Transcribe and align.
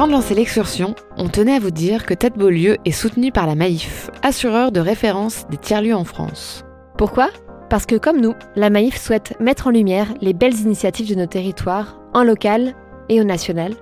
Avant 0.00 0.06
de 0.06 0.12
lancer 0.12 0.34
l'excursion, 0.34 0.94
on 1.18 1.28
tenait 1.28 1.56
à 1.56 1.58
vous 1.58 1.70
dire 1.70 2.06
que 2.06 2.14
Tête 2.14 2.38
Beaulieu 2.38 2.78
est 2.86 2.90
soutenu 2.90 3.32
par 3.32 3.46
la 3.46 3.54
Maïf, 3.54 4.08
assureur 4.22 4.72
de 4.72 4.80
référence 4.80 5.46
des 5.50 5.58
tiers-lieux 5.58 5.94
en 5.94 6.04
France. 6.04 6.64
Pourquoi? 6.96 7.28
Parce 7.68 7.84
que 7.84 7.96
comme 7.96 8.18
nous, 8.18 8.32
la 8.56 8.70
Maïf 8.70 8.98
souhaite 8.98 9.38
mettre 9.40 9.66
en 9.66 9.70
lumière 9.72 10.06
les 10.22 10.32
belles 10.32 10.58
initiatives 10.58 11.10
de 11.10 11.16
nos 11.16 11.26
territoires, 11.26 12.00
en 12.14 12.24
local 12.24 12.74
et 13.10 13.20
au 13.20 13.24
national. 13.24 13.74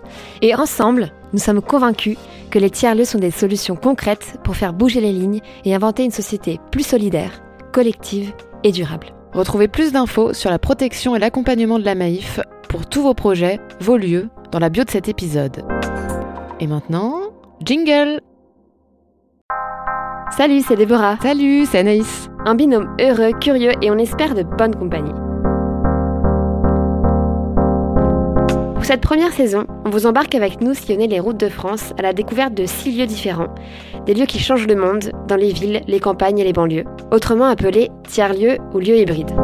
Et 0.42 0.56
ensemble, 0.56 1.12
nous 1.32 1.38
sommes 1.38 1.62
convaincus 1.62 2.16
que 2.50 2.58
les 2.58 2.70
tiers-lieux 2.70 3.04
sont 3.04 3.20
des 3.20 3.30
solutions 3.30 3.76
concrètes 3.76 4.40
pour 4.42 4.56
faire 4.56 4.72
bouger 4.72 5.00
les 5.00 5.12
lignes 5.12 5.40
et 5.64 5.72
inventer 5.72 6.02
une 6.02 6.10
société 6.10 6.58
plus 6.72 6.84
solidaire, 6.84 7.44
collective 7.70 8.32
et 8.64 8.72
durable. 8.72 9.14
Retrouvez 9.34 9.68
plus 9.68 9.92
d'infos 9.92 10.32
sur 10.32 10.50
la 10.50 10.58
protection 10.58 11.14
et 11.14 11.20
l'accompagnement 11.20 11.78
de 11.78 11.84
la 11.84 11.94
Maïf 11.94 12.40
pour 12.68 12.86
tous 12.86 13.02
vos 13.02 13.14
projets, 13.14 13.58
vos 13.80 13.96
lieux, 13.96 14.28
dans 14.52 14.58
la 14.58 14.68
bio 14.68 14.84
de 14.84 14.90
cet 14.90 15.08
épisode. 15.08 15.64
Et 16.60 16.66
maintenant, 16.66 17.20
jingle 17.64 18.20
Salut, 20.36 20.60
c'est 20.60 20.76
Déborah. 20.76 21.16
Salut, 21.22 21.64
c'est 21.66 21.78
Anaïs. 21.78 22.28
Un 22.44 22.54
binôme 22.54 22.94
heureux, 23.00 23.32
curieux 23.40 23.72
et 23.82 23.90
on 23.90 23.98
espère 23.98 24.34
de 24.34 24.42
bonne 24.42 24.74
compagnie. 24.74 25.12
Pour 28.74 28.84
cette 28.84 29.00
première 29.00 29.32
saison, 29.32 29.66
on 29.84 29.90
vous 29.90 30.06
embarque 30.06 30.34
avec 30.34 30.60
nous 30.60 30.74
sillonner 30.74 31.08
les 31.08 31.20
routes 31.20 31.40
de 31.40 31.48
France 31.48 31.92
à 31.98 32.02
la 32.02 32.12
découverte 32.12 32.54
de 32.54 32.66
six 32.66 32.96
lieux 32.96 33.06
différents, 33.06 33.54
des 34.06 34.14
lieux 34.14 34.26
qui 34.26 34.38
changent 34.38 34.66
le 34.66 34.76
monde 34.76 35.10
dans 35.26 35.36
les 35.36 35.52
villes, 35.52 35.82
les 35.86 36.00
campagnes 36.00 36.38
et 36.38 36.44
les 36.44 36.52
banlieues, 36.52 36.84
autrement 37.10 37.46
appelés 37.46 37.90
tiers-lieux 38.06 38.58
ou 38.72 38.78
lieux 38.78 38.98
hybrides. 38.98 39.34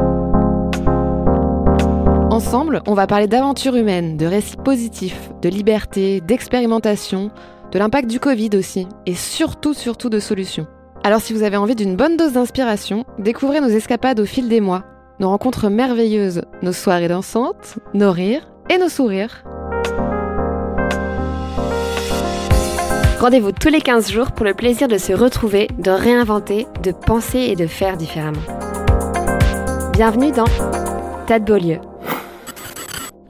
Ensemble, 2.34 2.82
on 2.88 2.94
va 2.94 3.06
parler 3.06 3.28
d'aventures 3.28 3.76
humaines, 3.76 4.16
de 4.16 4.26
récits 4.26 4.56
positifs, 4.56 5.30
de 5.40 5.48
liberté, 5.48 6.20
d'expérimentation, 6.20 7.30
de 7.70 7.78
l'impact 7.78 8.10
du 8.10 8.18
Covid 8.18 8.50
aussi, 8.54 8.88
et 9.06 9.14
surtout, 9.14 9.72
surtout 9.72 10.08
de 10.10 10.18
solutions. 10.18 10.66
Alors 11.04 11.20
si 11.20 11.32
vous 11.32 11.44
avez 11.44 11.56
envie 11.56 11.76
d'une 11.76 11.94
bonne 11.94 12.16
dose 12.16 12.32
d'inspiration, 12.32 13.04
découvrez 13.20 13.60
nos 13.60 13.68
escapades 13.68 14.18
au 14.18 14.24
fil 14.24 14.48
des 14.48 14.60
mois, 14.60 14.82
nos 15.20 15.28
rencontres 15.28 15.68
merveilleuses, 15.68 16.42
nos 16.60 16.72
soirées 16.72 17.06
dansantes, 17.06 17.78
nos 17.94 18.10
rires 18.10 18.48
et 18.68 18.78
nos 18.78 18.88
sourires. 18.88 19.44
Rendez-vous 23.20 23.52
tous 23.52 23.68
les 23.68 23.80
15 23.80 24.10
jours 24.10 24.32
pour 24.32 24.44
le 24.44 24.54
plaisir 24.54 24.88
de 24.88 24.98
se 24.98 25.12
retrouver, 25.12 25.68
de 25.78 25.92
réinventer, 25.92 26.66
de 26.82 26.90
penser 26.90 27.38
et 27.38 27.54
de 27.54 27.68
faire 27.68 27.96
différemment. 27.96 28.42
Bienvenue 29.92 30.32
dans 30.32 30.46
Tête 31.28 31.44
Beaulieu. 31.44 31.78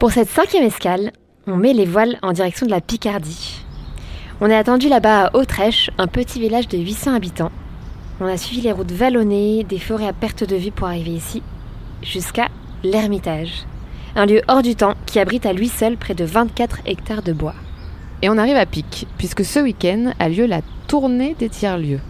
Pour 0.05 0.11
cette 0.11 0.29
cinquième 0.29 0.65
escale, 0.65 1.13
on 1.47 1.55
met 1.55 1.73
les 1.73 1.87
voiles 1.87 2.19
en 2.21 2.31
direction 2.31 2.67
de 2.67 2.71
la 2.71 2.79
Picardie. 2.79 3.65
On 4.39 4.51
est 4.51 4.55
attendu 4.55 4.87
là-bas 4.87 5.25
à 5.25 5.35
Autrèche, 5.35 5.89
un 5.97 6.05
petit 6.05 6.39
village 6.39 6.67
de 6.67 6.77
800 6.77 7.15
habitants. 7.15 7.51
On 8.21 8.27
a 8.27 8.37
suivi 8.37 8.61
les 8.61 8.71
routes 8.71 8.91
vallonnées, 8.91 9.63
des 9.63 9.79
forêts 9.79 10.05
à 10.05 10.13
perte 10.13 10.43
de 10.43 10.57
vue 10.57 10.69
pour 10.69 10.85
arriver 10.85 11.09
ici, 11.09 11.41
jusqu'à 12.03 12.49
l'Ermitage, 12.83 13.65
un 14.15 14.27
lieu 14.27 14.43
hors 14.47 14.61
du 14.61 14.75
temps 14.75 14.93
qui 15.07 15.17
abrite 15.17 15.47
à 15.47 15.53
lui 15.53 15.69
seul 15.69 15.97
près 15.97 16.13
de 16.13 16.23
24 16.23 16.81
hectares 16.85 17.23
de 17.23 17.33
bois. 17.33 17.55
Et 18.21 18.29
on 18.29 18.37
arrive 18.37 18.57
à 18.57 18.67
pic, 18.67 19.07
puisque 19.17 19.43
ce 19.43 19.59
week-end 19.59 20.13
a 20.19 20.29
lieu 20.29 20.45
la 20.45 20.61
tournée 20.85 21.35
des 21.39 21.49
tiers-lieux, 21.49 22.01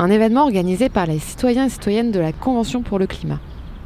un 0.00 0.10
événement 0.10 0.42
organisé 0.42 0.88
par 0.88 1.06
les 1.06 1.20
citoyens 1.20 1.66
et 1.66 1.70
citoyennes 1.70 2.10
de 2.10 2.18
la 2.18 2.32
Convention 2.32 2.82
pour 2.82 2.98
le 2.98 3.06
climat. 3.06 3.38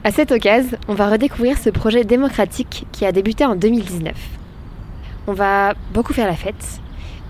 À 0.04 0.12
cette 0.12 0.30
occasion, 0.30 0.78
on 0.86 0.94
va 0.94 1.10
redécouvrir 1.10 1.58
ce 1.58 1.70
projet 1.70 2.04
démocratique 2.04 2.86
qui 2.92 3.04
a 3.04 3.12
débuté 3.12 3.44
en 3.44 3.56
2019. 3.56 4.14
On 5.26 5.32
va 5.32 5.74
beaucoup 5.92 6.12
faire 6.12 6.28
la 6.28 6.36
fête 6.36 6.80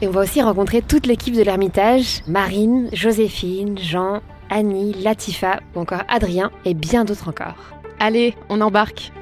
et 0.02 0.06
on 0.06 0.10
va 0.10 0.20
aussi 0.20 0.42
rencontrer 0.42 0.82
toute 0.82 1.06
l'équipe 1.06 1.34
de 1.34 1.42
l'Ermitage, 1.42 2.20
Marine, 2.28 2.88
Joséphine, 2.92 3.78
Jean, 3.78 4.20
Annie, 4.50 4.92
Latifa 4.92 5.60
ou 5.74 5.80
encore 5.80 6.02
Adrien 6.08 6.50
et 6.66 6.74
bien 6.74 7.04
d'autres 7.04 7.28
encore. 7.28 7.54
Allez, 8.00 8.34
on 8.50 8.60
embarque 8.60 9.12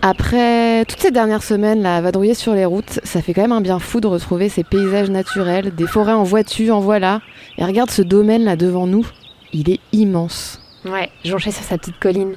Après 0.00 0.84
toutes 0.84 1.00
ces 1.00 1.10
dernières 1.10 1.42
semaines 1.42 1.82
là, 1.82 1.96
à 1.96 2.00
vadrouiller 2.00 2.34
sur 2.34 2.54
les 2.54 2.64
routes, 2.64 3.00
ça 3.02 3.20
fait 3.20 3.34
quand 3.34 3.42
même 3.42 3.52
un 3.52 3.60
bien 3.60 3.80
fou 3.80 4.00
de 4.00 4.06
retrouver 4.06 4.48
ces 4.48 4.62
paysages 4.62 5.10
naturels, 5.10 5.74
des 5.74 5.88
forêts 5.88 6.12
en 6.12 6.22
voiture, 6.22 6.76
en 6.76 6.80
voilà. 6.80 7.20
Et 7.56 7.64
regarde 7.64 7.90
ce 7.90 8.02
domaine 8.02 8.44
là 8.44 8.54
devant 8.54 8.86
nous, 8.86 9.06
il 9.52 9.70
est 9.70 9.80
immense. 9.92 10.60
Ouais, 10.84 11.10
jonché 11.24 11.50
sur 11.50 11.64
sa 11.64 11.76
petite 11.76 11.98
colline. 11.98 12.36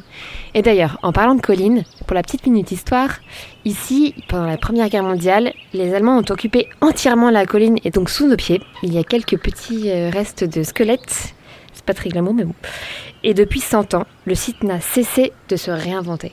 Et 0.55 0.63
d'ailleurs, 0.63 0.97
en 1.03 1.11
parlant 1.11 1.35
de 1.35 1.41
colline, 1.41 1.83
pour 2.07 2.15
la 2.15 2.23
petite 2.23 2.47
minute 2.47 2.71
histoire, 2.71 3.19
ici, 3.63 4.15
pendant 4.27 4.47
la 4.47 4.57
Première 4.57 4.89
Guerre 4.89 5.03
mondiale, 5.03 5.53
les 5.73 5.93
Allemands 5.93 6.17
ont 6.17 6.31
occupé 6.31 6.67
entièrement 6.81 7.29
la 7.29 7.45
colline 7.45 7.77
et 7.83 7.91
donc 7.91 8.09
sous 8.09 8.27
nos 8.27 8.35
pieds, 8.35 8.59
il 8.81 8.91
y 8.91 8.97
a 8.97 9.03
quelques 9.03 9.37
petits 9.37 9.91
euh, 9.91 10.09
restes 10.09 10.43
de 10.43 10.63
squelettes. 10.63 11.35
C'est 11.73 11.85
pas 11.85 11.93
très 11.93 12.09
glamour, 12.09 12.33
mais 12.33 12.43
bon. 12.43 12.55
Et 13.23 13.35
depuis 13.35 13.59
100 13.59 13.93
ans, 13.93 14.05
le 14.25 14.33
site 14.33 14.63
n'a 14.63 14.81
cessé 14.81 15.31
de 15.47 15.55
se 15.55 15.69
réinventer. 15.69 16.31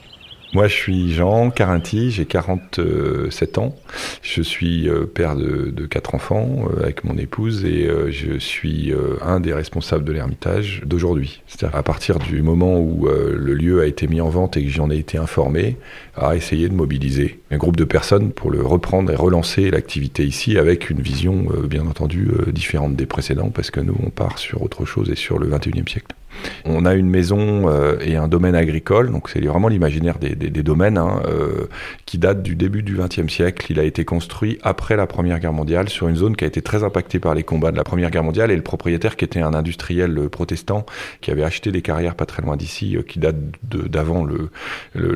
Moi, 0.51 0.67
je 0.67 0.73
suis 0.73 1.13
Jean 1.13 1.51
Carinti, 1.51 2.09
j'ai 2.09 2.25
47 2.25 3.59
ans. 3.59 3.75
Je 4.23 4.41
suis 4.41 4.89
euh, 4.89 5.05
père 5.05 5.35
de, 5.35 5.69
de 5.69 5.85
quatre 5.85 6.15
enfants 6.15 6.65
euh, 6.71 6.81
avec 6.81 7.03
mon 7.03 7.19
épouse 7.19 7.65
et 7.65 7.85
euh, 7.85 8.09
je 8.09 8.39
suis 8.39 8.91
un 9.21 9.39
des 9.39 9.53
responsables 9.53 10.03
de 10.03 10.11
l'Ermitage 10.11 10.81
d'aujourd'hui. 10.87 11.43
C'est-à-dire 11.45 11.77
à 11.77 11.83
partir 11.83 12.17
du 12.17 12.41
moment 12.41 12.79
où 12.79 13.07
le 13.07 13.53
lieu 13.53 13.81
a 13.81 13.85
été 13.85 14.07
mis 14.07 14.21
en 14.21 14.29
vente 14.29 14.57
et 14.57 14.63
que 14.63 14.69
j'en 14.69 14.89
ai 14.89 14.97
été 14.97 15.17
informé, 15.17 15.77
à 16.15 16.35
essayer 16.35 16.67
de 16.67 16.73
mobiliser 16.73 17.39
un 17.51 17.57
groupe 17.57 17.77
de 17.77 17.83
personnes 17.83 18.31
pour 18.31 18.49
le 18.49 18.63
reprendre 18.63 19.11
et 19.11 19.15
relancer 19.15 19.69
l'activité 19.69 20.25
ici 20.25 20.57
avec 20.57 20.89
une 20.89 21.01
vision, 21.01 21.47
bien 21.69 21.85
entendu, 21.85 22.29
différente 22.47 22.95
des 22.95 23.05
précédents 23.05 23.49
parce 23.49 23.69
que 23.69 23.79
nous, 23.79 23.95
on 24.03 24.09
part 24.09 24.39
sur 24.39 24.63
autre 24.63 24.85
chose 24.85 25.09
et 25.09 25.15
sur 25.15 25.37
le 25.37 25.47
21e 25.47 25.87
siècle. 25.87 26.15
On 26.65 26.85
a 26.85 26.93
une 26.93 27.09
maison 27.09 27.69
euh, 27.69 27.97
et 28.01 28.15
un 28.15 28.27
domaine 28.27 28.55
agricole, 28.55 29.11
donc 29.11 29.29
c'est 29.29 29.39
vraiment 29.41 29.67
l'imaginaire 29.67 30.19
des, 30.19 30.35
domaines, 30.63 30.97
hein, 30.97 31.21
euh, 31.25 31.67
qui 32.05 32.17
date 32.17 32.43
du 32.43 32.55
début 32.55 32.83
du 32.83 32.95
XXe 32.97 33.31
siècle. 33.31 33.67
Il 33.69 33.79
a 33.79 33.83
été 33.83 34.05
construit 34.05 34.59
après 34.63 34.95
la 34.95 35.07
Première 35.07 35.39
Guerre 35.39 35.53
mondiale 35.53 35.89
sur 35.89 36.07
une 36.07 36.15
zone 36.15 36.35
qui 36.35 36.43
a 36.43 36.47
été 36.47 36.61
très 36.61 36.83
impactée 36.83 37.19
par 37.19 37.35
les 37.35 37.43
combats 37.43 37.71
de 37.71 37.77
la 37.77 37.83
Première 37.83 38.11
Guerre 38.11 38.23
mondiale 38.23 38.51
et 38.51 38.55
le 38.55 38.61
propriétaire 38.61 39.15
qui 39.15 39.25
était 39.25 39.41
un 39.41 39.53
industriel 39.53 40.17
euh, 40.17 40.29
protestant 40.29 40.85
qui 41.21 41.31
avait 41.31 41.43
acheté 41.43 41.71
des 41.71 41.81
carrières 41.81 42.15
pas 42.15 42.25
très 42.25 42.41
loin 42.41 42.57
d'ici, 42.57 42.97
qui 43.07 43.19
datent 43.19 43.37
d'avant 43.63 44.25
le, 44.25 44.49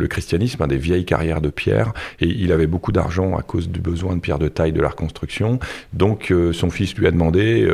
christianisme, 0.08 0.62
hein, 0.62 0.68
des 0.68 0.78
vieilles 0.78 1.06
carrières 1.06 1.42
de 1.42 1.50
pierre, 1.50 1.94
et 2.20 2.28
il 2.28 2.52
avait 2.52 2.68
beaucoup 2.68 2.92
d'argent 2.92 3.36
à 3.38 3.42
cause 3.42 3.70
du 3.70 3.80
besoin 3.80 4.16
de 4.16 4.22
pierre 4.22 4.40
de 4.40 4.48
taille 4.48 4.74
de 4.74 4.82
la 4.82 4.90
reconstruction. 4.90 5.60
Donc 5.94 6.34
son 6.52 6.70
fils 6.70 6.96
lui 6.96 7.08
a 7.08 7.12
demandé 7.12 7.68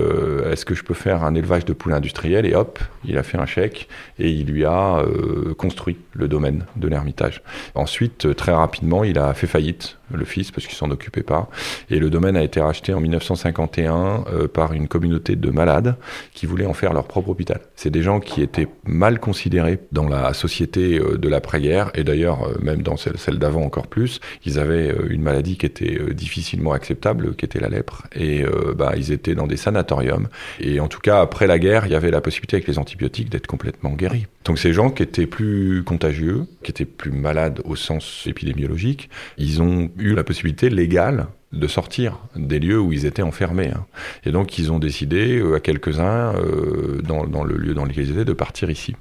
est-ce 0.45 0.65
que 0.65 0.75
je 0.75 0.83
peux 0.83 0.93
faire 0.93 1.23
un 1.23 1.35
élevage 1.35 1.65
de 1.65 1.73
poules 1.73 1.93
industrielles? 1.93 2.45
Et 2.45 2.55
hop, 2.55 2.79
il 3.05 3.17
a 3.17 3.23
fait 3.23 3.37
un 3.39 3.45
chèque 3.45 3.87
et 4.17 4.29
il 4.29 4.47
lui 4.47 4.65
a 4.65 4.99
euh, 4.99 5.53
construit 5.55 5.97
le 6.13 6.27
domaine 6.27 6.65
de 6.75 6.87
l'Ermitage. 6.87 7.41
Ensuite, 7.75 8.25
euh, 8.25 8.33
très 8.33 8.51
rapidement, 8.51 9.03
il 9.03 9.17
a 9.17 9.33
fait 9.33 9.47
faillite, 9.47 9.97
le 10.13 10.25
fils, 10.25 10.51
parce 10.51 10.65
qu'il 10.67 10.75
s'en 10.75 10.89
occupait 10.91 11.23
pas. 11.23 11.49
Et 11.89 11.99
le 11.99 12.09
domaine 12.09 12.35
a 12.35 12.43
été 12.43 12.59
racheté 12.59 12.93
en 12.93 12.99
1951 12.99 14.25
euh, 14.31 14.47
par 14.47 14.73
une 14.73 14.87
communauté 14.87 15.35
de 15.35 15.49
malades 15.51 15.95
qui 16.33 16.45
voulaient 16.45 16.65
en 16.65 16.73
faire 16.73 16.93
leur 16.93 17.05
propre 17.05 17.29
hôpital. 17.29 17.61
C'est 17.75 17.91
des 17.91 18.01
gens 18.01 18.19
qui 18.19 18.41
étaient 18.41 18.67
mal 18.85 19.19
considérés 19.19 19.79
dans 19.91 20.07
la 20.07 20.33
société 20.33 20.99
de 20.99 21.29
l'après-guerre, 21.29 21.91
et 21.93 22.03
d'ailleurs, 22.03 22.49
même 22.61 22.81
dans 22.81 22.97
celle, 22.97 23.39
d'avant 23.39 23.61
encore 23.61 23.87
plus. 23.87 24.19
Ils 24.45 24.59
avaient 24.59 24.93
une 25.09 25.21
maladie 25.21 25.57
qui 25.57 25.65
était 25.65 26.13
difficilement 26.13 26.73
acceptable, 26.73 27.35
qui 27.35 27.45
était 27.45 27.59
la 27.59 27.69
lèpre. 27.69 28.07
Et 28.15 28.43
bah, 28.75 28.93
ils 28.97 29.11
étaient 29.11 29.35
dans 29.35 29.47
des 29.47 29.57
sanatoriums. 29.57 30.27
Et 30.59 30.79
en 30.79 30.87
tout 30.87 30.99
cas, 30.99 31.21
après 31.21 31.47
la 31.47 31.59
guerre, 31.59 31.85
il 31.85 31.91
y 31.91 31.95
avait 31.95 32.11
la 32.11 32.21
possibilité 32.21 32.57
avec 32.57 32.67
les 32.67 32.79
antibiotiques 32.79 33.28
d'être 33.29 33.47
complètement 33.47 33.91
guéris. 33.91 34.27
Donc 34.45 34.59
ces 34.59 34.73
gens 34.73 34.89
qui 34.89 35.03
étaient 35.03 35.27
plus 35.27 35.83
contagieux, 35.83 36.45
qui 36.63 36.71
étaient 36.71 36.85
plus 36.85 37.11
malades 37.11 37.61
au 37.65 37.75
sens 37.75 38.25
épidémiologique, 38.27 39.09
ils 39.37 39.61
ont 39.61 39.89
eu 39.97 40.13
la 40.13 40.23
possibilité 40.23 40.69
légale 40.69 41.27
de 41.51 41.67
sortir 41.67 42.19
des 42.35 42.59
lieux 42.59 42.79
où 42.79 42.91
ils 42.91 43.05
étaient 43.05 43.21
enfermés. 43.21 43.71
Hein. 43.73 43.85
Et 44.25 44.31
donc 44.31 44.57
ils 44.57 44.71
ont 44.71 44.79
décidé, 44.79 45.39
euh, 45.39 45.55
à 45.55 45.59
quelques-uns, 45.59 46.35
euh, 46.35 47.01
dans, 47.01 47.43
le 47.43 47.57
lieu 47.57 47.73
dans 47.73 47.85
lequel 47.85 48.05
ils 48.05 48.11
étaient, 48.11 48.25
de 48.25 48.33
partir 48.33 48.69
ici 48.69 48.95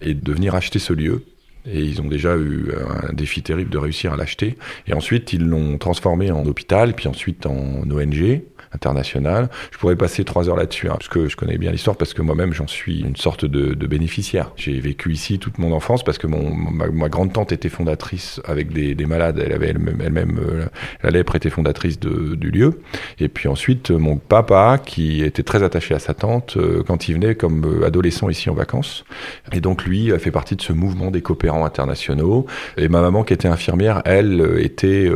et 0.00 0.14
de 0.14 0.32
venir 0.32 0.54
acheter 0.54 0.78
ce 0.78 0.92
lieu 0.94 1.24
Et 1.66 1.82
ils 1.82 2.00
ont 2.00 2.08
déjà 2.08 2.36
eu 2.36 2.70
un 3.08 3.12
défi 3.12 3.42
terrible 3.42 3.68
de 3.70 3.76
réussir 3.76 4.12
à 4.14 4.16
l'acheter. 4.16 4.56
Et 4.86 4.94
ensuite, 4.94 5.34
ils 5.34 5.44
l'ont 5.44 5.76
transformé 5.76 6.30
en 6.30 6.46
hôpital, 6.46 6.94
puis 6.94 7.08
ensuite 7.08 7.44
en 7.44 7.82
ONG 7.90 8.42
international. 8.72 9.48
Je 9.72 9.78
pourrais 9.78 9.96
passer 9.96 10.24
trois 10.24 10.48
heures 10.48 10.56
là-dessus, 10.56 10.88
hein, 10.88 10.96
parce 10.98 11.08
que 11.08 11.28
je 11.28 11.36
connais 11.36 11.58
bien 11.58 11.70
l'histoire, 11.70 11.96
parce 11.96 12.14
que 12.14 12.22
moi-même 12.22 12.52
j'en 12.52 12.66
suis 12.66 13.00
une 13.00 13.16
sorte 13.16 13.44
de, 13.44 13.74
de 13.74 13.86
bénéficiaire. 13.86 14.52
J'ai 14.56 14.78
vécu 14.80 15.12
ici 15.12 15.38
toute 15.38 15.58
mon 15.58 15.72
enfance 15.72 16.02
parce 16.02 16.18
que 16.18 16.26
mon, 16.26 16.54
ma, 16.54 17.08
grande 17.08 17.32
tante 17.32 17.52
était 17.52 17.68
fondatrice 17.68 18.40
avec 18.44 18.72
des, 18.72 18.94
des 18.94 19.06
malades. 19.06 19.42
Elle 19.44 19.52
avait 19.52 19.68
elle-même, 19.68 20.00
elle-même 20.00 20.38
euh, 20.38 20.66
la 21.02 21.10
lèpre 21.10 21.36
était 21.36 21.50
fondatrice 21.50 21.98
de, 21.98 22.34
du 22.34 22.50
lieu. 22.50 22.80
Et 23.18 23.28
puis 23.28 23.48
ensuite 23.48 23.90
mon 23.90 24.16
papa 24.16 24.78
qui 24.84 25.22
était 25.22 25.42
très 25.42 25.62
attaché 25.62 25.94
à 25.94 25.98
sa 25.98 26.14
tante 26.14 26.56
euh, 26.56 26.82
quand 26.86 27.08
il 27.08 27.14
venait 27.14 27.34
comme 27.34 27.64
euh, 27.64 27.86
adolescent 27.86 28.28
ici 28.28 28.50
en 28.50 28.54
vacances. 28.54 29.04
Et 29.52 29.60
donc 29.60 29.84
lui 29.84 30.12
a 30.12 30.18
fait 30.18 30.30
partie 30.30 30.56
de 30.56 30.62
ce 30.62 30.72
mouvement 30.72 31.10
des 31.10 31.22
coopérants 31.22 31.64
internationaux. 31.64 32.46
Et 32.76 32.88
ma 32.88 33.00
maman 33.00 33.24
qui 33.24 33.32
était 33.32 33.48
infirmière, 33.48 34.02
elle 34.04 34.58
était 34.58 35.10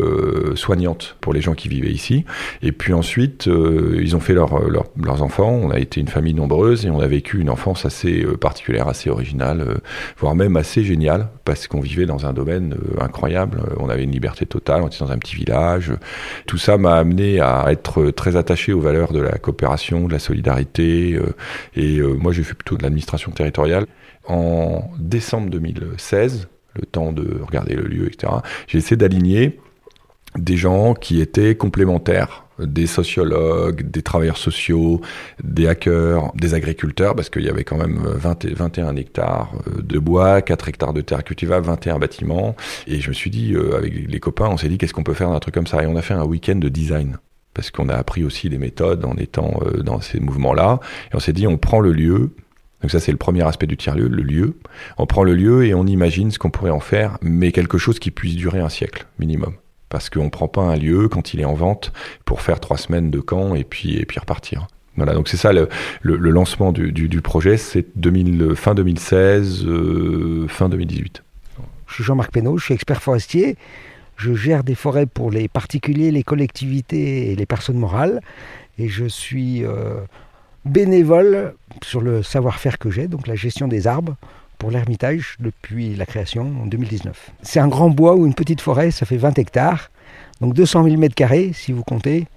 soignante 0.55 1.17
pour 1.21 1.33
les 1.33 1.41
gens 1.41 1.55
qui 1.55 1.69
vivaient 1.69 1.91
ici. 1.91 2.25
Et 2.63 2.73
puis 2.73 2.93
ensuite 2.93 3.42
euh, 3.49 3.99
ils 4.01 4.17
ont 4.17 4.21
fait 4.21 4.35
leur, 4.35 4.61
leurs 4.69 5.23
enfants. 5.23 5.51
On 5.51 5.71
a 5.71 5.79
été 5.79 6.01
une 6.01 6.09
famille 6.09 6.35
nombreuse 6.35 6.87
et 6.87 6.91
on 6.91 7.01
a 7.01 7.07
vécu 7.07 7.41
une 7.41 7.51
enfance 7.51 7.85
assez 7.85 8.23
euh, 8.23 8.37
particulière, 8.37 8.89
assez 8.89 9.11
originale, 9.11 9.61
euh, 9.61 9.75
voire 10.19 10.35
même 10.35 10.57
assez 10.57 10.85
géniale, 10.85 11.29
parce 11.45 11.67
qu'on 11.67 11.81
vivait 11.81 12.07
dans 12.07 12.27
un 12.27 12.33
domaine 12.33 12.77
incroyable. 13.01 13.63
On 13.79 13.89
avait 13.89 14.05
une 14.05 14.11
liberté 14.11 14.47
totale, 14.47 14.83
on 14.83 14.89
était 14.89 14.99
dans 15.01 15.13
un 15.13 15.19
petit 15.19 15.37
village. 15.37 15.93
Tout 16.47 16.59
ça 16.59 16.79
m'a 16.79 16.97
amené 16.97 17.41
à 17.41 17.67
être 17.71 18.11
très 18.11 18.37
attaché 18.37 18.73
aux 18.73 18.81
valeurs 18.81 19.13
de 19.13 19.21
la 19.21 19.39
coopération, 19.39 20.07
de 20.07 20.13
la 20.13 20.19
solidarité. 20.19 21.19
et 21.77 22.01
moi, 22.01 22.33
j'ai 22.33 22.43
fait 22.43 22.55
plutôt 22.55 22.77
de 22.77 22.83
l'administration 22.83 23.33
territoriale. 23.33 23.87
En 24.29 24.91
décembre 24.99 25.51
2016, 25.51 26.49
le 26.75 26.87
temps 26.87 27.13
de 27.13 27.41
regarder 27.43 27.75
le 27.75 27.83
lieu, 27.83 28.07
etc., 28.07 28.33
j'ai 28.67 28.79
essayé 28.79 28.97
d'aligner 28.97 29.59
des 30.37 30.57
gens 30.57 30.95
qui 30.95 31.21
étaient 31.21 31.55
complémentaires 31.55 32.42
des 32.59 32.87
sociologues, 32.87 33.91
des 33.91 34.03
travailleurs 34.03 34.37
sociaux, 34.37 35.01
des 35.43 35.67
hackers, 35.67 36.33
des 36.35 36.55
agriculteurs, 36.55 37.15
parce 37.15 37.31
qu'il 37.31 37.43
y 37.43 37.49
avait 37.49 37.65
quand 37.65 37.77
même 37.77 37.99
20, 38.05 38.47
21 38.47 38.97
hectares 38.97 39.53
euh, 39.67 39.83
de 39.83 39.99
bois, 39.99 40.43
4 40.43 40.69
hectares 40.69 40.93
de 40.93 41.01
terre 41.01 41.25
cultivable, 41.25 41.67
21 41.67 41.99
bâtiments. 41.99 42.57
Et 42.87 43.01
je 43.01 43.09
me 43.09 43.15
suis 43.15 43.31
dit, 43.31 43.55
euh, 43.55 43.77
avec 43.77 43.93
les 43.95 44.21
copains, 44.21 44.49
on 44.49 44.57
s'est 44.57 44.69
dit, 44.69 44.79
qu'est-ce 44.79 44.95
qu'on 44.95 45.05
peut 45.05 45.15
faire 45.15 45.31
d'un 45.31 45.41
truc 45.41 45.55
comme 45.55 45.67
ça? 45.67 45.83
Et 45.83 45.87
on 45.87 45.97
a 45.97 46.03
fait 46.03 46.15
un 46.15 46.25
week-end 46.25 46.57
de 46.57 46.69
design. 46.69 47.19
Parce 47.55 47.71
qu'on 47.71 47.89
a 47.91 47.95
appris 47.95 48.25
aussi 48.25 48.49
des 48.49 48.57
méthodes 48.57 49.05
en 49.05 49.15
étant 49.17 49.61
euh, 49.63 49.83
dans 49.83 50.01
ces 50.01 50.21
mouvements-là. 50.21 50.81
Et 51.13 51.17
on 51.17 51.21
s'est 51.21 51.35
dit, 51.35 51.47
on 51.47 51.59
prend 51.59 51.81
le 51.81 51.93
lieu, 51.93 52.31
donc 52.81 52.91
ça, 52.91 52.99
c'est 52.99 53.13
le 53.13 53.19
premier 53.19 53.47
aspect 53.47 53.69
du 53.69 53.77
tiers-lieu, 53.77 54.09
le 54.09 54.23
lieu. 54.23 54.57
On 54.99 55.07
prend 55.07 55.23
le 55.23 55.35
lieu 55.35 55.65
et 55.65 55.73
on 55.73 55.87
imagine 55.87 56.33
ce 56.33 56.39
qu'on 56.41 56.51
pourrait 56.51 56.71
en 56.71 56.81
faire, 56.81 57.17
mais 57.23 57.53
quelque 57.53 57.79
chose 57.79 58.01
qui 58.01 58.11
puisse 58.11 58.35
durer 58.35 58.59
un 58.59 58.69
siècle 58.69 59.07
minimum 59.21 59.55
parce 59.93 60.09
qu'on 60.09 60.25
ne 60.25 60.31
prend 60.31 60.49
pas 60.49 60.63
un 60.63 60.75
lieu 60.75 61.09
quand 61.09 61.35
il 61.35 61.41
est 61.41 61.45
en 61.45 61.53
vente 61.53 61.93
pour 62.25 62.41
faire 62.41 62.61
trois 62.61 62.79
semaines 62.79 63.11
de 63.11 63.21
camp 63.21 63.55
et 63.55 63.63
puis, 63.63 63.99
et 63.99 64.07
puis 64.07 64.19
repartir. 64.19 64.67
Voilà, 64.97 65.13
donc 65.13 65.29
c'est 65.29 65.37
ça 65.37 65.53
le, 65.53 65.69
lancement 66.03 66.73
du, 66.73 66.93
du, 66.93 67.21
projet, 67.21 67.59
c'est 67.59 67.85
fin 68.57 68.75
2016, 68.75 69.67
euh, 69.67 70.49
fin 70.49 70.71
2018. 70.71 71.23
Je 71.87 71.95
suis 71.95 72.05
Jean-Marc 72.05 72.33
Pénaud, 72.33 72.57
je 72.57 72.65
suis 72.65 72.75
expert 72.75 73.03
forestier. 73.03 73.57
Je 74.17 74.33
gère 74.33 74.65
des 74.65 74.75
forêts 74.75 75.05
pour 75.05 75.31
les 75.31 75.47
particuliers, 75.49 76.11
les 76.11 76.23
collectivités 76.23 77.31
et 77.31 77.37
les 77.37 77.47
personnes 77.47 77.77
morales. 77.77 78.23
Et 78.79 78.89
je 78.89 79.05
suis 79.05 79.63
euh, 79.63 79.97
bénévole 80.65 81.55
sur 81.83 82.01
le 82.01 82.23
savoir-faire 82.23 82.79
que 82.79 82.91
j'ai, 82.91 83.09
donc 83.09 83.27
la 83.27 83.35
gestion 83.35 83.69
des 83.69 83.87
arbres, 83.87 84.17
pour 84.63 84.71
l'Ermitage 84.71 85.35
depuis 85.41 85.97
la 85.97 86.07
création 86.07 86.53
en 86.63 86.67
2019. 86.67 87.33
C'est 87.43 87.59
un 87.59 87.67
grand 87.67 87.91
bois 87.91 88.15
ou 88.15 88.27
une 88.29 88.35
petite 88.35 88.61
forêt, 88.61 88.93
ça 88.93 89.05
fait 89.05 89.17
20 89.17 89.37
hectares, 89.41 89.91
donc 90.41 90.55
200 90.55 90.85
000 90.85 90.99
mètres 90.99 91.17
carrés 91.17 91.51
si 91.53 91.73
vous 91.73 91.83
comptez. 91.83 92.29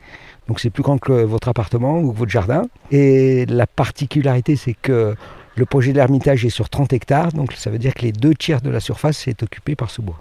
Donc 0.48 0.60
c'est 0.60 0.72
plus 0.72 0.82
grand 0.82 0.98
que 0.98 1.14
votre 1.14 1.50
appartement 1.50 2.00
ou 2.00 2.12
votre 2.12 2.32
jardin. 2.32 2.64
Et 2.90 3.46
la 3.46 3.68
particularité, 3.68 4.56
c'est 4.56 4.74
que 4.74 5.16
le 5.56 5.66
projet 5.68 5.92
de 5.92 5.98
l'Ermitage 5.98 6.44
est 6.44 6.50
sur 6.50 6.68
30 6.68 6.94
hectares, 6.94 7.32
donc 7.32 7.54
ça 7.54 7.70
veut 7.70 7.78
dire 7.78 7.94
que 7.94 8.02
les 8.02 8.12
deux 8.12 8.34
tiers 8.34 8.62
de 8.62 8.72
la 8.72 8.80
surface 8.80 9.28
est 9.28 9.44
occupée 9.44 9.76
par 9.76 9.92
ce 9.92 10.02
bois. 10.02 10.20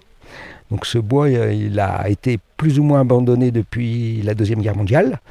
Donc 0.69 0.85
ce 0.85 0.99
bois, 0.99 1.25
euh, 1.25 1.51
il 1.51 1.79
a 1.79 2.07
été 2.07 2.37
plus 2.55 2.77
ou 2.77 2.83
moins 2.83 3.01
abandonné 3.01 3.49
depuis 3.49 4.21
la 4.21 4.35
Deuxième 4.35 4.61
Guerre 4.61 4.77
mondiale. 4.77 5.21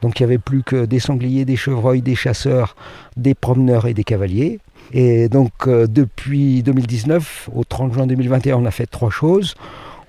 Donc 0.00 0.18
il 0.18 0.22
n'y 0.22 0.32
avait 0.32 0.38
plus 0.38 0.62
que 0.62 0.86
des 0.86 0.98
sangliers, 0.98 1.44
des 1.44 1.56
chevreuils, 1.56 2.00
des 2.00 2.14
chasseurs, 2.14 2.74
des 3.18 3.34
promeneurs 3.34 3.86
et 3.86 3.92
des 3.92 4.04
cavaliers. 4.04 4.60
Et 4.92 5.28
donc 5.28 5.52
euh, 5.66 5.86
depuis 5.86 6.62
2019 6.62 7.50
au 7.54 7.64
30 7.64 7.94
juin 7.94 8.06
2021, 8.06 8.56
on 8.56 8.66
a 8.66 8.70
fait 8.70 8.86
trois 8.86 9.10
choses. 9.10 9.54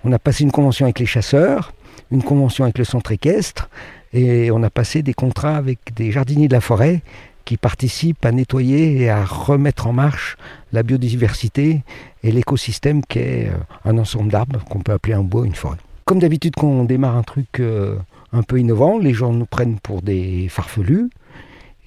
On 0.03 0.11
a 0.11 0.19
passé 0.19 0.43
une 0.43 0.51
convention 0.51 0.85
avec 0.85 0.99
les 0.99 1.05
chasseurs, 1.05 1.73
une 2.11 2.23
convention 2.23 2.65
avec 2.65 2.77
le 2.77 2.83
centre 2.83 3.11
équestre, 3.11 3.69
et 4.11 4.51
on 4.51 4.61
a 4.63 4.69
passé 4.69 5.01
des 5.01 5.13
contrats 5.13 5.55
avec 5.55 5.79
des 5.95 6.11
jardiniers 6.11 6.49
de 6.49 6.53
la 6.53 6.61
forêt 6.61 7.01
qui 7.45 7.57
participent 7.57 8.25
à 8.25 8.31
nettoyer 8.31 9.01
et 9.01 9.09
à 9.09 9.23
remettre 9.23 9.87
en 9.87 9.93
marche 9.93 10.37
la 10.71 10.83
biodiversité 10.83 11.83
et 12.23 12.31
l'écosystème 12.31 13.01
qui 13.05 13.19
est 13.19 13.49
euh, 13.49 13.57
un 13.85 13.97
ensemble 13.97 14.31
d'arbres 14.31 14.63
qu'on 14.65 14.79
peut 14.79 14.93
appeler 14.93 15.13
un 15.13 15.23
bois, 15.23 15.45
une 15.45 15.55
forêt. 15.55 15.77
Comme 16.05 16.19
d'habitude, 16.19 16.55
quand 16.57 16.67
on 16.67 16.83
démarre 16.83 17.15
un 17.15 17.23
truc 17.23 17.59
euh, 17.59 17.95
un 18.33 18.43
peu 18.43 18.59
innovant, 18.59 18.97
les 18.97 19.13
gens 19.13 19.31
nous 19.31 19.45
prennent 19.45 19.79
pour 19.79 20.01
des 20.01 20.47
farfelus. 20.49 21.09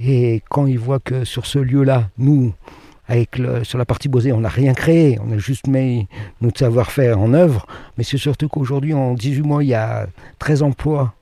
Et 0.01 0.43
quand 0.51 0.67
ils 0.67 0.79
voient 0.79 1.01
que 1.01 1.25
sur 1.25 1.47
ce 1.47 1.59
lieu-là, 1.59 2.09
nous, 2.19 2.53
avec 3.08 3.41
sur 3.62 3.79
la 3.79 3.85
partie 3.85 4.08
boisée, 4.08 4.32
on 4.32 4.41
n'a 4.41 4.49
rien 4.49 4.75
créé, 4.75 5.19
on 5.25 5.32
a 5.32 5.38
juste 5.38 5.67
mis 5.67 6.08
notre 6.41 6.58
savoir-faire 6.58 7.20
en 7.20 7.32
œuvre. 7.35 7.67
Mais 7.97 8.05
c'est 8.05 8.19
surtout 8.19 8.49
qu'aujourd'hui, 8.49 8.94
en 8.94 9.14
18 9.14 9.43
mois, 9.43 9.62
il 9.62 9.69
y 9.69 9.75
a 9.75 10.06
13 10.38 10.62
emplois 10.62 11.14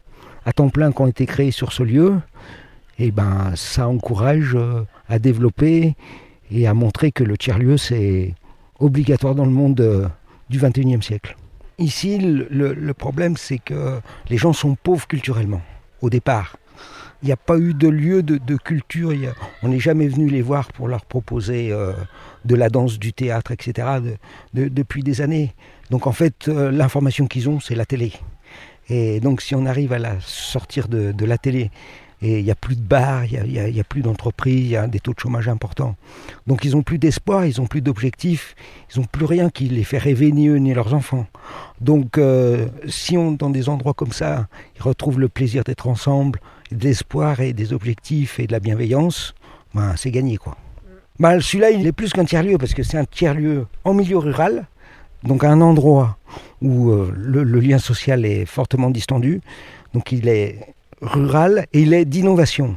à 0.47 0.53
temps 0.53 0.71
plein 0.71 0.93
qui 0.93 1.03
ont 1.03 1.07
été 1.07 1.27
créés 1.27 1.51
sur 1.51 1.73
ce 1.73 1.83
lieu. 1.83 2.15
Et 2.99 3.11
ben, 3.11 3.53
ça 3.57 3.89
encourage 3.89 4.55
euh, 4.55 4.85
à 5.09 5.19
développer 5.19 5.95
et 6.51 6.67
à 6.67 6.75
montrer 6.75 7.13
que 7.13 7.25
le 7.25 7.37
tiers-lieu, 7.37 7.77
c'est 7.77 8.35
obligatoire 8.79 9.35
dans 9.35 9.45
le 9.45 9.51
monde 9.51 9.81
euh, 9.81 10.07
du 10.49 10.61
21e 10.61 11.03
siècle. 11.03 11.37
Ici, 11.79 12.19
le 12.21 12.93
problème, 12.93 13.37
c'est 13.37 13.59
que 13.59 13.99
les 14.31 14.37
gens 14.37 14.53
sont 14.53 14.77
pauvres 14.77 15.09
culturellement, 15.09 15.61
au 16.03 16.09
départ 16.09 16.57
n'y 17.27 17.33
a 17.33 17.37
pas 17.37 17.59
eu 17.59 17.75
de 17.75 17.89
lieu 17.89 18.23
de, 18.23 18.57
culture. 18.57 19.13
on 19.63 19.69
n'est 19.69 19.81
jamais 19.81 20.09
venu 20.09 20.29
les 20.29 20.43
voir 20.43 20.73
pour 20.73 20.89
leur 20.89 21.05
proposer 21.05 21.73
euh, 21.73 21.93
de 22.45 22.55
la 22.55 22.69
danse, 22.69 22.99
du 22.99 23.13
théâtre, 23.13 23.51
etc. 23.53 23.89
depuis 24.53 25.03
des 25.03 25.21
années. 25.21 25.55
Donc 25.91 26.07
en 26.07 26.13
fait, 26.13 26.49
euh, 26.49 26.71
l'information 26.71 27.27
qu'ils 27.27 27.49
ont, 27.49 27.61
c'est 27.61 27.75
la 27.75 27.87
télé. 27.87 28.13
Et 28.89 29.21
donc 29.21 29.41
si 29.41 29.55
on 29.55 29.67
arrive 29.67 29.93
à 29.93 29.99
la 29.99 30.17
sortir 30.21 30.89
de, 30.89 31.25
la 31.25 31.39
télé, 31.39 31.71
et 32.23 32.39
il 32.39 32.45
n'y 32.45 32.51
a 32.51 32.55
plus 32.55 32.77
de 32.77 32.83
bars, 32.83 33.25
il 33.27 33.43
n'y 33.45 33.81
a, 33.81 33.85
plus 33.85 34.03
d'entreprises, 34.03 34.61
il 34.61 34.69
y 34.69 34.77
a 34.77 34.87
des 34.87 35.01
taux 35.01 35.13
de 35.13 35.21
chômage 35.21 35.49
importants. 35.49 35.97
Donc 36.47 36.65
ils 36.65 36.73
n'ont 36.73 36.83
plus 36.83 36.99
d'espoir, 36.99 37.45
ils 37.45 37.61
n'ont 37.61 37.67
plus 37.67 37.83
d'objectifs, 37.83 38.55
ils 38.95 39.01
n'ont 39.01 39.07
plus 39.07 39.25
rien 39.25 39.51
qui 39.51 39.69
les 39.69 39.85
fait 39.85 39.99
rêver 39.99 40.33
ni 40.33 40.49
eux 40.49 40.57
ni 40.57 40.73
leurs 40.73 40.95
enfants. 40.95 41.27
Donc 41.81 42.17
euh, 42.19 42.67
si 42.89 43.19
on, 43.19 43.33
dans 43.33 43.51
des 43.51 43.69
endroits 43.69 43.95
comme 43.95 44.13
ça, 44.13 44.49
ils 44.77 44.83
retrouvent 44.83 45.21
le 45.21 45.29
plaisir 45.29 45.65
d'être 45.65 45.87
ensemble, 45.87 46.41
de 46.71 46.85
l'espoir 46.85 47.41
et 47.41 47.53
des 47.53 47.73
objectifs 47.73 48.41
et 48.41 48.47
de 48.47 48.53
la 48.53 48.61
bienveillance, 48.61 49.35
ben, 49.75 49.95
c'est 49.97 50.11
gagné 50.11 50.37
quoi. 50.37 50.57
Celui-là, 51.21 51.71
il 51.71 51.87
est 51.87 51.93
plus 51.93 52.13
qu'un 52.13 52.25
tiers-lieu 52.25 52.59
parce 52.59 52.75
que 52.75 52.83
c'est 52.83 52.99
un 52.99 53.05
tiers-lieu 53.05 53.67
en 53.85 53.95
milieu 53.95 54.19
rural, 54.19 54.67
donc 55.23 55.45
un 55.45 55.61
endroit 55.61 56.19
où 56.61 56.91
euh, 56.91 57.13
le, 57.17 57.61
lien 57.61 57.79
social 57.79 58.25
est 58.25 58.47
fortement 58.47 58.91
distendu. 58.91 59.41
Donc 59.93 60.11
il 60.11 60.29
est 60.29 60.75
rural 61.01 61.67
et 61.73 61.83
il 61.83 61.95
est 61.95 62.05
d'innovation. 62.05 62.77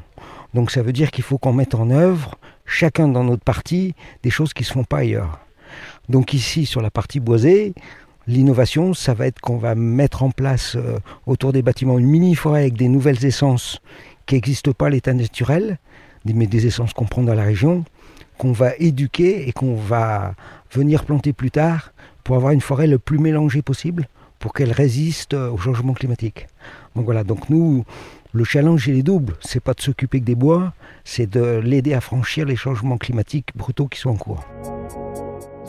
Donc 0.53 0.72
ça 0.72 0.82
veut 0.84 0.94
dire 0.94 1.12
qu'il 1.12 1.24
faut 1.24 1.38
qu'on 1.38 1.53
mette 1.53 1.74
en 1.74 1.89
œuvre, 1.89 2.36
chacun 2.65 3.08
dans 3.08 3.24
notre 3.24 3.44
partie, 3.44 3.96
des 4.24 4.29
choses 4.29 4.53
qui 4.53 4.63
ne 4.63 4.67
se 4.67 4.74
font 4.74 4.84
pas 4.84 5.00
ailleurs. 5.00 5.39
Donc 6.10 6.34
ici, 6.34 6.65
sur 6.65 6.82
la 6.82 6.91
partie 6.91 7.20
boisée, 7.20 7.74
L'innovation, 8.27 8.93
ça 8.93 9.13
va 9.13 9.25
être 9.25 9.39
qu'on 9.39 9.57
va 9.57 9.74
mettre 9.74 10.22
en 10.22 10.31
place 10.31 10.75
euh, 10.75 11.00
autour 11.25 11.53
des 11.53 11.62
bâtiments 11.62 11.98
une 11.98 12.07
mini-forêt 12.07 12.62
avec 12.62 12.74
des 12.74 12.89
nouvelles 12.89 13.24
essences 13.24 13.79
qui 14.25 14.36
n'existent 14.36 14.74
pas 14.74 14.88
à 14.88 14.89
l'état 14.89 15.13
naturel, 15.13 15.77
mais 16.25 16.46
des 16.46 16.67
essences 16.67 16.91
qu'on 16.91 17.05
prend 17.05 17.24
dans 17.24 17.34
la 17.34 17.43
région, 17.43 17.86
qu'on 18.38 18.51
va 18.51 18.72
éduquer 18.79 19.48
et 19.48 19.53
qu'on 19.53 19.75
va 19.75 20.36
venir 20.72 21.05
planter 21.05 21.31
plus 21.31 21.51
tard 21.51 21.93
pour 22.25 22.36
avoir 22.36 22.51
une 22.51 22.60
forêt 22.60 22.88
le 22.88 23.00
plus 23.00 23.17
mélangée 23.17 23.62
possible 23.62 24.10
pour 24.39 24.53
qu'elle 24.53 24.74
résiste 24.74 25.34
euh, 25.34 25.50
au 25.50 25.57
changement 25.57 25.93
climatique. 25.93 26.48
Donc 26.96 27.05
voilà, 27.05 27.24
donc 27.24 27.50
nous, 27.50 27.86
le 28.34 28.43
challenge 28.43 28.88
il 28.88 28.98
est 28.98 29.03
double. 29.03 29.36
C'est 29.39 29.63
pas 29.63 29.74
de 29.74 29.81
s'occuper 29.81 30.19
que 30.19 30.25
des 30.25 30.36
bois, 30.36 30.74
c'est 31.05 31.29
de 31.29 31.62
l'aider 31.63 31.93
à 31.93 32.01
franchir 32.01 32.46
les 32.46 32.57
changements 32.57 32.98
climatiques 32.98 33.55
brutaux 33.55 33.88
qui 33.88 34.00
sont 34.00 34.10
en 34.10 34.15
cours. 34.15 34.43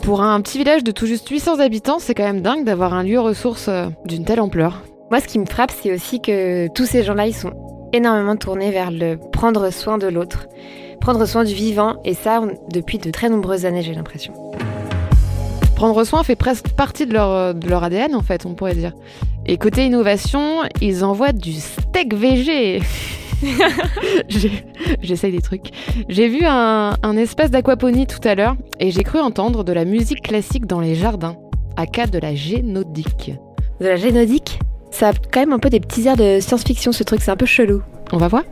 Pour 0.03 0.21
un 0.21 0.41
petit 0.41 0.57
village 0.57 0.83
de 0.83 0.91
tout 0.91 1.05
juste 1.05 1.29
800 1.29 1.59
habitants, 1.59 1.99
c'est 1.99 2.15
quand 2.15 2.23
même 2.23 2.41
dingue 2.41 2.63
d'avoir 2.63 2.93
un 2.93 3.03
lieu 3.03 3.19
ressource 3.19 3.67
euh, 3.67 3.87
d'une 4.05 4.25
telle 4.25 4.39
ampleur. 4.39 4.81
Moi, 5.11 5.19
ce 5.19 5.27
qui 5.27 5.39
me 5.39 5.45
frappe, 5.45 5.71
c'est 5.71 5.93
aussi 5.93 6.21
que 6.21 6.67
tous 6.73 6.85
ces 6.85 7.03
gens-là, 7.03 7.27
ils 7.27 7.35
sont 7.35 7.53
énormément 7.93 8.35
tournés 8.35 8.71
vers 8.71 8.91
le 8.91 9.17
prendre 9.31 9.71
soin 9.71 9.97
de 9.97 10.07
l'autre, 10.07 10.47
prendre 11.01 11.25
soin 11.25 11.43
du 11.43 11.53
vivant, 11.53 11.97
et 12.05 12.13
ça 12.13 12.41
depuis 12.71 12.97
de 12.97 13.11
très 13.11 13.29
nombreuses 13.29 13.65
années, 13.65 13.81
j'ai 13.81 13.93
l'impression. 13.93 14.33
Prendre 15.75 16.03
soin 16.03 16.23
fait 16.23 16.35
presque 16.35 16.69
partie 16.69 17.05
de 17.05 17.13
leur, 17.13 17.53
de 17.53 17.69
leur 17.69 17.83
ADN, 17.83 18.15
en 18.15 18.21
fait, 18.21 18.45
on 18.45 18.53
pourrait 18.53 18.75
dire. 18.75 18.93
Et 19.45 19.57
côté 19.57 19.85
innovation, 19.85 20.63
ils 20.81 21.03
envoient 21.03 21.31
du 21.31 21.53
steak 21.53 22.13
végé. 22.13 22.81
J'essaye 25.01 25.31
des 25.31 25.41
trucs. 25.41 25.71
J'ai 26.07 26.27
vu 26.27 26.45
un, 26.45 26.93
un 27.01 27.17
espace 27.17 27.51
d'aquaponie 27.51 28.07
tout 28.07 28.25
à 28.27 28.35
l'heure 28.35 28.55
et 28.79 28.91
j'ai 28.91 29.03
cru 29.03 29.19
entendre 29.19 29.63
de 29.63 29.73
la 29.73 29.85
musique 29.85 30.21
classique 30.21 30.65
dans 30.65 30.79
les 30.79 30.95
jardins, 30.95 31.37
à 31.77 31.85
cas 31.85 32.07
de 32.07 32.19
la 32.19 32.35
génodique. 32.35 33.33
De 33.79 33.87
la 33.87 33.95
génodique 33.95 34.59
Ça 34.91 35.09
a 35.09 35.13
quand 35.13 35.39
même 35.39 35.53
un 35.53 35.59
peu 35.59 35.69
des 35.69 35.79
petits 35.79 36.07
airs 36.07 36.17
de 36.17 36.39
science-fiction 36.39 36.91
ce 36.91 37.03
truc, 37.03 37.21
c'est 37.21 37.31
un 37.31 37.37
peu 37.37 37.45
chelou. 37.45 37.81
On 38.11 38.17
va 38.17 38.27
voir? 38.27 38.43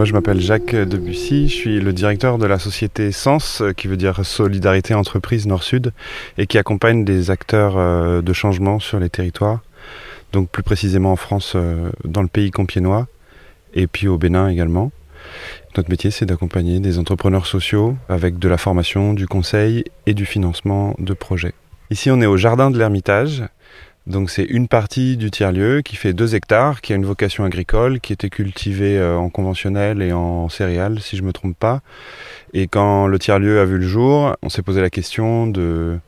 Moi, 0.00 0.06
je 0.06 0.14
m'appelle 0.14 0.40
Jacques 0.40 0.74
Debussy, 0.74 1.46
je 1.50 1.54
suis 1.54 1.78
le 1.78 1.92
directeur 1.92 2.38
de 2.38 2.46
la 2.46 2.58
société 2.58 3.12
Sens, 3.12 3.62
qui 3.76 3.86
veut 3.86 3.98
dire 3.98 4.24
Solidarité 4.24 4.94
Entreprise 4.94 5.46
Nord-Sud, 5.46 5.92
et 6.38 6.46
qui 6.46 6.56
accompagne 6.56 7.04
des 7.04 7.30
acteurs 7.30 7.76
euh, 7.76 8.22
de 8.22 8.32
changement 8.32 8.78
sur 8.80 8.98
les 8.98 9.10
territoires, 9.10 9.60
donc 10.32 10.48
plus 10.48 10.62
précisément 10.62 11.12
en 11.12 11.16
France, 11.16 11.52
euh, 11.54 11.90
dans 12.06 12.22
le 12.22 12.28
pays 12.28 12.50
compiénois, 12.50 13.08
et 13.74 13.86
puis 13.86 14.08
au 14.08 14.16
Bénin 14.16 14.48
également. 14.48 14.90
Notre 15.76 15.90
métier, 15.90 16.10
c'est 16.10 16.24
d'accompagner 16.24 16.80
des 16.80 16.98
entrepreneurs 16.98 17.44
sociaux 17.44 17.94
avec 18.08 18.38
de 18.38 18.48
la 18.48 18.56
formation, 18.56 19.12
du 19.12 19.26
conseil 19.26 19.84
et 20.06 20.14
du 20.14 20.24
financement 20.24 20.94
de 20.98 21.12
projets. 21.12 21.52
Ici, 21.90 22.10
on 22.10 22.22
est 22.22 22.26
au 22.26 22.38
Jardin 22.38 22.70
de 22.70 22.78
l'Ermitage, 22.78 23.44
donc 24.06 24.30
c'est 24.30 24.44
une 24.44 24.66
partie 24.66 25.16
du 25.16 25.30
tiers-lieu 25.30 25.82
qui 25.82 25.96
fait 25.96 26.12
2 26.12 26.34
hectares, 26.34 26.80
qui 26.80 26.92
a 26.92 26.96
une 26.96 27.04
vocation 27.04 27.44
agricole, 27.44 28.00
qui 28.00 28.12
était 28.12 28.30
cultivée 28.30 28.98
euh, 28.98 29.16
en 29.16 29.28
conventionnel 29.28 30.02
et 30.02 30.12
en 30.12 30.48
céréales, 30.48 31.00
si 31.00 31.16
je 31.16 31.22
ne 31.22 31.28
me 31.28 31.32
trompe 31.32 31.56
pas. 31.56 31.80
Et 32.54 32.66
quand 32.66 33.06
le 33.06 33.18
tiers-lieu 33.18 33.60
a 33.60 33.64
vu 33.64 33.78
le 33.78 33.86
jour, 33.86 34.34
on 34.42 34.48
s'est 34.48 34.62
posé 34.62 34.80
la 34.80 34.90
question 34.90 35.46
de 35.46 35.98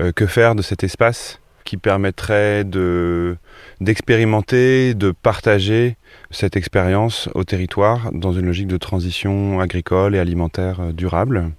euh, 0.00 0.12
que 0.12 0.26
faire 0.26 0.54
de 0.54 0.62
cet 0.62 0.84
espace 0.84 1.40
qui 1.64 1.76
permettrait 1.76 2.64
de 2.64 3.36
d'expérimenter, 3.80 4.94
de 4.94 5.10
partager 5.10 5.96
cette 6.30 6.56
expérience 6.56 7.28
au 7.34 7.44
territoire 7.44 8.10
dans 8.12 8.32
une 8.32 8.46
logique 8.46 8.68
de 8.68 8.78
transition 8.78 9.60
agricole 9.60 10.14
et 10.14 10.18
alimentaire 10.18 10.80
euh, 10.80 10.92
durable. 10.92 11.50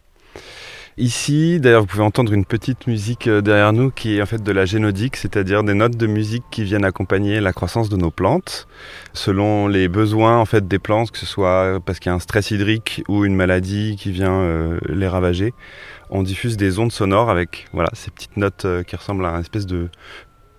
Ici, 1.00 1.60
d'ailleurs, 1.60 1.82
vous 1.82 1.88
pouvez 1.88 2.04
entendre 2.04 2.34
une 2.34 2.44
petite 2.44 2.88
musique 2.88 3.28
euh, 3.28 3.42
derrière 3.42 3.72
nous 3.72 3.92
qui 3.92 4.18
est 4.18 4.22
en 4.22 4.26
fait 4.26 4.42
de 4.42 4.52
la 4.52 4.66
génodique, 4.66 5.16
c'est-à-dire 5.16 5.64
des 5.64 5.76
notes 5.76 5.96
de 5.96 6.08
musique 6.08 6.44
qui 6.50 6.64
viennent 6.64 6.86
accompagner 6.86 7.40
la 7.40 7.54
croissance 7.54 7.88
de 7.90 7.98
nos 7.98 8.10
plantes 8.10 8.68
selon 9.14 9.68
les 9.68 9.90
besoins 9.90 10.40
en 10.40 10.46
fait 10.46 10.68
des 10.68 10.80
plantes, 10.80 11.12
que 11.12 11.20
ce 11.20 11.28
soit 11.28 11.80
parce 11.86 12.00
qu'il 12.00 12.10
y 12.10 12.14
a 12.14 12.16
un 12.16 12.20
stress 12.20 12.50
hydrique 12.50 13.04
ou 13.08 13.26
une 13.26 13.36
maladie 13.36 13.96
qui 13.96 14.10
vient 14.10 14.40
euh, 14.40 14.80
les 14.90 15.08
ravager. 15.08 15.54
On 16.10 16.24
diffuse 16.24 16.58
des 16.58 16.80
ondes 16.80 16.92
sonores 16.92 17.30
avec 17.30 17.68
voilà 17.74 17.90
ces 17.94 18.10
petites 18.10 18.36
notes 18.36 18.66
euh, 18.66 18.82
qui 18.82 18.96
ressemblent 18.96 19.28
à 19.28 19.34
une 19.34 19.42
espèce 19.42 19.68
de 19.68 19.90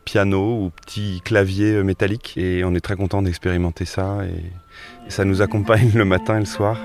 piano 0.05 0.63
ou 0.63 0.71
petit 0.71 1.21
clavier 1.25 1.83
métallique 1.83 2.35
et 2.37 2.63
on 2.63 2.77
est 2.77 2.81
très 2.81 2.95
content 2.95 3.23
d'expérimenter 3.23 3.87
ça 3.87 4.19
et, 4.25 5.09
et 5.09 5.11
ça 5.11 5.25
nous 5.25 5.43
accompagne 5.43 5.91
le 5.97 6.05
matin 6.05 6.37
et 6.37 6.41
le 6.41 6.47
soir. 6.47 6.79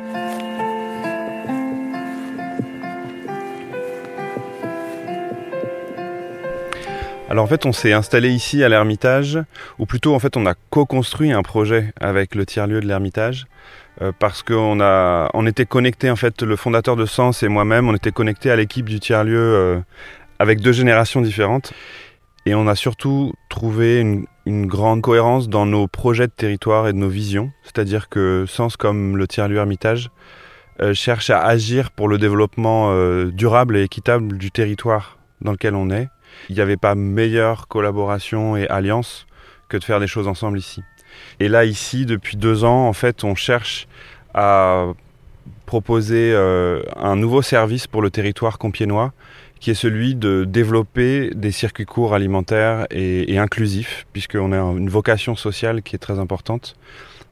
Alors 7.34 7.46
en 7.46 7.48
fait, 7.48 7.66
on 7.66 7.72
s'est 7.72 7.94
installé 7.94 8.30
ici 8.30 8.64
à 8.64 8.70
l'Ermitage, 8.70 9.40
ou 9.80 9.88
plutôt 9.88 10.14
en 10.14 10.20
fait, 10.20 10.38
on 10.38 10.46
a 10.46 10.54
co-construit 10.70 11.32
un 11.32 11.42
projet 11.42 11.92
avec 12.00 12.36
le 12.36 12.46
tiers-lieu 12.46 12.80
de 12.80 12.86
l'Ermitage, 12.86 13.48
euh, 14.04 14.12
parce 14.20 14.44
qu'on 14.44 14.80
a, 14.80 15.32
on 15.34 15.48
était 15.48 15.66
connecté 15.66 16.12
en 16.12 16.16
fait, 16.16 16.44
le 16.44 16.56
fondateur 16.56 16.96
de 16.96 17.08
Sens 17.08 17.42
et 17.42 17.48
moi-même, 17.48 17.90
on 17.90 17.96
était 17.96 18.12
connecté 18.12 18.52
à 18.52 18.56
l'équipe 18.56 18.88
du 18.88 19.00
tiers-lieu 19.00 19.40
euh, 19.40 19.80
avec 20.38 20.62
deux 20.62 20.74
générations 20.74 21.22
différentes, 21.22 21.74
et 22.46 22.54
on 22.54 22.68
a 22.68 22.76
surtout 22.76 23.34
trouvé 23.50 24.00
une, 24.00 24.28
grande 24.68 25.02
cohérence 25.02 25.50
dans 25.50 25.66
nos 25.66 25.88
projets 25.88 26.28
de 26.28 26.34
territoire 26.34 26.88
et 26.88 26.94
de 26.94 27.00
nos 27.00 27.10
visions, 27.10 27.52
c'est-à-dire 27.64 28.10
que 28.10 28.46
Sens 28.48 28.78
comme 28.78 29.18
le 29.18 29.26
tiers-lieu 29.26 29.58
Ermitage 29.58 30.12
euh, 30.82 30.94
cherche 30.94 31.32
à 31.32 31.44
agir 31.44 31.90
pour 31.90 32.08
le 32.08 32.20
développement 32.20 32.96
durable 33.32 33.76
et 33.76 33.82
équitable 33.82 34.38
du 34.38 34.52
territoire 34.52 35.18
dans 35.42 35.54
lequel 35.54 35.74
on 35.74 35.90
est 35.90 36.10
il 36.50 36.56
n'y 36.56 36.62
avait 36.62 36.78
pas 36.78 36.96
meilleure 36.96 37.68
collaboration 37.68 38.58
et 38.58 38.68
alliance 38.68 39.26
que 39.70 39.78
de 39.78 39.84
faire 39.84 40.00
des 40.00 40.08
choses 40.08 40.28
ensemble 40.28 40.58
ici. 40.58 40.84
Et 41.40 41.48
là, 41.48 41.66
ici, 41.66 42.06
depuis 42.06 42.38
deux 42.38 42.64
ans, 42.64 42.88
en 42.88 42.94
fait, 42.94 43.24
on 43.24 43.36
cherche 43.36 43.88
à 44.34 44.88
proposer 45.66 46.32
euh, 46.34 46.82
un 46.96 47.16
nouveau 47.16 47.42
service 47.42 47.88
pour 47.88 48.02
le 48.02 48.10
territoire 48.10 48.58
compiénois, 48.58 49.14
qui 49.60 49.72
est 49.72 49.76
celui 49.76 50.16
de 50.16 50.44
développer 50.44 51.30
des 51.34 51.52
circuits 51.52 51.86
courts 51.86 52.14
alimentaires 52.14 52.86
et, 52.92 53.34
et 53.34 53.38
inclusifs, 53.38 54.06
puisqu'on 54.12 54.52
a 54.52 54.58
une 54.58 54.90
vocation 54.90 55.36
sociale 55.36 55.82
qui 55.82 55.96
est 55.96 56.00
très 56.00 56.20
importante. 56.20 56.76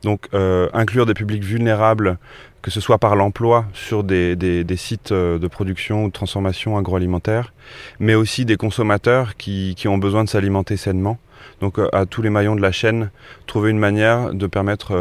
Donc, 0.03 0.27
euh, 0.33 0.67
inclure 0.73 1.05
des 1.05 1.13
publics 1.13 1.43
vulnérables 1.43 2.17
que 2.61 2.69
ce 2.69 2.79
soit 2.79 2.99
par 2.99 3.15
l'emploi 3.15 3.65
sur 3.73 4.03
des, 4.03 4.35
des, 4.35 4.77
sites 4.77 5.11
euh, 5.11 5.39
de 5.39 5.47
production 5.47 6.03
ou 6.03 6.07
de 6.09 6.13
transformation 6.13 6.77
agroalimentaire, 6.77 7.53
mais 7.99 8.13
aussi 8.13 8.45
des 8.45 8.55
consommateurs 8.55 9.35
qui, 9.35 9.73
qui 9.75 9.87
ont 9.87 9.97
besoin 9.97 10.23
de 10.23 10.29
s'alimenter 10.29 10.77
sainement. 10.77 11.17
Donc 11.59 11.79
euh, 11.79 11.89
à 11.91 12.05
tous 12.05 12.21
les 12.21 12.29
maillons 12.29 12.55
de 12.55 12.61
la 12.61 12.71
chaîne, 12.71 13.09
trouver 13.47 13.71
une 13.71 13.79
manière 13.79 14.31
de 14.35 14.45
permettre 14.45 14.95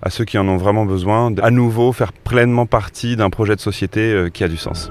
à 0.00 0.08
ceux 0.08 0.24
qui 0.24 0.38
en 0.38 0.48
ont 0.48 0.56
vraiment 0.56 0.86
besoin, 0.86 1.34
à 1.42 1.50
nouveau 1.50 1.92
faire 1.92 2.14
pleinement 2.14 2.64
partie 2.64 3.16
d'un 3.16 3.28
projet 3.28 3.54
de 3.54 3.60
société 3.60 4.28
qui 4.32 4.42
a 4.42 4.48
du 4.48 4.56
sens. 4.56 4.88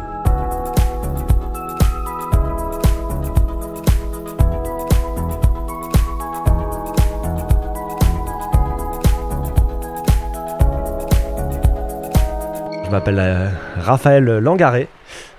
M'appelle 12.93 13.17
euh, 13.17 13.49
Raphaël 13.75 14.23
Langaret. 14.23 14.87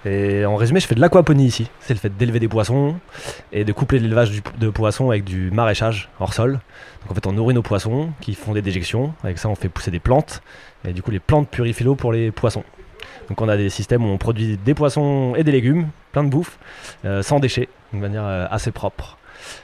Et 0.05 0.45
en 0.45 0.57
résumé, 0.57 0.81
je 0.81 0.89
fais 0.89 0.97
de 0.97 1.01
l'aquaponie 1.01 1.47
ici. 1.47 1.71
C'est 1.79 1.95
le 1.95 2.01
fait 2.01 2.15
d'élever 2.15 2.41
des 2.41 2.49
poissons 2.49 2.97
et 3.53 3.65
de 3.65 3.73
coupler 3.73 4.01
l'élevage 4.01 4.43
de 4.59 4.69
poissons 4.71 5.11
avec 5.11 5.23
du 5.23 5.53
maraîchage 5.53 6.11
hors 6.19 6.35
sol. 6.35 6.55
Donc 7.03 7.13
en 7.13 7.15
fait, 7.15 7.27
on 7.29 7.33
nourrit 7.33 7.55
nos 7.55 7.63
poissons 7.63 8.11
qui 8.21 8.35
font 8.35 8.55
des 8.55 8.61
déjections. 8.61 9.15
Avec 9.23 9.39
ça, 9.39 9.49
on 9.49 9.55
fait 9.55 9.69
pousser 9.69 9.93
des 9.93 10.01
plantes. 10.01 10.43
Et 10.87 10.93
du 10.93 11.01
coup, 11.01 11.13
les 11.13 11.21
plantes 11.21 11.49
purifient 11.49 11.85
l'eau 11.85 11.95
pour 11.95 12.13
les 12.13 12.33
poissons. 12.33 12.65
Donc 13.29 13.41
on 13.41 13.49
a 13.49 13.57
des 13.57 13.71
systèmes 13.71 14.05
où 14.05 14.09
on 14.09 14.19
produit 14.19 14.57
des 14.57 14.75
poissons 14.75 15.35
et 15.37 15.45
des 15.45 15.53
légumes, 15.53 15.89
plein 16.11 16.25
de 16.25 16.31
bouffe, 16.31 16.59
euh, 17.05 17.23
sans 17.23 17.39
déchets, 17.39 17.69
d'une 17.93 18.03
manière 18.03 18.25
euh, 18.25 18.47
assez 18.51 18.73
propre. 18.73 19.17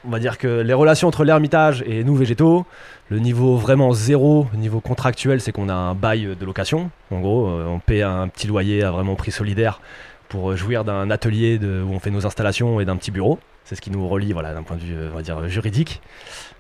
On 0.07 0.11
va 0.11 0.19
dire 0.19 0.39
que 0.39 0.61
les 0.61 0.75
relations 0.75 1.09
entre 1.09 1.25
l'ermitage 1.25 1.83
et 1.87 2.05
nous 2.05 2.15
végétaux, 2.15 2.67
le 3.09 3.19
niveau 3.19 3.57
vraiment 3.57 3.93
zéro, 3.93 4.47
niveau 4.55 4.81
contractuel, 4.81 5.41
c'est 5.41 5.53
qu'on 5.53 5.69
a 5.69 5.75
un 5.75 5.95
bail 5.95 6.37
de 6.39 6.45
location. 6.45 6.91
En 7.11 7.21
gros, 7.21 7.49
euh, 7.49 7.67
on 7.67 7.79
paie 7.79 8.03
un 8.03 8.29
petit 8.29 8.47
loyer 8.47 8.83
à 8.83 8.91
vraiment 8.91 9.17
prix 9.17 9.33
solidaire 9.33 9.81
pour 10.29 10.57
jouir 10.57 10.85
d'un 10.85 11.11
atelier 11.11 11.59
où 11.59 11.93
on 11.93 11.99
fait 11.99 12.11
nos 12.11 12.25
installations 12.25 12.81
et 12.81 12.85
d'un 12.85 12.97
petit 12.97 13.11
bureau. 13.11 13.39
C'est 13.65 13.75
ce 13.75 13.81
qui 13.81 13.91
nous 13.91 14.09
relie 14.09 14.33
voilà, 14.33 14.55
d'un 14.55 14.63
point 14.63 14.77
de 14.77 14.83
vue 14.83 14.97
on 15.13 15.17
va 15.17 15.23
dire, 15.23 15.49
juridique. 15.49 16.01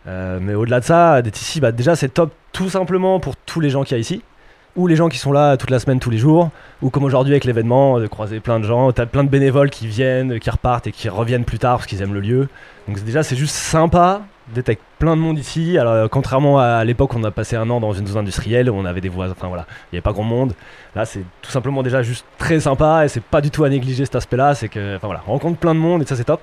Euh, 0.06 0.38
mais 0.40 0.54
au-delà 0.54 0.80
de 0.80 0.84
ça, 0.84 1.22
d'être 1.22 1.40
ici, 1.40 1.60
bah, 1.60 1.72
déjà 1.72 1.96
c'est 1.96 2.08
top 2.08 2.32
tout 2.52 2.68
simplement 2.68 3.20
pour 3.20 3.36
tous 3.36 3.60
les 3.60 3.70
gens 3.70 3.84
qu'il 3.84 3.96
y 3.96 3.98
a 3.98 4.00
ici 4.00 4.22
ou 4.76 4.86
les 4.86 4.96
gens 4.96 5.08
qui 5.08 5.18
sont 5.18 5.32
là 5.32 5.56
toute 5.56 5.70
la 5.70 5.78
semaine, 5.78 5.98
tous 5.98 6.10
les 6.10 6.18
jours, 6.18 6.50
ou 6.82 6.90
comme 6.90 7.04
aujourd'hui 7.04 7.32
avec 7.32 7.44
l'événement, 7.44 7.98
de 7.98 8.06
croiser 8.06 8.40
plein 8.40 8.60
de 8.60 8.64
gens, 8.64 8.92
t'as 8.92 9.06
plein 9.06 9.24
de 9.24 9.28
bénévoles 9.28 9.70
qui 9.70 9.86
viennent, 9.86 10.38
qui 10.38 10.50
repartent 10.50 10.86
et 10.86 10.92
qui 10.92 11.08
reviennent 11.08 11.44
plus 11.44 11.58
tard 11.58 11.78
parce 11.78 11.86
qu'ils 11.86 12.02
aiment 12.02 12.14
le 12.14 12.20
lieu. 12.20 12.48
Donc 12.86 13.02
déjà 13.04 13.22
c'est 13.22 13.36
juste 13.36 13.54
sympa 13.54 14.22
d'être 14.54 14.68
avec 14.68 14.80
plein 14.98 15.16
de 15.16 15.20
monde 15.20 15.38
ici. 15.38 15.78
Alors 15.78 16.08
contrairement 16.08 16.58
à 16.58 16.84
l'époque 16.84 17.14
où 17.14 17.18
on 17.18 17.24
a 17.24 17.30
passé 17.30 17.56
un 17.56 17.68
an 17.70 17.80
dans 17.80 17.92
une 17.92 18.06
zone 18.06 18.18
industrielle 18.18 18.70
où 18.70 18.74
on 18.74 18.84
avait 18.84 19.00
des 19.00 19.08
voisins, 19.08 19.34
enfin 19.36 19.48
voilà, 19.48 19.66
il 19.68 19.94
n'y 19.94 19.98
avait 19.98 20.02
pas 20.02 20.12
grand 20.12 20.24
monde. 20.24 20.54
Là 20.94 21.04
c'est 21.04 21.24
tout 21.42 21.50
simplement 21.50 21.82
déjà 21.82 22.02
juste 22.02 22.24
très 22.38 22.60
sympa 22.60 23.04
et 23.04 23.08
c'est 23.08 23.22
pas 23.22 23.40
du 23.40 23.50
tout 23.50 23.64
à 23.64 23.68
négliger 23.68 24.04
cet 24.04 24.16
aspect-là. 24.16 24.54
C'est 24.54 24.68
que, 24.68 24.96
enfin 24.96 25.06
voilà, 25.06 25.22
on 25.26 25.32
rencontre 25.32 25.58
plein 25.58 25.74
de 25.74 25.80
monde 25.80 26.02
et 26.02 26.06
ça 26.06 26.16
c'est 26.16 26.24
top. 26.24 26.40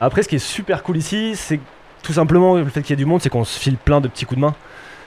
Après 0.00 0.22
ce 0.22 0.28
qui 0.28 0.36
est 0.36 0.46
super 0.46 0.82
cool 0.82 0.96
ici, 0.96 1.32
c'est 1.36 1.60
tout 2.02 2.12
simplement 2.12 2.56
le 2.56 2.64
fait 2.66 2.82
qu'il 2.82 2.90
y 2.90 2.92
ait 2.94 2.96
du 2.96 3.06
monde, 3.06 3.22
c'est 3.22 3.30
qu'on 3.30 3.44
se 3.44 3.58
file 3.58 3.76
plein 3.76 4.00
de 4.00 4.08
petits 4.08 4.26
coups 4.26 4.36
de 4.36 4.44
main. 4.44 4.54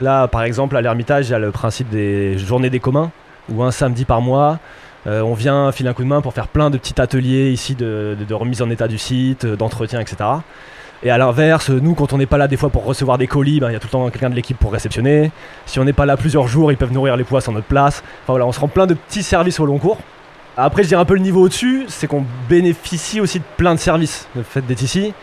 Là, 0.01 0.27
par 0.27 0.43
exemple, 0.43 0.77
à 0.77 0.81
l'Ermitage, 0.81 1.27
il 1.27 1.31
y 1.31 1.35
a 1.35 1.39
le 1.39 1.51
principe 1.51 1.89
des 1.89 2.37
journées 2.37 2.69
des 2.69 2.79
communs. 2.79 3.11
ou 3.49 3.63
un 3.63 3.71
samedi 3.71 4.05
par 4.05 4.21
mois. 4.21 4.59
on 5.05 5.33
vient 5.33 5.71
filer 5.71 5.89
un 5.89 5.93
coup 5.93 6.03
de 6.03 6.07
main 6.07 6.21
pour 6.21 6.33
faire 6.33 6.49
plein 6.49 6.69
de 6.69 6.77
petits 6.77 6.99
ateliers 6.99 7.51
ici 7.51 7.75
de, 7.75 8.15
remise 8.31 8.61
en 8.61 8.69
état 8.69 8.87
du 8.87 8.97
site, 8.97 9.45
d'entretien, 9.45 10.01
etc. 10.01 10.17
Et 11.03 11.11
à 11.11 11.17
l'inverse, 11.17 11.69
nous, 11.69 11.93
quand 11.93 12.13
on 12.13 12.17
n'est 12.17 12.25
pas 12.25 12.37
là 12.37 12.47
des 12.47 12.57
fois 12.57 12.69
pour 12.69 12.83
recevoir 12.83 13.17
des 13.17 13.27
colis, 13.27 13.59
ben, 13.59 13.69
il 13.69 13.73
y 13.73 13.75
a 13.75 13.79
tout 13.79 13.87
le 13.87 13.91
temps 13.91 14.09
quelqu'un 14.09 14.29
de 14.29 14.35
l'équipe 14.35 14.57
pour 14.57 14.71
réceptionner. 14.73 15.31
Si 15.65 15.79
on 15.79 15.83
n'est 15.83 15.93
pas 15.93 16.05
là 16.05 16.17
plusieurs 16.17 16.47
jours, 16.47 16.71
ils 16.71 16.77
peuvent 16.77 16.91
nourrir 16.91 17.15
les 17.15 17.23
poissons 17.23 17.51
en 17.51 17.55
notre 17.55 17.67
place. 17.67 18.03
Enfin 18.23 18.33
voilà, 18.33 18.47
on 18.47 18.51
se 18.51 18.59
rend 18.59 18.67
plein 18.67 18.87
de 18.87 18.95
petits 18.95 19.23
services 19.23 19.59
au 19.59 19.65
long 19.65 19.77
cours. 19.77 19.99
Après, 20.57 20.81
je 20.81 20.87
dirais 20.87 21.01
un 21.01 21.05
peu 21.05 21.13
le 21.13 21.19
niveau 21.19 21.41
au-dessus, 21.41 21.85
c'est 21.87 22.07
qu'on 22.07 22.25
bénéficie 22.49 23.21
aussi 23.21 23.37
de 23.37 23.43
plein 23.57 23.75
de 23.75 23.79
services, 23.79 24.27
le 24.35 24.41
fait 24.41 24.61
d'être 24.61 24.81
ici. 24.81 25.13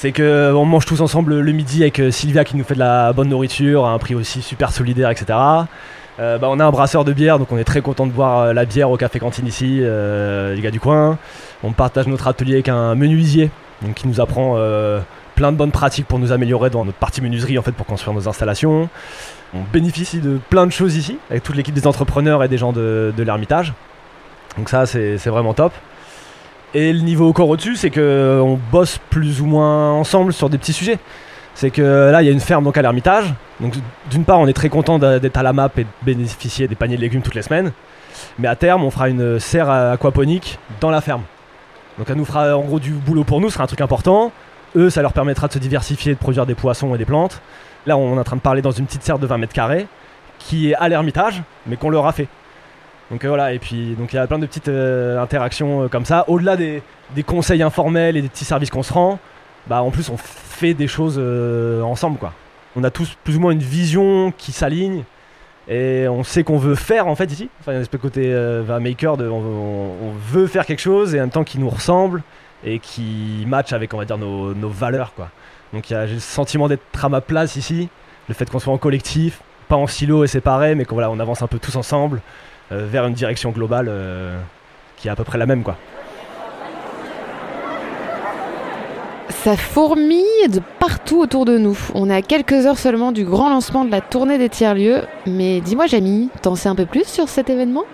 C'est 0.00 0.12
qu'on 0.12 0.22
euh, 0.22 0.64
mange 0.64 0.86
tous 0.86 1.02
ensemble 1.02 1.40
le 1.40 1.52
midi 1.52 1.82
avec 1.82 2.00
euh, 2.00 2.10
Sylvia 2.10 2.42
qui 2.42 2.56
nous 2.56 2.64
fait 2.64 2.72
de 2.72 2.78
la 2.78 3.12
bonne 3.12 3.28
nourriture 3.28 3.84
à 3.84 3.90
un 3.90 3.98
prix 3.98 4.14
aussi 4.14 4.40
super 4.40 4.72
solidaire, 4.72 5.10
etc. 5.10 5.38
Euh, 6.18 6.38
bah, 6.38 6.48
on 6.50 6.58
a 6.58 6.64
un 6.64 6.70
brasseur 6.70 7.04
de 7.04 7.12
bière, 7.12 7.38
donc 7.38 7.52
on 7.52 7.58
est 7.58 7.64
très 7.64 7.82
content 7.82 8.06
de 8.06 8.10
boire 8.10 8.54
la 8.54 8.64
bière 8.64 8.90
au 8.90 8.96
café 8.96 9.18
cantine 9.18 9.46
ici, 9.46 9.80
les 9.80 10.60
gars 10.62 10.70
du 10.70 10.80
coin. 10.80 11.18
On 11.62 11.72
partage 11.72 12.06
notre 12.06 12.28
atelier 12.28 12.54
avec 12.54 12.70
un 12.70 12.94
menuisier 12.94 13.50
qui 13.94 14.08
nous 14.08 14.22
apprend 14.22 14.56
plein 15.34 15.52
de 15.52 15.58
bonnes 15.58 15.70
pratiques 15.70 16.06
pour 16.06 16.18
nous 16.18 16.32
améliorer 16.32 16.70
dans 16.70 16.86
notre 16.86 16.96
partie 16.96 17.20
menuiserie 17.20 17.58
en 17.58 17.62
fait 17.62 17.72
pour 17.72 17.84
construire 17.84 18.14
nos 18.14 18.26
installations. 18.26 18.88
On 19.52 19.60
bénéficie 19.70 20.20
de 20.20 20.40
plein 20.48 20.64
de 20.64 20.72
choses 20.72 20.96
ici 20.96 21.18
avec 21.28 21.42
toute 21.42 21.56
l'équipe 21.56 21.74
des 21.74 21.86
entrepreneurs 21.86 22.42
et 22.42 22.48
des 22.48 22.56
gens 22.56 22.72
de, 22.72 23.12
l'Ermitage. 23.18 23.74
Donc 24.56 24.70
ça 24.70 24.86
c'est 24.86 25.18
vraiment 25.26 25.52
top. 25.52 25.74
Et 26.74 26.92
le 26.92 27.00
niveau 27.00 27.28
encore 27.28 27.48
au-dessus, 27.48 27.76
c'est 27.76 27.90
qu'on 27.90 28.58
bosse 28.70 28.98
plus 29.10 29.40
ou 29.40 29.46
moins 29.46 29.92
ensemble 29.92 30.32
sur 30.32 30.48
des 30.48 30.58
petits 30.58 30.72
sujets. 30.72 30.98
C'est 31.54 31.70
que 31.70 32.10
là, 32.10 32.22
il 32.22 32.26
y 32.26 32.28
a 32.28 32.32
une 32.32 32.40
ferme 32.40 32.64
donc 32.64 32.76
à 32.76 32.82
l'Ermitage. 32.82 33.34
Donc 33.60 33.74
d'une 34.10 34.24
part, 34.24 34.38
on 34.38 34.46
est 34.46 34.52
très 34.52 34.68
content 34.68 34.98
d'être 34.98 35.36
à 35.36 35.42
la 35.42 35.52
map 35.52 35.68
et 35.76 35.84
de 35.84 35.88
bénéficier 36.02 36.68
des 36.68 36.76
paniers 36.76 36.96
de 36.96 37.00
légumes 37.00 37.22
toutes 37.22 37.34
les 37.34 37.42
semaines. 37.42 37.72
Mais 38.38 38.48
à 38.48 38.56
terme, 38.56 38.84
on 38.84 38.90
fera 38.90 39.08
une 39.08 39.38
serre 39.40 39.68
aquaponique 39.68 40.58
dans 40.80 40.90
la 40.90 41.00
ferme. 41.00 41.22
Donc 41.98 42.06
ça 42.06 42.14
nous 42.14 42.24
fera 42.24 42.56
en 42.56 42.62
gros 42.62 42.80
du 42.80 42.92
boulot 42.92 43.24
pour 43.24 43.40
nous, 43.40 43.48
ce 43.48 43.54
sera 43.54 43.64
un 43.64 43.66
truc 43.66 43.80
important. 43.80 44.32
Eux, 44.76 44.88
ça 44.88 45.02
leur 45.02 45.12
permettra 45.12 45.48
de 45.48 45.52
se 45.52 45.58
diversifier, 45.58 46.14
de 46.14 46.18
produire 46.18 46.46
des 46.46 46.54
poissons 46.54 46.94
et 46.94 46.98
des 46.98 47.04
plantes. 47.04 47.42
Là, 47.86 47.96
on 47.96 48.16
est 48.16 48.20
en 48.20 48.24
train 48.24 48.36
de 48.36 48.40
parler 48.40 48.62
dans 48.62 48.70
une 48.70 48.86
petite 48.86 49.02
serre 49.02 49.18
de 49.18 49.26
20 49.26 49.38
mètres 49.38 49.52
carrés 49.52 49.86
qui 50.38 50.70
est 50.70 50.74
à 50.74 50.88
l'ermitage, 50.88 51.42
mais 51.66 51.76
qu'on 51.76 51.90
leur 51.90 52.06
a 52.06 52.12
fait. 52.12 52.28
Donc 53.10 53.24
euh, 53.24 53.28
voilà, 53.28 53.52
et 53.52 53.58
puis 53.58 53.94
donc 53.98 54.12
il 54.12 54.16
y 54.16 54.18
a 54.18 54.26
plein 54.26 54.38
de 54.38 54.46
petites 54.46 54.68
euh, 54.68 55.20
interactions 55.20 55.82
euh, 55.82 55.88
comme 55.88 56.04
ça. 56.04 56.24
Au-delà 56.28 56.56
des, 56.56 56.82
conseils 57.26 57.62
informels 57.62 58.16
et 58.16 58.22
des 58.22 58.28
petits 58.28 58.44
services 58.44 58.70
qu'on 58.70 58.82
se 58.82 58.92
rend, 58.92 59.18
bah 59.66 59.82
en 59.82 59.90
plus 59.90 60.08
on 60.10 60.16
fait 60.16 60.74
des 60.74 60.86
choses 60.86 61.18
ensemble 61.82 62.18
quoi. 62.18 62.32
On 62.76 62.84
a 62.84 62.90
tous 62.90 63.16
plus 63.24 63.36
ou 63.36 63.40
moins 63.40 63.50
une 63.50 63.58
vision 63.58 64.32
qui 64.36 64.52
s'aligne 64.52 65.02
et 65.68 66.06
on 66.08 66.22
sait 66.22 66.44
qu'on 66.44 66.56
veut 66.56 66.76
faire 66.76 67.08
en 67.08 67.16
fait 67.16 67.30
ici. 67.32 67.50
Enfin, 67.60 67.72
il 67.72 67.74
y 67.74 67.76
a 67.76 67.78
un 67.80 67.82
espèce 67.82 68.00
de 68.00 68.02
côté 68.02 68.70
maker, 68.80 69.16
de, 69.16 69.28
on, 69.28 70.12
veut 70.30 70.46
faire 70.46 70.64
quelque 70.64 70.80
chose 70.80 71.14
et 71.14 71.18
en 71.18 71.24
même 71.24 71.30
temps 71.30 71.44
qui 71.44 71.58
nous 71.58 71.68
ressemble 71.68 72.22
et 72.64 72.78
qui 72.78 73.44
match 73.46 73.72
avec 73.72 73.92
on 73.92 73.98
va 73.98 74.04
dire 74.04 74.18
nos, 74.18 74.68
valeurs 74.68 75.12
quoi. 75.14 75.30
Donc 75.72 75.86
j'ai 75.88 76.06
le 76.06 76.20
sentiment 76.20 76.68
d'être 76.68 77.04
à 77.04 77.08
ma 77.08 77.20
place 77.20 77.56
ici, 77.56 77.88
le 78.28 78.34
fait 78.34 78.48
qu'on 78.48 78.60
soit 78.60 78.72
en 78.72 78.78
collectif, 78.78 79.40
pas 79.68 79.76
en 79.76 79.88
silo 79.88 80.22
et 80.22 80.28
séparé, 80.28 80.76
mais 80.76 80.84
qu'on 80.84 80.94
voilà, 80.94 81.10
on 81.10 81.18
avance 81.18 81.42
un 81.42 81.48
peu 81.48 81.58
tous 81.58 81.74
ensemble 81.74 82.22
vers 82.70 83.06
une 83.06 83.14
direction 83.14 83.50
globale 83.50 83.86
euh, 83.88 84.38
qui 84.96 85.08
est 85.08 85.10
à 85.10 85.16
peu 85.16 85.24
près 85.24 85.38
la 85.38 85.46
même 85.46 85.62
quoi. 85.62 85.76
Ça 89.30 89.56
fourmille 89.56 90.48
de 90.50 90.60
partout 90.78 91.20
autour 91.20 91.46
de 91.46 91.56
nous. 91.56 91.78
On 91.94 92.10
est 92.10 92.14
à 92.14 92.20
quelques 92.20 92.66
heures 92.66 92.78
seulement 92.78 93.10
du 93.10 93.24
grand 93.24 93.48
lancement 93.48 93.86
de 93.86 93.90
la 93.90 94.02
tournée 94.02 94.36
des 94.36 94.50
tiers-lieux. 94.50 95.00
Mais 95.26 95.60
dis-moi, 95.62 95.86
Jamie, 95.86 96.28
t'en 96.42 96.56
sais 96.56 96.68
un 96.68 96.74
peu 96.74 96.84
plus 96.84 97.06
sur 97.06 97.28
cet 97.30 97.48
événement? 97.48 97.84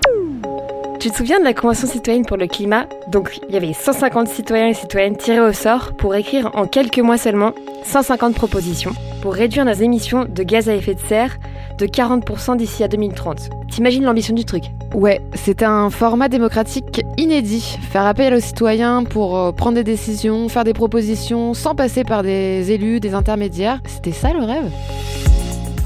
Tu 0.98 1.10
te 1.10 1.16
souviens 1.16 1.38
de 1.38 1.44
la 1.44 1.54
Convention 1.54 1.86
citoyenne 1.86 2.24
pour 2.26 2.36
le 2.36 2.48
climat? 2.48 2.86
Donc, 3.08 3.38
il 3.48 3.54
y 3.54 3.56
avait 3.56 3.74
150 3.74 4.26
citoyens 4.26 4.68
et 4.68 4.74
citoyennes 4.74 5.16
tirés 5.16 5.38
au 5.40 5.52
sort 5.52 5.92
pour 5.96 6.16
écrire 6.16 6.50
en 6.54 6.66
quelques 6.66 6.98
mois 6.98 7.18
seulement 7.18 7.52
150 7.84 8.34
propositions 8.34 8.94
pour 9.22 9.34
réduire 9.34 9.64
nos 9.64 9.72
émissions 9.72 10.24
de 10.24 10.42
gaz 10.42 10.68
à 10.68 10.74
effet 10.74 10.94
de 10.94 11.00
serre 11.00 11.36
de 11.78 11.86
40% 11.86 12.56
d'ici 12.56 12.84
à 12.84 12.88
2030. 12.88 13.50
T'imagines 13.70 14.04
l'ambition 14.04 14.34
du 14.34 14.44
truc? 14.44 14.64
Ouais, 14.94 15.20
c'est 15.34 15.62
un 15.62 15.90
format 15.90 16.28
démocratique 16.28 17.02
inédit. 17.18 17.78
Faire 17.90 18.06
appel 18.06 18.34
aux 18.34 18.40
citoyens 18.40 19.04
pour 19.04 19.36
euh, 19.36 19.52
prendre 19.52 19.74
des 19.74 19.84
décisions, 19.84 20.48
faire 20.48 20.64
des 20.64 20.72
propositions 20.72 21.54
sans 21.54 21.74
passer 21.74 22.04
par 22.04 22.22
des 22.22 22.70
élus, 22.72 23.00
des 23.00 23.14
intermédiaires. 23.14 23.80
C'était 23.86 24.12
ça 24.12 24.32
le 24.32 24.44
rêve? 24.44 24.70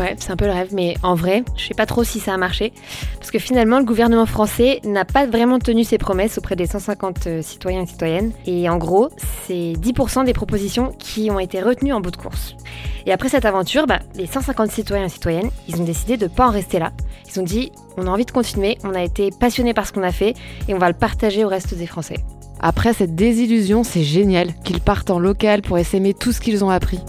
Ouais, 0.01 0.17
c'est 0.19 0.31
un 0.31 0.37
peu 0.37 0.47
le 0.47 0.53
rêve, 0.53 0.71
mais 0.73 0.95
en 1.03 1.15
vrai, 1.15 1.45
je 1.59 1.67
sais 1.67 1.75
pas 1.75 1.85
trop 1.85 2.05
si 2.05 2.21
ça 2.21 2.33
a 2.33 2.39
marché. 2.39 2.73
Parce 3.19 3.31
que 3.31 3.39
finalement, 3.39 3.79
le 3.79 3.85
gouvernement 3.85 4.25
français 4.25 4.81
n'a 4.83 5.05
pas 5.05 5.27
vraiment 5.27 5.59
tenu 5.59 5.85
ses 5.85 5.99
promesses 5.99 6.39
auprès 6.39 6.57
des 6.57 6.67
150 6.67 7.27
euh, 7.27 7.43
citoyens 7.43 7.83
et 7.83 7.87
citoyennes. 7.87 8.33
Et 8.47 8.71
en 8.71 8.79
gros, 8.79 9.11
c'est 9.47 9.75
10% 9.75 10.25
des 10.25 10.33
propositions 10.33 10.93
qui 10.99 11.31
ont 11.31 11.39
été 11.39 11.61
retenues 11.61 11.93
en 11.93 12.01
bout 12.01 12.11
de 12.11 12.17
course. 12.17 12.57
Et 13.05 13.13
après 13.13 13.29
cette 13.29 13.45
aventure, 13.45 13.87
bah, 13.87 13.99
les 14.15 14.27
150 14.27 14.71
citoyens 14.71 15.05
et 15.05 15.11
citoyennes, 15.11 15.51
ils 15.69 15.79
ont 15.79 15.85
décidé 15.85 16.17
de 16.17 16.29
pas 16.29 16.49
en 16.49 16.51
rester 16.51 16.79
là. 16.79 16.93
Ils 17.29 17.39
ont 17.39 17.45
dit, 17.45 17.71
on 17.99 18.07
a 18.07 18.11
envie 18.11 18.25
de 18.25 18.31
continuer, 18.31 18.79
on 18.85 18.95
a 18.95 19.03
été 19.03 19.29
passionnés 19.39 19.75
par 19.75 19.87
ce 19.87 19.93
qu'on 19.93 20.03
a 20.03 20.13
fait 20.13 20.35
et 20.67 20.73
on 20.73 20.79
va 20.79 20.89
le 20.89 20.97
partager 20.97 21.45
au 21.45 21.49
reste 21.49 21.75
des 21.75 21.87
Français. 21.87 22.21
Après 22.59 22.95
cette 22.95 23.15
désillusion, 23.15 23.85
c'est 23.85 24.03
génial 24.03 24.55
qu'ils 24.65 24.81
partent 24.81 25.11
en 25.11 25.19
local 25.19 25.61
pour 25.61 25.77
essaimer 25.77 26.15
tout 26.15 26.33
ce 26.33 26.41
qu'ils 26.41 26.65
ont 26.65 26.71
appris. 26.71 27.01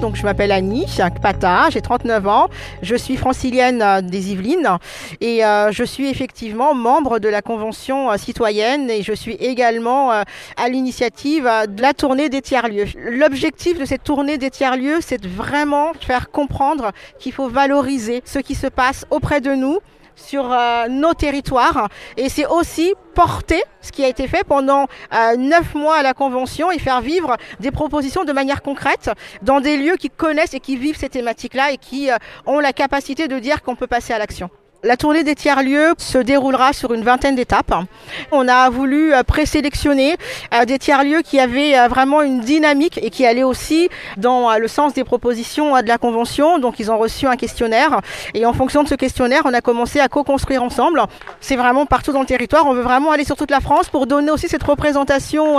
Donc, 0.00 0.16
je 0.16 0.22
m'appelle 0.24 0.52
Annie 0.52 0.86
Pata, 1.22 1.70
j'ai 1.70 1.80
39 1.80 2.28
ans, 2.28 2.48
je 2.82 2.94
suis 2.94 3.16
francilienne 3.16 3.80
euh, 3.80 4.00
des 4.02 4.32
Yvelines 4.32 4.78
et 5.20 5.44
euh, 5.44 5.72
je 5.72 5.84
suis 5.84 6.08
effectivement 6.08 6.74
membre 6.74 7.18
de 7.18 7.28
la 7.28 7.40
Convention 7.40 8.10
euh, 8.10 8.16
citoyenne 8.18 8.90
et 8.90 9.02
je 9.02 9.14
suis 9.14 9.34
également 9.34 10.10
à 10.10 10.68
l'initiative 10.68 11.44
de 11.44 11.82
la 11.82 11.94
tournée 11.94 12.28
des 12.28 12.42
tiers-lieux. 12.42 12.86
L'objectif 12.96 13.78
de 13.78 13.84
cette 13.84 14.04
tournée 14.04 14.38
des 14.38 14.50
tiers-lieux, 14.50 14.98
c'est 15.00 15.20
de 15.20 15.28
vraiment 15.28 15.92
faire 15.94 16.30
comprendre 16.30 16.92
qu'il 17.18 17.32
faut 17.32 17.48
valoriser 17.48 18.22
ce 18.24 18.38
qui 18.38 18.54
se 18.54 18.66
passe 18.66 19.06
auprès 19.10 19.40
de 19.40 19.54
nous 19.54 19.78
sur 20.16 20.50
euh, 20.50 20.88
nos 20.88 21.14
territoires. 21.14 21.88
Et 22.16 22.28
c'est 22.28 22.46
aussi 22.46 22.94
porter 23.14 23.62
ce 23.80 23.92
qui 23.92 24.04
a 24.04 24.08
été 24.08 24.26
fait 24.26 24.44
pendant 24.44 24.86
euh, 25.14 25.36
neuf 25.36 25.74
mois 25.74 25.96
à 25.96 26.02
la 26.02 26.14
Convention 26.14 26.72
et 26.72 26.78
faire 26.78 27.00
vivre 27.00 27.36
des 27.60 27.70
propositions 27.70 28.24
de 28.24 28.32
manière 28.32 28.62
concrète 28.62 29.10
dans 29.42 29.60
des 29.60 29.76
lieux 29.76 29.96
qui 29.96 30.10
connaissent 30.10 30.54
et 30.54 30.60
qui 30.60 30.76
vivent 30.76 30.98
ces 30.98 31.08
thématiques-là 31.08 31.70
et 31.72 31.76
qui 31.76 32.10
euh, 32.10 32.16
ont 32.46 32.58
la 32.58 32.72
capacité 32.72 33.28
de 33.28 33.38
dire 33.38 33.62
qu'on 33.62 33.76
peut 33.76 33.86
passer 33.86 34.12
à 34.12 34.18
l'action. 34.18 34.50
La 34.82 34.96
tournée 34.96 35.24
des 35.24 35.34
tiers-lieux 35.34 35.94
se 35.96 36.18
déroulera 36.18 36.74
sur 36.74 36.92
une 36.92 37.02
vingtaine 37.02 37.34
d'étapes. 37.34 37.74
On 38.30 38.46
a 38.46 38.68
voulu 38.68 39.14
euh, 39.14 39.22
présélectionner 39.22 40.16
euh, 40.52 40.66
des 40.66 40.78
tiers-lieux 40.78 41.22
qui 41.22 41.40
avaient 41.40 41.78
euh, 41.78 41.88
vraiment 41.88 42.20
une 42.20 42.40
dynamique 42.40 43.00
et 43.02 43.08
qui 43.08 43.24
allaient 43.24 43.42
aussi 43.42 43.88
dans 44.18 44.54
le 44.58 44.68
sens 44.68 44.92
des 44.92 45.02
propositions 45.02 45.80
de 45.80 45.88
la 45.88 45.96
Convention. 45.96 46.58
Donc 46.58 46.78
ils 46.78 46.90
ont 46.90 46.98
reçu 46.98 47.26
un 47.26 47.36
questionnaire 47.36 48.00
et 48.34 48.44
en 48.44 48.52
fonction 48.52 48.82
de 48.82 48.88
ce 48.88 48.94
questionnaire, 48.94 49.42
on 49.46 49.54
a 49.54 49.62
commencé 49.62 49.98
à 49.98 50.08
co-construire 50.08 50.62
ensemble. 50.62 51.02
C'est 51.40 51.56
vraiment 51.56 51.86
partout 51.86 52.12
dans 52.12 52.20
le 52.20 52.26
territoire. 52.26 52.66
On 52.66 52.74
veut 52.74 52.82
vraiment 52.82 53.12
aller 53.12 53.24
sur 53.24 53.36
toute 53.36 53.50
la 53.50 53.60
France 53.60 53.88
pour 53.88 54.06
donner 54.06 54.30
aussi 54.30 54.46
cette 54.46 54.62
représentation 54.62 55.58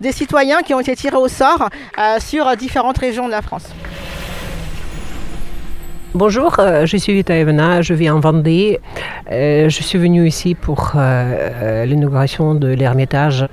des 0.00 0.12
citoyens 0.12 0.60
qui 0.60 0.74
ont 0.74 0.80
été 0.80 0.94
tirés 0.94 1.16
au 1.16 1.28
sort 1.28 1.70
sur 2.18 2.54
différentes 2.56 2.98
régions 2.98 3.26
de 3.26 3.32
la 3.32 3.42
France. 3.42 3.64
Bonjour, 6.14 6.56
euh, 6.58 6.86
je 6.86 6.96
suis 6.96 7.12
Vita 7.12 7.36
Evena, 7.36 7.82
je 7.82 7.92
vis 7.92 8.08
en 8.08 8.18
Vendée. 8.18 8.80
Euh, 9.30 9.68
je 9.68 9.82
suis 9.82 9.98
venue 9.98 10.26
ici 10.26 10.54
pour 10.54 10.92
euh, 10.96 11.84
l'inauguration 11.84 12.54
de 12.54 12.68
l'Ermitage. 12.68 13.46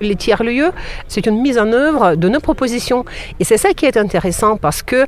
Les 0.00 0.14
tiers-lieux, 0.14 0.70
c'est 1.08 1.26
une 1.26 1.42
mise 1.42 1.58
en 1.58 1.72
œuvre 1.72 2.14
de 2.14 2.28
nos 2.28 2.38
propositions. 2.38 3.04
Et 3.40 3.44
c'est 3.44 3.56
ça 3.56 3.72
qui 3.72 3.86
est 3.86 3.96
intéressant 3.96 4.56
parce 4.56 4.82
que 4.82 5.04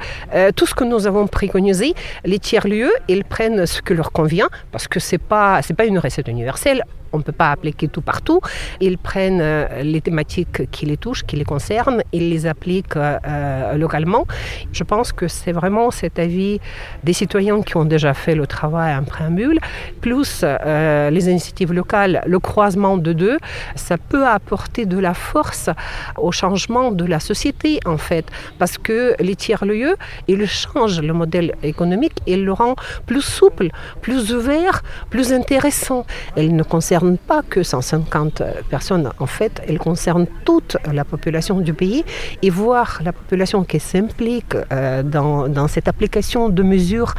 tout 0.53 0.67
ce 0.67 0.75
que 0.75 0.83
nous 0.83 1.07
avons 1.07 1.27
préconisé, 1.27 1.95
les 2.25 2.39
tiers-lieux, 2.39 2.91
ils 3.07 3.23
prennent 3.23 3.67
ce 3.67 3.81
que 3.81 3.95
leur 3.95 4.11
convient 4.11 4.49
parce 4.73 4.89
que 4.89 4.99
ce 4.99 5.15
n'est 5.15 5.19
pas 5.19 5.61
une 5.87 5.99
recette 5.99 6.27
universelle 6.27 6.83
on 7.13 7.19
ne 7.19 7.23
peut 7.23 7.33
pas 7.33 7.51
appliquer 7.51 7.89
tout 7.89 8.01
partout. 8.01 8.41
Ils 8.81 8.99
prennent 8.99 9.41
euh, 9.41 9.83
les 9.83 10.01
thématiques 10.01 10.71
qui 10.71 10.87
les 10.87 10.97
touchent, 10.97 11.25
qui 11.25 11.37
les 11.37 11.45
concernent, 11.45 12.03
ils 12.13 12.31
les 12.31 12.47
appliquent 12.47 12.97
euh, 12.97 13.75
localement. 13.75 14.27
Je 14.73 14.85
pense 14.85 15.13
que 15.13 15.29
c'est 15.29 15.53
vraiment 15.53 15.91
cet 15.91 16.19
avis 16.19 16.61
des 17.05 17.13
citoyens 17.13 17.63
qui 17.63 17.77
ont 17.77 17.85
déjà 17.85 18.15
fait 18.15 18.35
le 18.35 18.47
travail 18.47 18.95
en 18.95 19.05
préambule, 19.05 19.59
plus 20.01 20.41
euh, 20.43 21.11
les 21.11 21.29
initiatives 21.29 21.73
locales, 21.73 22.23
le 22.27 22.39
croisement 22.39 22.97
de 22.97 23.13
deux, 23.13 23.39
ça 23.75 23.97
peut 23.99 24.27
apporter 24.27 24.87
de 24.87 24.99
la 24.99 25.15
force 25.15 25.71
au 26.17 26.33
changement 26.33 26.93
de 26.93 27.05
la 27.05 27.21
société 27.21 27.81
en 27.87 27.99
fait, 27.99 28.27
parce 28.59 28.79
que 28.79 29.15
les 29.21 29.37
tiers-lieux, 29.37 29.97
ils 30.27 30.47
changent 30.47 31.01
le 31.01 31.13
modèle 31.13 31.55
économique, 31.63 32.15
ils 32.27 32.45
le 32.45 32.53
rendent 32.53 32.81
plus 33.07 33.23
souple, 33.23 33.69
plus 34.01 34.33
ouvert, 34.35 34.83
plus 35.11 35.33
intéressant. 35.33 36.05
Ne 36.37 36.63
concerne 36.99 37.19
pas 37.19 37.43
que 37.43 37.63
150 37.63 38.43
personnes, 38.69 39.11
en 39.21 39.27
fait, 39.27 39.63
elle 39.69 39.79
concerne 39.79 40.27
toute 40.45 40.77
la 40.93 41.05
population 41.05 41.61
du 41.61 41.73
pays 41.73 42.05
et 42.43 42.51
voir 42.51 43.01
la 43.05 43.13
population 43.13 43.63
qui 43.63 43.79
s'implique 43.79 44.57
euh, 44.73 45.03
dans, 45.05 45.69
cette 45.69 45.87
application 45.87 46.49
de 46.49 46.63
mesures, 46.63 47.15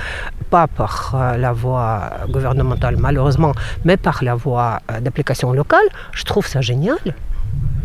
pas 0.49 0.67
par 0.67 1.15
euh, 1.15 1.37
la 1.37 1.53
voie 1.53 2.11
gouvernementale 2.29 2.97
malheureusement, 2.97 3.53
mais 3.85 3.95
par 3.95 4.21
la 4.21 4.35
voie 4.35 4.81
euh, 4.91 4.99
d'application 4.99 5.53
locale, 5.53 5.87
je 6.11 6.25
trouve 6.25 6.45
ça 6.45 6.59
génial. 6.59 6.97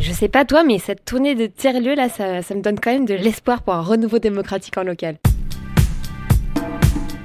Je 0.00 0.10
sais 0.12 0.28
pas 0.28 0.44
toi, 0.44 0.64
mais 0.64 0.78
cette 0.78 1.04
tournée 1.04 1.36
de 1.36 1.46
tiers-lieux 1.46 1.94
là, 1.94 2.08
ça 2.08 2.54
me 2.54 2.60
donne 2.60 2.80
quand 2.80 2.92
même 2.92 3.06
de 3.06 3.14
l'espoir 3.14 3.62
pour 3.62 3.74
un 3.74 3.82
renouveau 3.82 4.18
démocratique 4.18 4.76
en 4.76 4.82
local. 4.82 5.16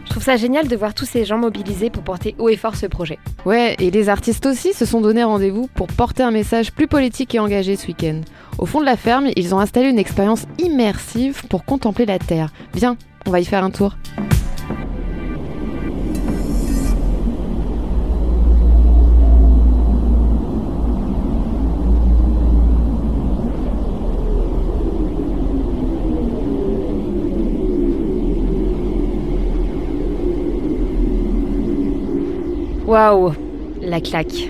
Je 0.09 0.13
trouve 0.15 0.23
ça 0.23 0.37
génial 0.37 0.67
de 0.67 0.75
voir 0.75 0.95
tous 0.95 1.05
ces 1.05 1.23
gens 1.23 1.37
mobilisés 1.37 1.91
pour 1.91 2.01
porter 2.01 2.33
haut 2.39 2.49
et 2.49 2.55
fort 2.55 2.75
ce 2.75 2.87
projet. 2.87 3.19
Ouais, 3.45 3.75
et 3.77 3.91
les 3.91 4.09
artistes 4.09 4.47
aussi 4.47 4.73
se 4.73 4.83
sont 4.83 5.01
donné 5.01 5.23
rendez-vous 5.23 5.69
pour 5.75 5.85
porter 5.85 6.23
un 6.23 6.31
message 6.31 6.71
plus 6.71 6.87
politique 6.87 7.35
et 7.35 7.39
engagé 7.39 7.75
ce 7.75 7.85
week-end. 7.85 8.21
Au 8.57 8.65
fond 8.65 8.79
de 8.79 8.85
la 8.85 8.97
ferme, 8.97 9.27
ils 9.35 9.53
ont 9.53 9.59
installé 9.59 9.87
une 9.87 9.99
expérience 9.99 10.47
immersive 10.57 11.43
pour 11.47 11.63
contempler 11.63 12.07
la 12.07 12.17
Terre. 12.17 12.51
Viens, 12.73 12.97
on 13.27 13.29
va 13.29 13.39
y 13.39 13.45
faire 13.45 13.63
un 13.63 13.69
tour. 13.69 13.97
Waouh, 32.89 33.33
la 33.83 34.01
claque. 34.01 34.49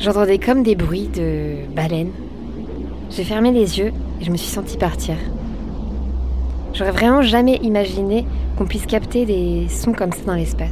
J'entendais 0.00 0.38
comme 0.38 0.64
des 0.64 0.74
bruits 0.74 1.06
de 1.06 1.72
baleines. 1.72 2.10
J'ai 3.10 3.22
fermé 3.22 3.52
les 3.52 3.78
yeux 3.78 3.92
et 4.20 4.24
je 4.24 4.32
me 4.32 4.36
suis 4.36 4.50
sentie 4.50 4.76
partir. 4.76 5.14
J'aurais 6.74 6.90
vraiment 6.90 7.22
jamais 7.22 7.54
imaginé 7.62 8.26
qu'on 8.56 8.66
puisse 8.66 8.86
capter 8.86 9.24
des 9.24 9.68
sons 9.68 9.92
comme 9.92 10.10
ça 10.10 10.18
dans 10.26 10.34
l'espace. 10.34 10.66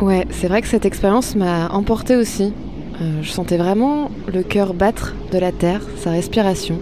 Ouais, 0.00 0.26
c'est 0.30 0.48
vrai 0.48 0.60
que 0.60 0.66
cette 0.66 0.86
expérience 0.86 1.36
m'a 1.36 1.68
emportée 1.68 2.16
aussi. 2.16 2.52
Euh, 3.00 3.22
je 3.22 3.30
sentais 3.30 3.56
vraiment 3.56 4.10
le 4.26 4.42
cœur 4.42 4.74
battre 4.74 5.14
de 5.30 5.38
la 5.38 5.52
Terre, 5.52 5.82
sa 5.98 6.10
respiration. 6.10 6.80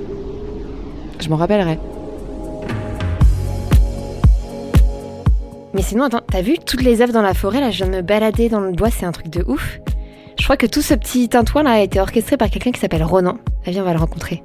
Je 1.20 1.28
m'en 1.28 1.36
rappellerai. 1.36 1.78
Mais 5.78 5.84
sinon, 5.84 6.06
attends, 6.06 6.22
t'as 6.28 6.42
vu 6.42 6.56
toutes 6.58 6.82
les 6.82 7.02
œuvres 7.02 7.12
dans 7.12 7.22
la 7.22 7.34
forêt 7.34 7.60
Là, 7.60 7.70
je 7.70 7.76
viens 7.76 7.86
de 7.86 7.98
me 7.98 8.02
balader 8.02 8.48
dans 8.48 8.58
le 8.58 8.72
bois, 8.72 8.90
c'est 8.90 9.06
un 9.06 9.12
truc 9.12 9.28
de 9.28 9.44
ouf. 9.46 9.78
Je 10.36 10.42
crois 10.42 10.56
que 10.56 10.66
tout 10.66 10.82
ce 10.82 10.92
petit 10.92 11.28
tintouin 11.28 11.62
là 11.62 11.70
a 11.70 11.78
été 11.78 12.00
orchestré 12.00 12.36
par 12.36 12.50
quelqu'un 12.50 12.72
qui 12.72 12.80
s'appelle 12.80 13.04
Ronan. 13.04 13.38
Viens, 13.64 13.82
on 13.82 13.84
va 13.84 13.92
le 13.92 14.00
rencontrer. 14.00 14.42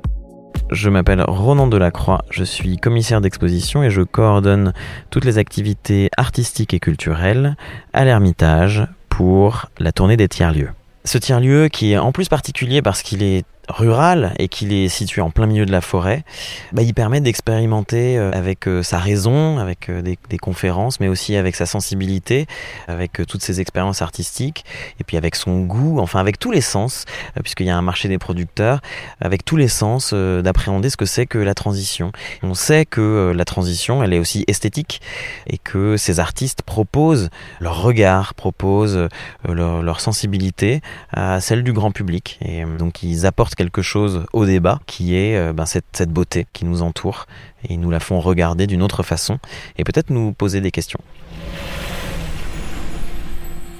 Je 0.69 0.91
m'appelle 0.91 1.23
Ronan 1.27 1.65
Delacroix, 1.65 2.23
je 2.29 2.43
suis 2.43 2.77
commissaire 2.77 3.19
d'exposition 3.19 3.81
et 3.81 3.89
je 3.89 4.03
coordonne 4.03 4.73
toutes 5.09 5.25
les 5.25 5.39
activités 5.39 6.11
artistiques 6.17 6.75
et 6.75 6.79
culturelles 6.79 7.55
à 7.93 8.05
l'Ermitage 8.05 8.85
pour 9.09 9.71
la 9.79 9.91
tournée 9.91 10.17
des 10.17 10.27
tiers-lieux. 10.27 10.69
Ce 11.03 11.17
tiers-lieu 11.17 11.67
qui 11.67 11.93
est 11.93 11.97
en 11.97 12.11
plus 12.11 12.29
particulier 12.29 12.83
parce 12.83 13.01
qu'il 13.01 13.23
est 13.23 13.43
rural 13.73 14.33
et 14.37 14.47
qu'il 14.47 14.71
est 14.71 14.87
situé 14.87 15.21
en 15.21 15.31
plein 15.31 15.47
milieu 15.47 15.65
de 15.65 15.71
la 15.71 15.81
forêt, 15.81 16.23
bah, 16.71 16.83
il 16.83 16.93
permet 16.93 17.21
d'expérimenter 17.21 18.17
euh, 18.17 18.31
avec 18.31 18.67
euh, 18.67 18.83
sa 18.83 18.99
raison, 18.99 19.57
avec 19.57 19.89
euh, 19.89 20.01
des, 20.01 20.17
conférences, 20.37 20.99
mais 20.99 21.07
aussi 21.07 21.35
avec 21.35 21.55
sa 21.55 21.65
sensibilité, 21.65 22.47
avec 22.87 23.21
toutes 23.27 23.41
ses 23.41 23.61
expériences 23.61 24.01
artistiques, 24.01 24.65
et 24.99 25.03
puis 25.03 25.15
avec 25.15 25.35
son 25.35 25.61
goût, 25.61 25.99
enfin 25.99 26.19
avec 26.19 26.37
tous 26.37 26.51
les 26.51 26.59
sens, 26.59 27.05
puisqu'il 27.41 27.67
y 27.67 27.69
a 27.69 27.77
un 27.77 27.81
marché 27.81 28.09
des 28.09 28.17
producteurs, 28.17 28.81
avec 29.21 29.45
tous 29.45 29.55
les 29.55 29.69
sens 29.69 30.13
d'appréhender 30.13 30.89
ce 30.89 30.97
que 30.97 31.05
c'est 31.05 31.25
que 31.25 31.37
la 31.37 31.53
transition. 31.53 32.11
On 32.41 32.55
sait 32.55 32.85
que 32.85 33.31
la 33.33 33.45
transition, 33.45 34.03
elle 34.03 34.11
est 34.11 34.19
aussi 34.19 34.43
esthétique, 34.47 35.01
et 35.47 35.57
que 35.57 35.95
ces 35.95 36.19
artistes 36.19 36.63
proposent 36.63 37.29
leur 37.61 37.81
regard, 37.81 38.33
proposent 38.33 39.07
leur, 39.47 39.81
leur 39.81 40.01
sensibilité 40.01 40.81
à 41.13 41.39
celle 41.39 41.63
du 41.63 41.71
grand 41.71 41.91
public, 41.91 42.37
et 42.41 42.65
donc 42.65 43.03
ils 43.03 43.25
apportent 43.25 43.55
quelque 43.63 43.81
chose 43.81 44.25
au 44.33 44.45
débat 44.45 44.79
qui 44.85 45.15
est 45.15 45.37
euh, 45.37 45.53
ben, 45.53 45.65
cette, 45.65 45.85
cette 45.93 46.09
beauté 46.09 46.45
qui 46.53 46.65
nous 46.65 46.81
entoure 46.81 47.25
et 47.67 47.77
nous 47.77 47.89
la 47.89 47.99
font 47.99 48.19
regarder 48.19 48.67
d'une 48.67 48.83
autre 48.83 49.03
façon 49.03 49.39
et 49.77 49.83
peut-être 49.83 50.09
nous 50.09 50.33
poser 50.33 50.59
des 50.59 50.71
questions. 50.71 50.99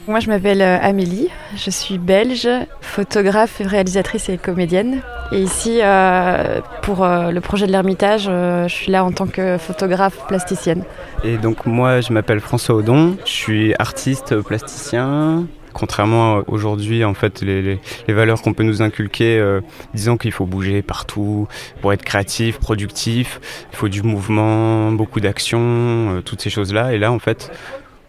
Moi, 0.08 0.20
je 0.20 0.28
m'appelle 0.28 0.62
euh, 0.62 0.78
Amélie, 0.82 1.30
je 1.56 1.70
suis 1.70 1.98
belge, 1.98 2.48
photographe, 2.82 3.62
réalisatrice 3.64 4.30
et 4.30 4.38
comédienne. 4.38 5.02
Et 5.32 5.42
ici, 5.42 5.80
euh, 5.82 6.60
pour 6.82 7.04
euh, 7.04 7.32
le 7.32 7.40
projet 7.42 7.68
de 7.68 7.72
l'Ermitage, 7.72 8.26
euh, 8.28 8.68
je 8.68 8.74
suis 8.74 8.92
là 8.92 9.06
en 9.06 9.12
tant 9.12 9.28
que 9.28 9.58
photographe 9.58 10.28
plasticienne. 10.28 10.84
Et 11.24 11.38
donc, 11.38 11.66
moi, 11.66 12.02
je 12.02 12.12
m'appppelle 12.12 12.42
François 12.42 12.76
Audon, 12.76 13.16
je 13.26 13.32
suis 13.32 13.74
artiste 13.80 14.40
plasticien, 14.42 15.46
contrairement 15.74 16.42
aujourd'hui 16.48 17.04
en 17.04 17.14
fait 17.14 17.42
les, 17.42 17.62
les, 17.62 17.80
les 18.08 18.14
valeurs 18.14 18.42
qu'on 18.42 18.54
peut 18.54 18.64
nous 18.64 18.82
inculquer 18.82 19.38
euh, 19.38 19.62
disant 19.94 20.18
qu'il 20.18 20.32
faut 20.32 20.46
bouger 20.46 20.82
partout 20.82 21.48
pour 21.82 21.94
être 21.94 22.04
créatif 22.04 22.60
productif 22.60 23.40
il 23.72 23.76
faut 23.78 23.90
du 23.90 24.04
mouvement 24.04 24.92
beaucoup 24.92 25.20
d'action 25.20 25.60
euh, 25.60 26.22
toutes 26.22 26.42
ces 26.42 26.50
choses 26.50 26.74
là 26.74 26.94
et 26.94 26.98
là 26.98 27.12
en 27.12 27.20
fait 27.20 27.52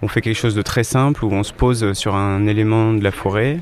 on 0.03 0.09
fait 0.09 0.21
quelque 0.21 0.37
chose 0.37 0.55
de 0.55 0.63
très 0.63 0.85
simple 0.85 1.25
où 1.25 1.33
on 1.33 1.43
se 1.43 1.53
pose 1.53 1.93
sur 1.93 2.15
un 2.15 2.47
élément 2.47 2.93
de 2.93 3.03
la 3.03 3.11
forêt, 3.11 3.59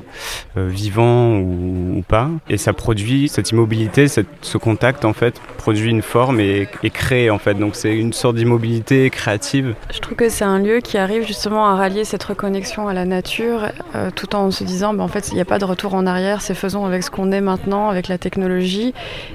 euh, 0.57 0.67
vivant 0.67 1.37
ou, 1.37 2.03
pas, 2.07 2.29
et 2.49 2.57
ça 2.57 2.73
produit 2.73 3.29
cette 3.29 3.51
immobilité, 3.51 4.07
ce 4.07 4.57
contact 4.57 5.05
en 5.05 5.13
fait 5.13 5.39
produit 5.57 5.89
une 5.89 6.01
forme 6.01 6.39
et, 6.41 6.67
et 6.83 6.89
crée 6.89 7.29
en 7.29 7.37
fait. 7.37 7.53
Donc 7.53 7.75
c'est 7.75 7.95
une 7.95 8.11
sorte 8.11 8.35
d'immobilité 8.35 9.09
créative. 9.09 9.75
Je 9.93 9.99
trouve 9.99 10.15
que 10.15 10.29
c'est 10.29 10.43
un 10.43 10.59
lieu 10.59 10.79
qui 10.79 10.97
arrive 10.97 11.25
justement 11.25 11.65
à 11.67 11.75
rallier 11.75 12.03
cette 12.03 12.23
reconnexion 12.23 12.87
à 12.87 12.93
la 12.93 13.05
nature, 13.05 13.69
euh, 13.95 14.09
tout 14.13 14.35
en 14.35 14.51
se 14.51 14.63
disant, 14.63 14.93
bah, 14.93 15.03
en 15.03 15.07
fait, 15.07 15.29
il 15.29 15.35
n'y 15.35 15.41
a 15.41 15.45
pas 15.45 15.59
de 15.59 15.65
retour 15.65 15.93
en 15.93 16.05
arrière, 16.05 16.41
c'est 16.41 16.53
faisons 16.53 16.85
avec 16.85 17.03
ce 17.03 17.11
qu'on 17.11 17.31
est 17.31 17.41
maintenant, 17.41 17.89
avec 17.89 18.07
la 18.07 18.17
technologie, 18.17 18.93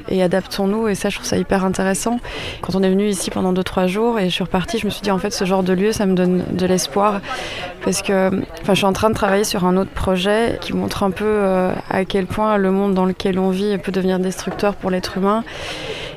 et 0.08 0.22
adaptons-nous. 0.22 0.88
Et 0.88 0.94
ça, 0.94 1.08
je 1.08 1.16
trouve 1.16 1.26
ça 1.26 1.38
hyper 1.38 1.64
intéressant. 1.64 2.20
Quand 2.60 2.74
on 2.74 2.82
est 2.82 2.90
venu 2.90 3.08
ici 3.08 3.30
pendant 3.30 3.52
2-3 3.52 3.86
jours 3.86 4.18
et 4.18 4.28
je 4.28 4.34
suis 4.34 4.44
repartie, 4.44 4.78
je 4.78 4.86
me 4.86 4.90
suis 4.90 5.02
dit, 5.02 5.10
en 5.10 5.18
fait, 5.18 5.30
ce 5.30 5.44
genre 5.44 5.62
de 5.62 5.72
lieu, 5.72 5.92
ça 5.92 6.06
me 6.06 6.14
donne 6.14 6.44
de 6.50 6.66
parce 6.92 8.02
que 8.02 8.28
enfin, 8.62 8.74
je 8.74 8.78
suis 8.78 8.86
en 8.86 8.92
train 8.92 9.10
de 9.10 9.14
travailler 9.14 9.44
sur 9.44 9.64
un 9.64 9.76
autre 9.76 9.90
projet 9.90 10.58
qui 10.60 10.72
montre 10.72 11.02
un 11.02 11.10
peu 11.10 11.24
euh, 11.24 11.72
à 11.88 12.04
quel 12.04 12.26
point 12.26 12.56
le 12.56 12.70
monde 12.70 12.94
dans 12.94 13.04
lequel 13.04 13.38
on 13.38 13.50
vit 13.50 13.78
peut 13.78 13.92
devenir 13.92 14.18
destructeur 14.18 14.74
pour 14.74 14.90
l'être 14.90 15.16
humain 15.16 15.44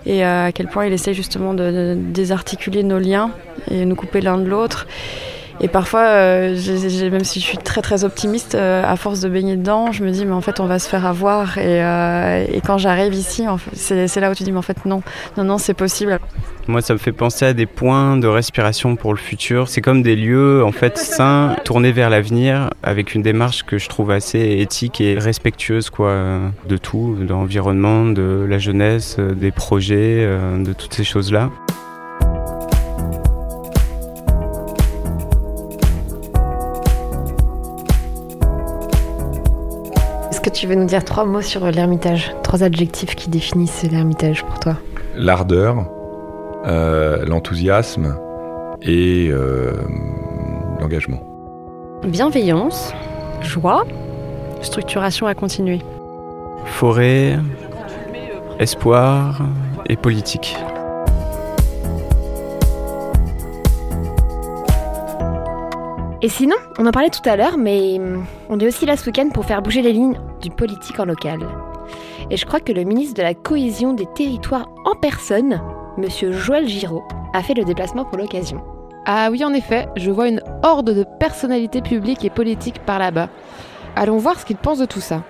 et 0.06 0.26
euh, 0.26 0.48
à 0.48 0.52
quel 0.52 0.68
point 0.68 0.86
il 0.86 0.94
essaie 0.94 1.14
justement 1.14 1.54
de, 1.54 1.64
de 1.72 1.96
désarticuler 1.98 2.84
nos 2.84 3.00
liens 3.00 3.32
et 3.70 3.86
nous 3.86 3.96
couper 3.96 4.22
l'un 4.22 4.38
de 4.38 4.46
l'autre. 4.46 4.88
Et 5.64 5.68
parfois, 5.68 6.02
euh, 6.02 7.10
même 7.12 7.24
si 7.24 7.40
je 7.40 7.46
suis 7.46 7.58
très 7.60 7.82
très 7.82 8.04
optimiste, 8.04 8.56
euh, 8.56 8.84
à 8.84 8.96
force 8.96 9.20
de 9.20 9.30
baigner 9.30 9.56
dedans, 9.56 9.92
je 9.92 10.04
me 10.04 10.10
dis 10.10 10.26
mais 10.26 10.32
en 10.32 10.42
fait 10.42 10.60
on 10.60 10.66
va 10.66 10.80
se 10.80 10.90
faire 10.90 11.06
avoir. 11.06 11.60
Et, 11.60 11.84
euh, 11.84 12.46
quand 12.66 12.80
j'arrive 12.80 13.14
ici, 13.14 13.46
c'est 13.74 14.20
là 14.20 14.32
où 14.32 14.34
tu 14.34 14.44
dis 14.44 14.52
mais 14.52 14.58
en 14.58 14.64
fait 14.64 14.86
non, 14.86 15.04
non, 15.38 15.44
non, 15.44 15.58
c'est 15.60 15.76
possible. 15.76 16.20
Moi, 16.68 16.82
ça 16.82 16.94
me 16.94 17.00
fait 17.00 17.12
penser 17.12 17.46
à 17.46 17.54
des 17.54 17.68
points 17.68 18.18
de 18.18 18.28
respiration 18.28 18.96
pour 18.96 19.14
le 19.14 19.20
futur. 19.20 19.68
C'est 19.68 19.82
comme 19.82 20.02
des 20.02 20.16
lieux 20.16 20.64
en 20.64 20.72
fait 20.72 20.98
sains, 20.98 21.56
tournés 21.64 21.92
vers 21.92 22.10
l'avenir, 22.10 22.72
avec 22.82 23.14
une 23.14 23.22
démarche 23.22 23.64
que 23.64 23.78
je 23.78 23.88
trouve 23.88 24.10
assez 24.10 24.40
éthique 24.60 25.00
et 25.00 25.20
respectueuse 25.20 25.92
quoi, 25.92 26.40
de 26.68 26.78
tout, 26.78 27.18
de 27.20 27.28
l'environnement, 27.28 28.06
de 28.06 28.48
la 28.50 28.58
jeunesse, 28.58 29.18
des 29.20 29.52
projets, 29.52 30.26
de 30.26 30.74
toutes 30.74 30.94
ces 30.94 31.04
choses 31.04 31.32
là. 31.32 31.50
Tu 40.54 40.68
veux 40.68 40.76
nous 40.76 40.86
dire 40.86 41.04
trois 41.04 41.26
mots 41.26 41.42
sur 41.42 41.70
l'Ermitage 41.72 42.36
Trois 42.44 42.64
adjectifs 42.64 43.16
qui 43.16 43.30
définissent 43.30 43.84
l'Ermitage 43.90 44.44
pour 44.44 44.60
toi 44.60 44.78
L'ardeur, 45.16 45.86
euh, 46.66 47.26
l'enthousiasme 47.26 48.18
et 48.82 49.30
euh, 49.30 49.74
l'engagement. 50.80 51.22
Bienveillance, 52.04 52.94
joie, 53.42 53.86
structuration 54.62 55.28
à 55.28 55.36
continuer. 55.36 55.80
Forêt, 56.66 57.38
espoir 58.60 59.42
et 59.88 59.96
politique. 59.96 60.58
Et 66.24 66.30
sinon, 66.30 66.56
on 66.78 66.86
en 66.86 66.92
parlait 66.92 67.10
tout 67.10 67.28
à 67.28 67.36
l'heure, 67.36 67.58
mais 67.58 68.00
on 68.50 68.60
est 68.60 68.68
aussi 68.68 68.86
là 68.86 68.96
ce 68.96 69.08
week-end 69.08 69.30
pour 69.34 69.46
faire 69.46 69.62
bouger 69.62 69.82
les 69.82 69.92
lignes 69.92 70.20
du 70.42 70.50
politique 70.50 71.00
en 71.00 71.06
local. 71.06 71.40
Et 72.30 72.38
je 72.38 72.46
crois 72.46 72.60
que 72.60 72.72
le 72.72 72.84
ministre 72.84 73.16
de 73.16 73.24
la 73.24 73.34
Cohésion 73.34 73.94
des 73.94 74.08
Territoires 74.16 74.70
en 74.86 74.96
personne, 74.96 75.62
Monsieur 75.98 76.32
Joël 76.32 76.68
Giraud, 76.68 77.04
a 77.34 77.42
fait 77.44 77.54
le 77.54 77.64
déplacement 77.64 78.06
pour 78.06 78.18
l'occasion. 78.18 78.62
Ah 79.06 79.30
oui, 79.32 79.44
en 79.44 79.54
effet, 79.54 79.88
je 79.96 80.12
vois 80.12 80.28
une 80.28 80.42
horde 80.64 80.94
de 80.94 81.06
personnalités 81.20 81.82
publiques 81.82 82.24
et 82.24 82.30
politiques 82.30 82.80
par 82.86 83.00
là-bas. 83.00 83.30
Allons 83.96 84.18
voir 84.18 84.40
ce 84.40 84.46
qu'ils 84.46 84.58
pensent 84.58 84.80
de 84.80 84.86
tout 84.86 85.02
ça. 85.02 85.24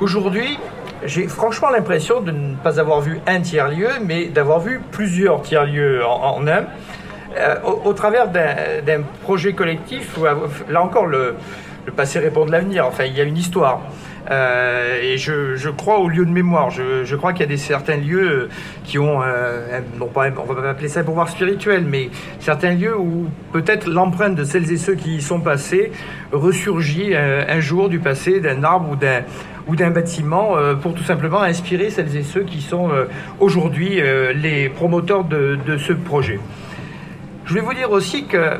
Aujourd'hui, 0.00 0.58
j'ai 1.04 1.26
franchement 1.26 1.70
l'impression 1.70 2.20
de 2.20 2.30
ne 2.30 2.54
pas 2.54 2.78
avoir 2.78 3.00
vu 3.00 3.20
un 3.26 3.40
tiers-lieu, 3.40 3.88
mais 4.04 4.26
d'avoir 4.26 4.60
vu 4.60 4.80
plusieurs 4.92 5.42
tiers-lieux 5.42 6.04
en, 6.04 6.46
un, 6.46 6.64
euh, 7.38 7.56
au, 7.84 7.92
travers 7.92 8.28
d'un 8.28 9.02
projet 9.22 9.52
collectif 9.52 10.16
où, 10.18 10.24
là 10.24 10.82
encore, 10.82 11.06
le, 11.06 11.34
le 11.86 11.92
passé 11.92 12.18
répond 12.18 12.44
de 12.44 12.52
l'avenir. 12.52 12.86
Enfin, 12.86 13.04
il 13.04 13.16
y 13.16 13.20
a 13.20 13.24
une 13.24 13.36
histoire. 13.38 13.82
Euh, 14.30 15.00
et 15.02 15.18
je, 15.18 15.68
crois 15.70 15.98
aux 16.00 16.08
lieux 16.08 16.26
de 16.26 16.30
mémoire. 16.30 16.70
Je, 16.70 17.16
crois 17.16 17.32
qu'il 17.32 17.42
y 17.42 17.44
a 17.44 17.48
des 17.48 17.56
certains 17.56 17.96
lieux 17.96 18.48
qui 18.84 18.98
ont, 18.98 19.22
euh, 19.22 19.80
non 19.98 20.10
on 20.14 20.20
va 20.20 20.62
pas 20.62 20.70
appeler 20.70 20.88
ça 20.88 21.00
un 21.00 21.04
pouvoir 21.04 21.28
spirituel, 21.28 21.84
mais 21.88 22.10
certains 22.40 22.74
lieux 22.74 22.98
où 22.98 23.26
peut-être 23.52 23.88
l'empreinte 23.88 24.34
de 24.34 24.44
celles 24.44 24.70
et 24.72 24.76
ceux 24.76 24.94
qui 24.94 25.16
y 25.16 25.22
sont 25.22 25.40
passés 25.40 25.92
ressurgit 26.32 27.10
euh, 27.14 27.44
un, 27.48 27.60
jour 27.60 27.88
du 27.88 28.00
passé 28.00 28.40
d'un 28.40 28.64
arbre 28.64 28.90
ou 28.90 28.96
d'un 28.96 29.22
ou 29.68 29.74
d'un 29.74 29.90
bâtiment 29.90 30.54
pour 30.80 30.94
tout 30.94 31.02
simplement 31.02 31.42
inspirer 31.42 31.90
celles 31.90 32.16
et 32.16 32.22
ceux 32.22 32.44
qui 32.44 32.60
sont 32.60 32.88
aujourd'hui 33.40 34.00
les 34.32 34.68
promoteurs 34.68 35.24
de, 35.24 35.58
de 35.66 35.76
ce 35.76 35.92
projet. 35.92 36.38
Je 37.46 37.54
vais 37.54 37.60
vous 37.60 37.74
dire 37.74 37.90
aussi 37.90 38.26
que 38.26 38.58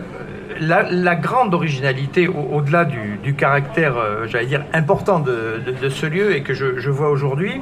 la, 0.60 1.14
grande 1.16 1.54
originalité, 1.54 2.28
au-delà 2.28 2.84
du, 2.84 3.34
caractère, 3.34 3.96
euh, 3.96 4.26
j'allais 4.26 4.46
dire, 4.46 4.64
important 4.72 5.20
de, 5.20 5.88
ce 5.88 6.06
lieu 6.06 6.34
et 6.34 6.42
que 6.42 6.54
je, 6.54 6.90
vois 6.90 7.10
aujourd'hui, 7.10 7.60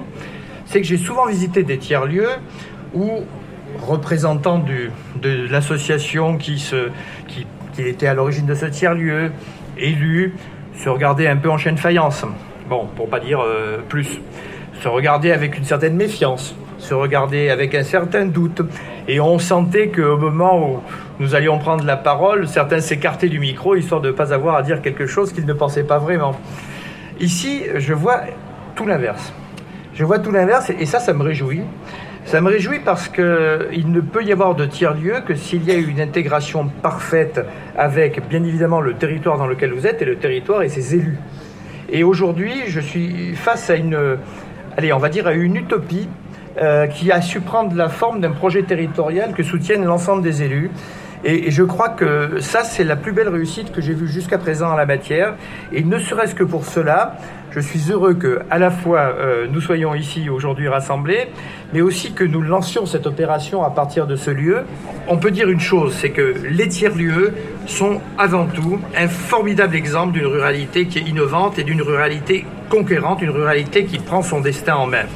c'est 0.67 0.81
que 0.81 0.87
j'ai 0.87 0.97
souvent 0.97 1.27
visité 1.27 1.63
des 1.63 1.79
tiers-lieux 1.79 2.31
où 2.95 3.25
représentants 3.81 4.65
de 5.21 5.51
l'association 5.51 6.37
qui, 6.37 6.63
était 7.79 8.07
à 8.07 8.15
l'origine 8.15 8.47
de 8.47 8.55
ce 8.55 8.67
tiers-lieu, 8.67 9.33
élus, 9.77 10.35
se 10.77 10.89
regardaient 10.89 11.29
un 11.29 11.37
peu 11.37 11.51
en 11.51 11.59
chaîne 11.59 11.79
faïence. 11.79 12.25
Bon, 12.69 12.87
pour 12.97 13.09
pas 13.09 13.21
dire 13.21 13.41
euh, 13.41 13.79
plus. 13.89 14.21
Se 14.81 14.89
regardaient 14.89 15.33
avec 15.33 15.59
une 15.59 15.65
certaine 15.65 15.97
méfiance, 15.97 16.57
se 16.85 16.94
regardaient 16.94 17.51
avec 17.51 17.75
un 17.75 17.83
certain 17.83 18.27
doute. 18.27 18.62
Et 19.09 19.20
on 19.20 19.38
sentait 19.38 19.88
qu'au 19.88 20.16
moment 20.16 20.68
où 20.68 20.81
nous 21.18 21.35
allions 21.35 21.59
prendre 21.59 21.85
la 21.85 21.97
parole, 21.97 22.47
certains 22.47 22.81
s'écartaient 22.81 23.29
du 23.29 23.40
micro 23.40 23.75
histoire 23.75 24.01
de 24.01 24.09
ne 24.09 24.12
pas 24.12 24.33
avoir 24.33 24.55
à 24.57 24.62
dire 24.62 24.83
quelque 24.83 25.07
chose 25.07 25.33
qu'ils 25.33 25.47
ne 25.47 25.53
pensaient 25.53 25.85
pas 25.85 25.99
vraiment. 25.99 26.37
Ici, 27.20 27.62
je 27.77 27.94
vois 27.94 28.20
tout 28.75 28.87
l'inverse. 28.87 29.33
Je 29.94 30.05
vois 30.05 30.18
tout 30.18 30.33
l'inverse 30.33 30.70
et 30.70 30.87
ça, 30.87 31.01
ça 31.01 31.12
me 31.12 31.23
réjouit. 31.23 31.62
Ça 32.25 32.40
me 32.40 32.49
réjouit 32.49 32.81
parce 32.85 33.09
qu'il 33.09 33.92
ne 33.92 34.01
peut 34.01 34.25
y 34.25 34.33
avoir 34.33 34.55
de 34.55 34.64
tiers-lieu 34.64 35.20
que 35.27 35.35
s'il 35.35 35.64
y 35.64 35.70
a 35.70 35.75
une 35.75 36.01
intégration 36.01 36.68
parfaite 36.83 37.40
avec, 37.77 38.29
bien 38.29 38.42
évidemment, 38.42 38.81
le 38.81 38.94
territoire 38.94 39.37
dans 39.38 39.47
lequel 39.47 39.73
vous 39.73 39.87
êtes 39.87 40.01
et 40.03 40.07
le 40.07 40.16
territoire 40.16 40.62
et 40.62 40.68
ses 40.68 40.94
élus. 40.94 41.18
Et 41.92 42.03
aujourd'hui, 42.03 42.53
je 42.66 42.81
suis 42.81 43.37
face 43.37 43.68
à 43.68 43.77
une, 43.77 44.16
allez, 44.77 44.92
on 44.92 44.99
va 44.99 45.11
dire 45.11 45.27
à 45.27 45.35
une 45.35 45.57
utopie 45.57 46.09
euh, 46.61 46.87
qui 46.87 47.11
a 47.11 47.21
su 47.21 47.40
prendre 47.40 47.75
la 47.75 47.88
forme 47.88 48.21
d'un 48.21 48.31
projet 48.31 48.62
territorial 48.62 49.33
que 49.33 49.43
soutiennent 49.43 49.85
l'ensemble 49.85 50.23
des 50.23 50.43
élus. 50.43 50.71
Et, 51.25 51.51
je 51.51 51.62
crois 51.62 51.88
que 51.88 52.38
ça, 52.40 52.62
c'est 52.64 52.85
la 52.85 52.97
plus 52.97 53.12
belle 53.12 53.29
réussite 53.29 53.73
que 53.73 53.81
j'ai 53.81 53.95
vue 53.95 54.07
jusqu'à 54.07 54.38
présent 54.38 54.71
en 54.71 54.77
la 54.77 54.87
matière. 54.87 55.35
Et 55.73 55.83
ne 55.83 55.99
serait-ce 55.99 56.35
que 56.35 56.45
pour 56.45 56.67
cela, 56.67 57.17
je 57.51 57.61
suis 57.61 57.90
heureux 57.90 58.14
que, 58.14 58.40
à 58.51 58.59
la 58.59 58.71
fois, 58.71 59.14
euh, 59.19 59.47
nous 59.51 59.61
soyons 59.61 59.95
ici 59.95 60.29
aujourd'hui 60.29 60.69
rassemblés, 60.69 61.29
mais 61.73 61.81
aussi 61.81 62.12
que 62.12 62.25
nous 62.25 62.43
lancions 62.43 62.85
cette 62.85 63.07
opération 63.07 63.64
à 63.64 63.71
partir 63.71 64.07
de 64.07 64.17
ce 64.17 64.31
lieu. 64.31 64.64
On 65.09 65.17
peut 65.17 65.31
dire 65.31 65.49
une 65.49 65.61
chose, 65.61 65.95
c'est 65.95 66.11
que 66.11 66.35
les 66.49 66.69
tiers-lieux 66.69 67.33
sont 67.67 68.01
avant 68.19 68.47
tout 68.47 68.79
un 68.97 69.09
formidable 69.09 69.77
exemple 69.77 70.12
d'une 70.12 70.27
ruralité 70.27 70.87
qui 70.87 70.99
est 70.99 71.09
innovante 71.09 71.59
et 71.59 71.64
d'une 71.64 71.83
ruralité 71.83 72.45
conquérante, 72.69 73.23
une 73.23 73.31
ruralité 73.31 73.87
qui 73.87 73.99
prend 73.99 74.23
son 74.23 74.40
destin 74.40 74.75
en 74.75 74.87
main. 74.87 75.07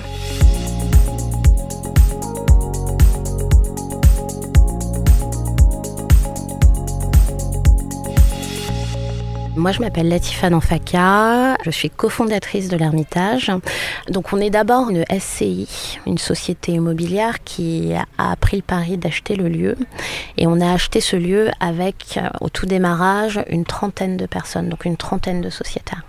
Moi, 9.59 9.73
je 9.73 9.81
m'appelle 9.81 10.09
Latifa 10.09 10.51
Nanfaka, 10.51 11.57
je 11.65 11.71
suis 11.73 11.91
cofondatrice 11.91 12.69
de 12.69 12.77
l'Ermitage. 12.77 13.51
Donc, 14.09 14.33
on 14.33 14.39
est 14.39 14.51
d'abord 14.51 14.89
une 14.89 15.05
SCI, 15.19 15.99
une 16.07 16.17
société 16.17 16.71
immobilière 16.73 17.43
qui 17.43 17.93
a 18.19 18.37
pris 18.37 18.59
le 18.59 18.63
pari 18.63 18.99
d'acheter 18.99 19.35
le 19.35 19.49
lieu. 19.49 19.77
Et 20.37 20.47
on 20.47 20.61
a 20.61 20.73
acheté 20.73 21.01
ce 21.01 21.17
lieu 21.17 21.51
avec, 21.59 22.19
euh, 22.19 22.29
au 22.41 22.51
tout 22.51 22.67
démarrage, 22.67 23.41
une 23.49 23.65
trentaine 23.65 24.17
de 24.17 24.27
personnes, 24.27 24.69
donc 24.69 24.85
une 24.85 24.97
trentaine 24.97 25.41
de 25.41 25.51
sociétaires. 25.51 26.05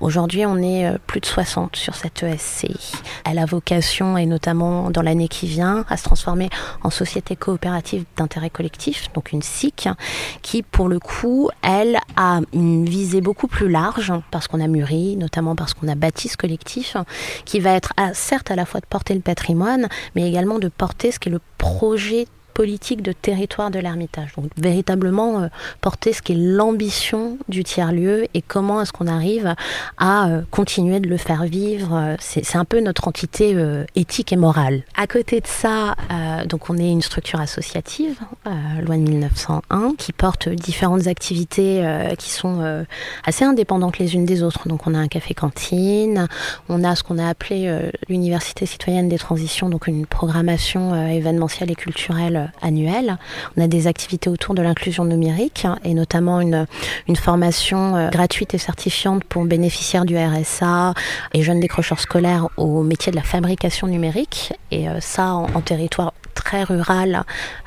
Aujourd'hui, 0.00 0.46
on 0.46 0.58
est 0.58 0.86
euh, 0.86 0.96
plus 1.08 1.18
de 1.18 1.26
60 1.26 1.74
sur 1.74 1.96
cette 1.96 2.24
SCI. 2.38 2.92
Elle 3.28 3.40
a 3.40 3.44
vocation, 3.44 4.16
et 4.16 4.26
notamment 4.26 4.90
dans 4.90 5.02
l'année 5.02 5.26
qui 5.26 5.48
vient, 5.48 5.84
à 5.88 5.96
se 5.96 6.04
transformer 6.04 6.48
en 6.84 6.90
société 6.90 7.34
coopérative 7.34 8.04
d'intérêt 8.16 8.50
collectif, 8.50 9.12
donc 9.14 9.32
une 9.32 9.42
SIC, 9.42 9.88
qui, 10.42 10.62
pour 10.62 10.88
le 10.88 11.00
coup, 11.00 11.50
elle 11.62 11.98
a 12.16 12.38
une 12.52 12.83
visée 12.88 13.20
beaucoup 13.20 13.46
plus 13.46 13.68
large, 13.68 14.12
parce 14.30 14.48
qu'on 14.48 14.60
a 14.60 14.66
mûri, 14.66 15.16
notamment 15.16 15.56
parce 15.56 15.74
qu'on 15.74 15.88
a 15.88 15.94
bâti 15.94 16.28
ce 16.28 16.36
collectif, 16.36 16.96
qui 17.44 17.60
va 17.60 17.72
être 17.72 17.92
certes 18.12 18.50
à 18.50 18.56
la 18.56 18.66
fois 18.66 18.80
de 18.80 18.86
porter 18.86 19.14
le 19.14 19.20
patrimoine, 19.20 19.88
mais 20.14 20.28
également 20.28 20.58
de 20.58 20.68
porter 20.68 21.12
ce 21.12 21.18
qui 21.18 21.28
est 21.28 21.32
le 21.32 21.40
projet 21.58 22.26
politique 22.54 23.02
de 23.02 23.12
territoire 23.12 23.70
de 23.70 23.80
l'Ermitage. 23.80 24.32
Donc 24.36 24.50
véritablement 24.56 25.42
euh, 25.42 25.48
porter 25.80 26.12
ce 26.12 26.22
qui 26.22 26.32
est 26.32 26.36
l'ambition 26.36 27.36
du 27.48 27.64
tiers-lieu 27.64 28.26
et 28.32 28.40
comment 28.40 28.80
est-ce 28.80 28.92
qu'on 28.92 29.08
arrive 29.08 29.54
à 29.98 30.28
euh, 30.28 30.42
continuer 30.50 31.00
de 31.00 31.08
le 31.08 31.16
faire 31.16 31.44
vivre. 31.44 31.94
Euh, 31.94 32.14
c'est 32.20 32.56
un 32.56 32.64
peu 32.64 32.80
notre 32.80 33.08
entité 33.08 33.34
éthique 33.96 34.32
et 34.32 34.36
morale. 34.36 34.84
À 34.96 35.08
côté 35.08 35.40
de 35.40 35.46
ça, 35.46 35.96
donc 36.46 36.70
on 36.70 36.78
est 36.78 36.88
une 36.88 37.02
structure 37.02 37.40
associative, 37.40 38.20
loi 38.46 38.96
de 38.96 39.00
1901, 39.00 39.94
qui 39.98 40.12
porte 40.12 40.48
différentes 40.48 41.08
activités 41.08 41.84
qui 42.18 42.30
sont 42.30 42.84
assez 43.24 43.44
indépendantes 43.44 43.98
les 43.98 44.14
unes 44.14 44.24
des 44.24 44.42
autres. 44.44 44.68
Donc 44.68 44.86
on 44.86 44.94
a 44.94 44.98
un 44.98 45.08
café-cantine, 45.08 46.28
on 46.68 46.84
a 46.84 46.94
ce 46.94 47.02
qu'on 47.02 47.18
a 47.18 47.26
appelé 47.26 47.90
l'Université 48.08 48.66
citoyenne 48.66 49.08
des 49.08 49.18
transitions, 49.18 49.68
donc 49.68 49.88
une 49.88 50.06
programmation 50.06 50.94
événementielle 51.08 51.70
et 51.70 51.76
culturelle 51.76 52.43
annuelle. 52.62 53.18
On 53.56 53.62
a 53.62 53.66
des 53.66 53.86
activités 53.86 54.30
autour 54.30 54.54
de 54.54 54.62
l'inclusion 54.62 55.04
numérique 55.04 55.66
et 55.84 55.94
notamment 55.94 56.40
une, 56.40 56.66
une 57.08 57.16
formation 57.16 57.96
euh, 57.96 58.10
gratuite 58.10 58.54
et 58.54 58.58
certifiante 58.58 59.24
pour 59.24 59.44
bénéficiaires 59.44 60.04
du 60.04 60.16
RSA 60.16 60.94
et 61.32 61.42
jeunes 61.42 61.60
décrocheurs 61.60 62.00
scolaires 62.00 62.48
au 62.56 62.82
métier 62.82 63.10
de 63.10 63.16
la 63.16 63.22
fabrication 63.22 63.86
numérique. 63.86 64.52
Et 64.70 64.88
euh, 64.88 65.00
ça, 65.00 65.32
en 65.32 65.60
territoire 65.60 66.12
très 66.44 66.62
rural, 66.62 67.24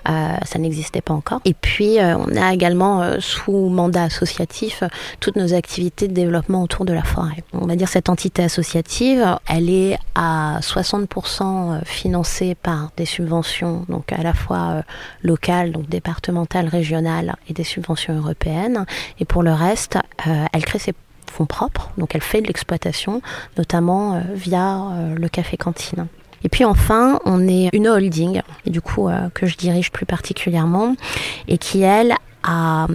euh, 0.08 0.36
ça 0.46 0.60
n'existait 0.60 1.02
pas 1.02 1.14
encore. 1.14 1.42
Et 1.46 1.56
puis, 1.56 2.00
euh, 2.00 2.16
on 2.16 2.36
a 2.38 2.54
également 2.54 3.02
euh, 3.02 3.18
sous 3.20 3.70
mandat 3.70 4.04
associatif 4.04 4.84
toutes 5.20 5.36
nos 5.36 5.54
activités 5.56 6.08
de 6.08 6.14
développement 6.14 6.62
autour 6.62 6.86
de 6.86 6.94
la 6.94 7.04
forêt. 7.04 7.44
On 7.54 7.66
va 7.66 7.76
dire 7.76 7.90
cette 7.90 8.08
entité 8.08 8.44
associative, 8.44 9.26
elle 9.48 9.70
est 9.70 9.98
à 10.14 10.60
60% 10.62 11.84
financée 11.86 12.56
par 12.56 12.92
des 12.96 13.06
subventions, 13.06 13.86
donc 13.90 14.14
à 14.14 14.22
la 14.22 14.34
fois 14.34 14.84
locales, 15.24 15.72
donc 15.72 15.90
départementales, 15.90 16.68
régionales 16.68 17.36
et 17.50 17.54
des 17.54 17.64
subventions 17.64 18.16
européennes. 18.16 18.86
Et 19.20 19.26
pour 19.26 19.42
le 19.42 19.54
reste, 19.54 19.98
elle 20.54 20.66
crée 20.66 20.80
ses 20.80 20.94
fonds 21.32 21.46
propres, 21.46 21.90
donc 21.98 22.14
elle 22.14 22.22
fait 22.22 22.42
de 22.42 22.48
l'exploitation, 22.48 23.22
notamment 23.58 24.22
via 24.34 24.82
le 25.16 25.28
café 25.30 25.58
cantine. 25.58 26.08
Et 26.44 26.50
puis 26.50 26.66
enfin, 26.66 27.20
on 27.26 27.48
est 27.48 27.70
une 27.74 27.88
holding, 27.88 28.42
et 28.66 28.70
du 28.70 28.82
coup 28.82 29.10
euh, 29.10 29.30
que 29.34 29.46
je 29.46 29.58
dirige 29.58 29.92
plus 29.92 30.06
particulièrement, 30.06 30.96
et 31.48 31.58
qui 31.58 31.82
elle 31.82 32.16
à, 32.44 32.88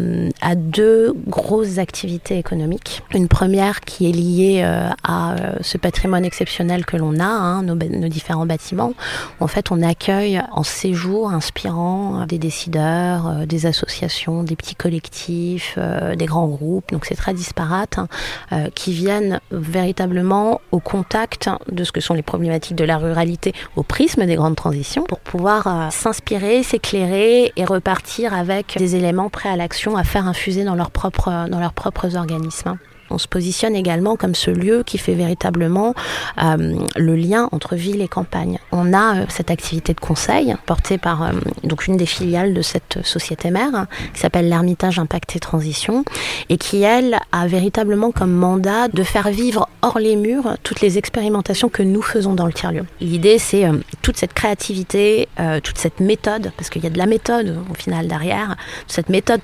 deux 0.55 1.15
grosses 1.27 1.79
activités 1.79 2.39
économiques. 2.39 3.03
Une 3.15 3.29
première 3.29 3.81
qui 3.81 4.09
est 4.09 4.13
liée 4.13 4.63
euh, 4.65 4.89
à 5.03 5.35
euh, 5.35 5.57
ce 5.61 5.79
patrimoine 5.79 6.25
exceptionnel 6.25 6.85
que 6.85 6.97
l'on 6.97 7.19
a, 7.19 7.25
hein, 7.25 7.63
nos, 7.63 7.75
différents 7.75 8.47
bâtiments. 8.47 8.95
En 9.41 9.47
fait, 9.47 9.71
on 9.71 9.83
accueille 9.83 10.41
en 10.53 10.63
séjour 10.63 11.33
inspirant 11.33 12.27
des 12.27 12.39
décideurs, 12.39 13.47
des 13.47 13.67
associations, 13.67 14.43
des 14.43 14.57
petits 14.57 14.75
collectifs, 14.75 15.79
des 16.17 16.27
grands 16.27 16.49
groupes. 16.49 16.93
Donc 16.93 17.07
c'est 17.07 17.15
très 17.15 17.35
disparate, 17.35 17.99
hein, 17.99 18.69
qui 18.75 18.93
viennent 18.93 19.41
véritablement 19.51 20.61
au 20.71 20.81
contact 20.81 21.51
de 21.71 21.85
ce 21.85 21.93
que 21.93 22.01
sont 22.01 22.15
les 22.15 22.23
problématiques 22.23 22.77
de 22.77 22.85
la 22.85 22.99
ruralité 22.99 23.55
au 23.77 23.83
prisme 23.83 24.27
des 24.27 24.37
grandes 24.37 24.57
transitions 24.57 25.05
pour 25.05 25.21
pouvoir 25.21 25.91
s'inspirer, 25.93 26.63
s'éclairer 26.63 27.53
et 27.57 27.65
repartir 27.65 28.35
avec 28.35 28.77
des 28.79 28.97
éléments 28.97 29.31
prêts 29.33 29.49
à 29.49 29.57
l'action, 29.57 29.97
à 29.97 30.05
faire 30.05 30.29
infuser 30.29 30.63
dans 30.63 30.77
leurs 30.77 30.93
propres, 30.93 32.15
organismes. 32.15 32.79
On 33.13 33.19
se 33.19 33.29
positionne 33.29 33.77
également 33.77 34.17
comme 34.17 34.35
ce 34.35 34.51
lieu 34.51 34.83
qui 34.85 34.97
fait 34.97 35.15
véritablement 35.15 35.95
euh, 36.43 36.75
le 36.97 37.15
lien 37.15 37.49
entre 37.53 37.77
ville 37.77 38.01
et 38.01 38.09
campagne. 38.09 38.59
On 38.73 38.95
a 38.95 39.17
euh, 39.17 39.25
cette 39.29 39.51
activité 39.51 39.93
de 39.93 40.01
conseil 40.01 40.55
portée 40.65 40.97
par 40.97 41.23
euh, 41.23 41.33
donc 41.63 41.87
une 41.87 41.99
des 41.99 42.07
filiales 42.07 42.55
de 42.55 42.63
cette 42.63 43.01
société 43.05 43.51
mère 43.51 43.87
qui 44.15 44.21
s'appelle 44.21 44.49
l'Ermitage 44.49 44.99
Impact 44.99 45.37
et 45.37 45.41
Transition 45.41 46.05
et 46.49 46.57
qui 46.57 46.83
elle 46.83 47.19
a 47.33 47.47
véritablement 47.47 48.13
comme 48.13 48.33
mandat 48.33 48.89
de 48.89 49.03
faire 49.03 49.29
vivre 49.29 49.69
hors 49.83 49.99
les 49.99 50.17
murs 50.17 50.57
toutes 50.63 50.81
les 50.81 50.97
expérimentations 50.97 51.69
que 51.69 51.83
nous 51.83 52.03
faisons 52.03 52.35
dans 52.35 52.47
le 52.47 52.53
tiers-lieu. 52.53 52.85
L'idée 53.01 53.39
c'est 53.39 53.67
toute 54.01 54.17
cette 54.17 54.33
créativité, 54.33 55.29
toute 55.63 55.79
cette 55.79 56.01
méthode 56.01 56.53
parce 56.57 56.71
qu'il 56.71 56.83
y 56.83 56.87
a 56.87 56.91
de 56.91 56.99
la 56.99 57.07
méthode 57.07 57.59
au 57.71 57.75
final 57.75 58.09
derrière, 58.09 58.57
cette 58.87 59.09
méthode 59.09 59.41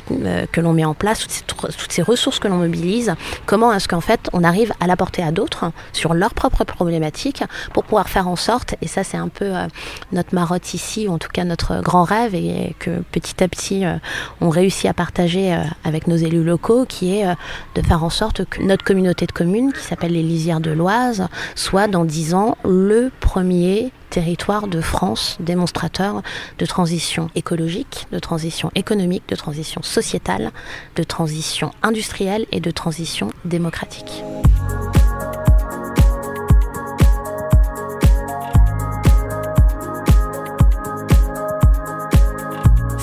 que 0.52 0.60
l'on 0.60 0.72
met 0.72 0.84
en 0.84 0.94
place, 0.94 1.20
toutes 1.20 1.30
ces, 1.30 1.42
toutes 1.44 1.92
ces 1.92 2.02
ressources 2.02 2.38
que 2.38 2.48
l'on 2.48 2.58
mobilise, 2.58 3.14
comment 3.58 3.72
est-ce 3.72 3.88
qu'en 3.88 4.00
fait 4.00 4.30
on 4.32 4.44
arrive 4.44 4.72
à 4.78 4.86
l'apporter 4.86 5.20
à 5.20 5.32
d'autres 5.32 5.72
sur 5.92 6.14
leurs 6.14 6.32
propres 6.32 6.62
problématiques 6.62 7.42
pour 7.72 7.82
pouvoir 7.82 8.08
faire 8.08 8.28
en 8.28 8.36
sorte, 8.36 8.76
et 8.82 8.86
ça 8.86 9.02
c'est 9.02 9.16
un 9.16 9.26
peu 9.26 9.46
euh, 9.46 9.66
notre 10.12 10.32
marotte 10.32 10.74
ici, 10.74 11.08
ou 11.08 11.12
en 11.12 11.18
tout 11.18 11.28
cas 11.32 11.42
notre 11.42 11.80
grand 11.80 12.04
rêve, 12.04 12.36
et 12.36 12.76
que 12.78 13.02
petit 13.10 13.42
à 13.42 13.48
petit 13.48 13.84
euh, 13.84 13.96
on 14.40 14.48
réussit 14.48 14.86
à 14.86 14.94
partager 14.94 15.52
euh, 15.52 15.64
avec 15.82 16.06
nos 16.06 16.14
élus 16.14 16.44
locaux, 16.44 16.84
qui 16.84 17.18
est 17.18 17.26
de 17.74 17.82
faire 17.82 18.04
en 18.04 18.10
sorte 18.10 18.44
que 18.44 18.62
notre 18.62 18.84
communauté 18.84 19.26
de 19.26 19.32
communes, 19.32 19.72
qui 19.72 19.82
s'appelle 19.82 20.12
les 20.12 20.22
Lisières 20.22 20.60
de 20.60 20.70
l'Oise, 20.70 21.26
soit 21.56 21.88
dans 21.88 22.04
dix 22.04 22.34
ans 22.34 22.56
le 22.64 23.10
premier 23.18 23.90
territoire 24.10 24.66
de 24.66 24.80
France 24.80 25.36
démonstrateur 25.40 26.22
de 26.58 26.66
transition 26.66 27.30
écologique, 27.34 28.06
de 28.12 28.18
transition 28.18 28.70
économique, 28.74 29.24
de 29.28 29.36
transition 29.36 29.82
sociétale, 29.82 30.50
de 30.96 31.02
transition 31.02 31.70
industrielle 31.82 32.46
et 32.52 32.60
de 32.60 32.70
transition 32.70 33.30
démocratique. 33.44 34.24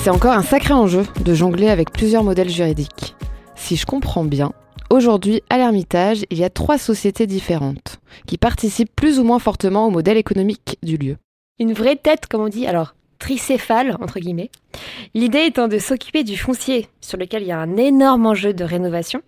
C'est 0.06 0.10
encore 0.10 0.34
un 0.34 0.42
sacré 0.42 0.72
enjeu 0.72 1.04
de 1.20 1.34
jongler 1.34 1.68
avec 1.68 1.90
plusieurs 1.90 2.22
modèles 2.22 2.48
juridiques. 2.48 3.16
Si 3.56 3.74
je 3.74 3.86
comprends 3.86 4.22
bien, 4.22 4.52
aujourd'hui 4.90 5.42
à 5.50 5.58
l'Ermitage, 5.58 6.24
il 6.30 6.38
y 6.38 6.44
a 6.44 6.50
trois 6.50 6.78
sociétés 6.78 7.26
différentes 7.26 8.00
qui 8.26 8.38
participent 8.38 8.94
plus 8.94 9.18
ou 9.18 9.24
moins 9.24 9.38
fortement 9.38 9.86
au 9.86 9.90
modèle 9.90 10.16
économique 10.16 10.78
du 10.82 10.96
lieu. 10.96 11.16
Une 11.58 11.72
vraie 11.72 11.96
tête, 11.96 12.26
comme 12.26 12.42
on 12.42 12.48
dit, 12.48 12.66
alors 12.66 12.94
tricéphale, 13.18 13.96
entre 14.00 14.20
guillemets. 14.20 14.50
L'idée 15.14 15.44
étant 15.46 15.68
de 15.68 15.78
s'occuper 15.78 16.22
du 16.22 16.36
foncier, 16.36 16.88
sur 17.00 17.18
lequel 17.18 17.42
il 17.42 17.48
y 17.48 17.52
a 17.52 17.58
un 17.58 17.76
énorme 17.76 18.26
enjeu 18.26 18.52
de 18.52 18.64
rénovation, 18.64 19.22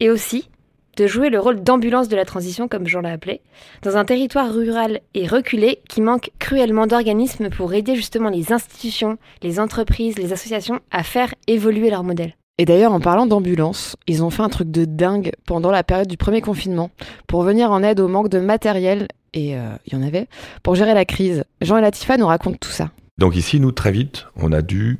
et 0.00 0.10
aussi 0.10 0.48
de 0.96 1.06
jouer 1.06 1.30
le 1.30 1.38
rôle 1.38 1.62
d'ambulance 1.62 2.08
de 2.08 2.16
la 2.16 2.24
transition, 2.24 2.66
comme 2.66 2.88
Jean 2.88 3.02
l'a 3.02 3.12
appelé, 3.12 3.40
dans 3.82 3.96
un 3.96 4.04
territoire 4.04 4.52
rural 4.52 5.00
et 5.14 5.26
reculé 5.26 5.80
qui 5.88 6.00
manque 6.00 6.30
cruellement 6.38 6.86
d'organismes 6.86 7.50
pour 7.50 7.72
aider 7.72 7.94
justement 7.94 8.30
les 8.30 8.52
institutions, 8.52 9.16
les 9.42 9.60
entreprises, 9.60 10.18
les 10.18 10.32
associations 10.32 10.80
à 10.90 11.04
faire 11.04 11.34
évoluer 11.46 11.90
leur 11.90 12.02
modèle. 12.02 12.37
Et 12.58 12.64
d'ailleurs, 12.64 12.92
en 12.92 13.00
parlant 13.00 13.26
d'ambulance, 13.26 13.96
ils 14.06 14.22
ont 14.24 14.30
fait 14.30 14.42
un 14.42 14.48
truc 14.48 14.70
de 14.70 14.84
dingue 14.84 15.32
pendant 15.46 15.70
la 15.70 15.84
période 15.84 16.08
du 16.08 16.16
premier 16.16 16.40
confinement 16.40 16.90
pour 17.26 17.42
venir 17.42 17.70
en 17.70 17.82
aide 17.82 18.00
au 18.00 18.08
manque 18.08 18.28
de 18.28 18.40
matériel, 18.40 19.06
et 19.32 19.56
euh, 19.56 19.70
il 19.86 19.94
y 19.94 19.96
en 19.96 20.02
avait, 20.02 20.26
pour 20.62 20.74
gérer 20.74 20.94
la 20.94 21.04
crise. 21.04 21.44
Jean 21.60 21.78
et 21.78 21.80
Latifa 21.80 22.16
nous 22.16 22.26
racontent 22.26 22.58
tout 22.60 22.70
ça. 22.70 22.90
Donc 23.16 23.36
ici, 23.36 23.60
nous, 23.60 23.72
très 23.72 23.92
vite, 23.92 24.26
on 24.36 24.52
a 24.52 24.62
dû 24.62 24.98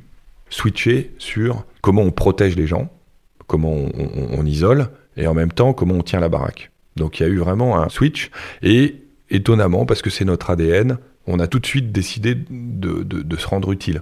switcher 0.49 1.13
sur 1.17 1.65
comment 1.81 2.01
on 2.01 2.11
protège 2.11 2.55
les 2.55 2.65
gens, 2.65 2.89
comment 3.47 3.75
on 3.75 4.45
isole, 4.45 4.89
et 5.17 5.27
en 5.27 5.33
même 5.33 5.51
temps 5.51 5.73
comment 5.73 5.95
on 5.95 6.01
tient 6.01 6.19
la 6.19 6.29
baraque. 6.29 6.71
Donc 6.95 7.19
il 7.19 7.23
y 7.23 7.25
a 7.25 7.29
eu 7.29 7.37
vraiment 7.37 7.81
un 7.81 7.89
switch 7.89 8.31
et 8.61 8.95
étonnamment 9.29 9.85
parce 9.85 10.01
que 10.01 10.09
c'est 10.09 10.25
notre 10.25 10.49
ADN, 10.49 10.97
on 11.27 11.39
a 11.39 11.47
tout 11.47 11.59
de 11.59 11.65
suite 11.65 11.91
décidé 11.91 12.35
de, 12.35 13.03
de, 13.03 13.35
se 13.35 13.47
rendre 13.47 13.71
utile. 13.71 14.01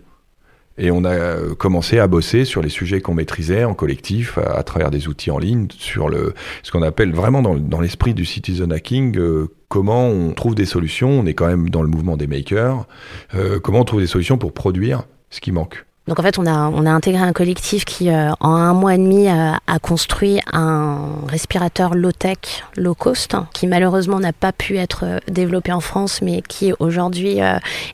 Et 0.78 0.92
on 0.92 1.04
a 1.04 1.10
euh, 1.10 1.56
commencé 1.56 1.98
à 1.98 2.08
bosser 2.08 2.46
sur 2.46 2.62
les 2.62 2.70
sujets 2.70 3.02
qu'on 3.02 3.16
maîtrisait 3.16 3.64
en 3.64 3.74
collectif, 3.74 4.38
à, 4.38 4.62
travers 4.64 4.92
des 4.92 5.08
outils 5.08 5.32
en 5.32 5.40
ligne, 5.40 5.68
sur 5.72 6.08
le, 6.08 6.34
ce 6.62 6.72
qu'on 6.72 6.84
appelle 6.84 7.14
vraiment 7.14 7.42
dans, 7.42 7.56
dans 7.56 7.82
l'esprit 7.82 8.14
du 8.14 8.26
citizen 8.26 8.72
hacking, 8.72 9.18
euh, 9.18 9.48
comment 9.70 10.08
on 10.08 10.34
trouve 10.34 10.54
des 10.54 10.66
solutions, 10.66 11.10
on 11.10 11.26
est 11.26 11.34
quand 11.34 11.48
même 11.48 11.70
dans 11.70 11.82
le 11.82 11.90
mouvement 11.90 12.16
des 12.16 12.28
makers, 12.28 12.86
euh, 13.34 13.60
comment 13.60 13.80
on 13.80 13.86
trouve 13.86 14.02
des 14.02 14.08
solutions 14.08 14.38
pour 14.38 14.54
produire 14.54 15.04
ce 15.32 15.42
qui 15.42 15.52
manque. 15.52 15.87
Donc 16.08 16.20
en 16.20 16.24
fait, 16.24 16.40
on 16.40 16.46
a, 16.46 16.70
on 16.70 16.86
a 16.86 16.92
intégré 16.92 17.22
un 17.22 17.34
collectif 17.34 17.84
qui, 17.84 18.10
euh, 18.10 18.32
en 18.40 18.56
un 18.56 18.74
mois 18.74 18.96
et 18.96 18.98
demi, 18.98 19.28
euh, 19.28 19.52
a 19.68 19.80
construit 19.80 20.40
un 20.54 21.00
respirateur 21.28 21.96
low-tech, 21.96 22.38
low-cost, 22.78 23.36
qui 23.54 23.68
malheureusement 23.68 24.20
n'a 24.20 24.32
pas 24.32 24.54
pu 24.54 24.78
être 24.78 25.04
euh, 25.04 25.20
développé 25.28 25.74
en 25.74 25.82
France, 25.82 26.22
mais 26.22 26.42
qui 26.42 26.72
aujourd'hui 26.80 27.40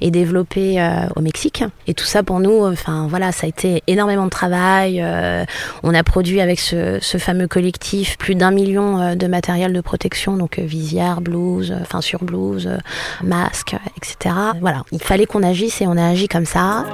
est 0.01 0.11
développé 0.11 0.79
au 1.15 1.21
Mexique. 1.21 1.63
Et 1.87 1.93
tout 1.93 2.05
ça 2.05 2.23
pour 2.23 2.39
nous, 2.39 2.65
enfin 2.65 3.07
voilà, 3.09 3.31
ça 3.31 3.45
a 3.45 3.49
été 3.49 3.83
énormément 3.87 4.25
de 4.25 4.29
travail. 4.29 5.03
on 5.83 5.93
a 5.93 6.03
produit 6.03 6.41
avec 6.41 6.59
ce, 6.59 6.99
ce 7.01 7.17
fameux 7.17 7.47
collectif 7.47 8.17
plus 8.17 8.35
d'un 8.35 8.51
million 8.51 9.15
de 9.15 9.27
matériel 9.27 9.73
de 9.73 9.81
protection, 9.81 10.37
donc 10.37 10.59
visière, 10.59 11.21
blouse, 11.21 11.73
enfin 11.81 12.01
sur 12.01 12.23
blouse, 12.23 12.69
masque, 13.23 13.75
etc. 13.97 14.35
Voilà, 14.61 14.83
il 14.91 15.01
fallait 15.01 15.25
qu'on 15.25 15.43
agisse 15.43 15.81
et 15.81 15.87
on 15.87 15.97
a 15.97 16.05
agi 16.05 16.27
comme 16.27 16.45
ça. 16.45 16.85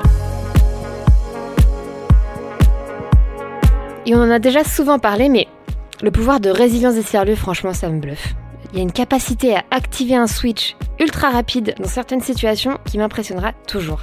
Et 4.10 4.16
on 4.16 4.24
en 4.24 4.32
a 4.32 4.40
déjà 4.40 4.64
souvent 4.64 4.98
parlé, 4.98 5.30
mais 5.30 5.48
le 6.02 6.10
pouvoir 6.10 6.40
de 6.40 6.50
résilience 6.50 6.96
des 6.96 7.04
tiers 7.04 7.28
franchement, 7.38 7.76
ça 7.76 7.90
me 7.90 8.00
bluffe. 8.00 8.34
Il 8.72 8.78
y 8.78 8.80
a 8.80 8.82
une 8.82 8.92
capacité 8.92 9.56
à 9.56 9.64
activer 9.70 10.16
un 10.16 10.26
switch 10.26 10.76
ultra 11.00 11.30
rapide 11.30 11.76
dans 11.80 11.88
certaines 11.88 12.22
situations 12.22 12.80
qui 12.86 12.98
m'impressionnera 12.98 13.54
toujours. 13.68 14.02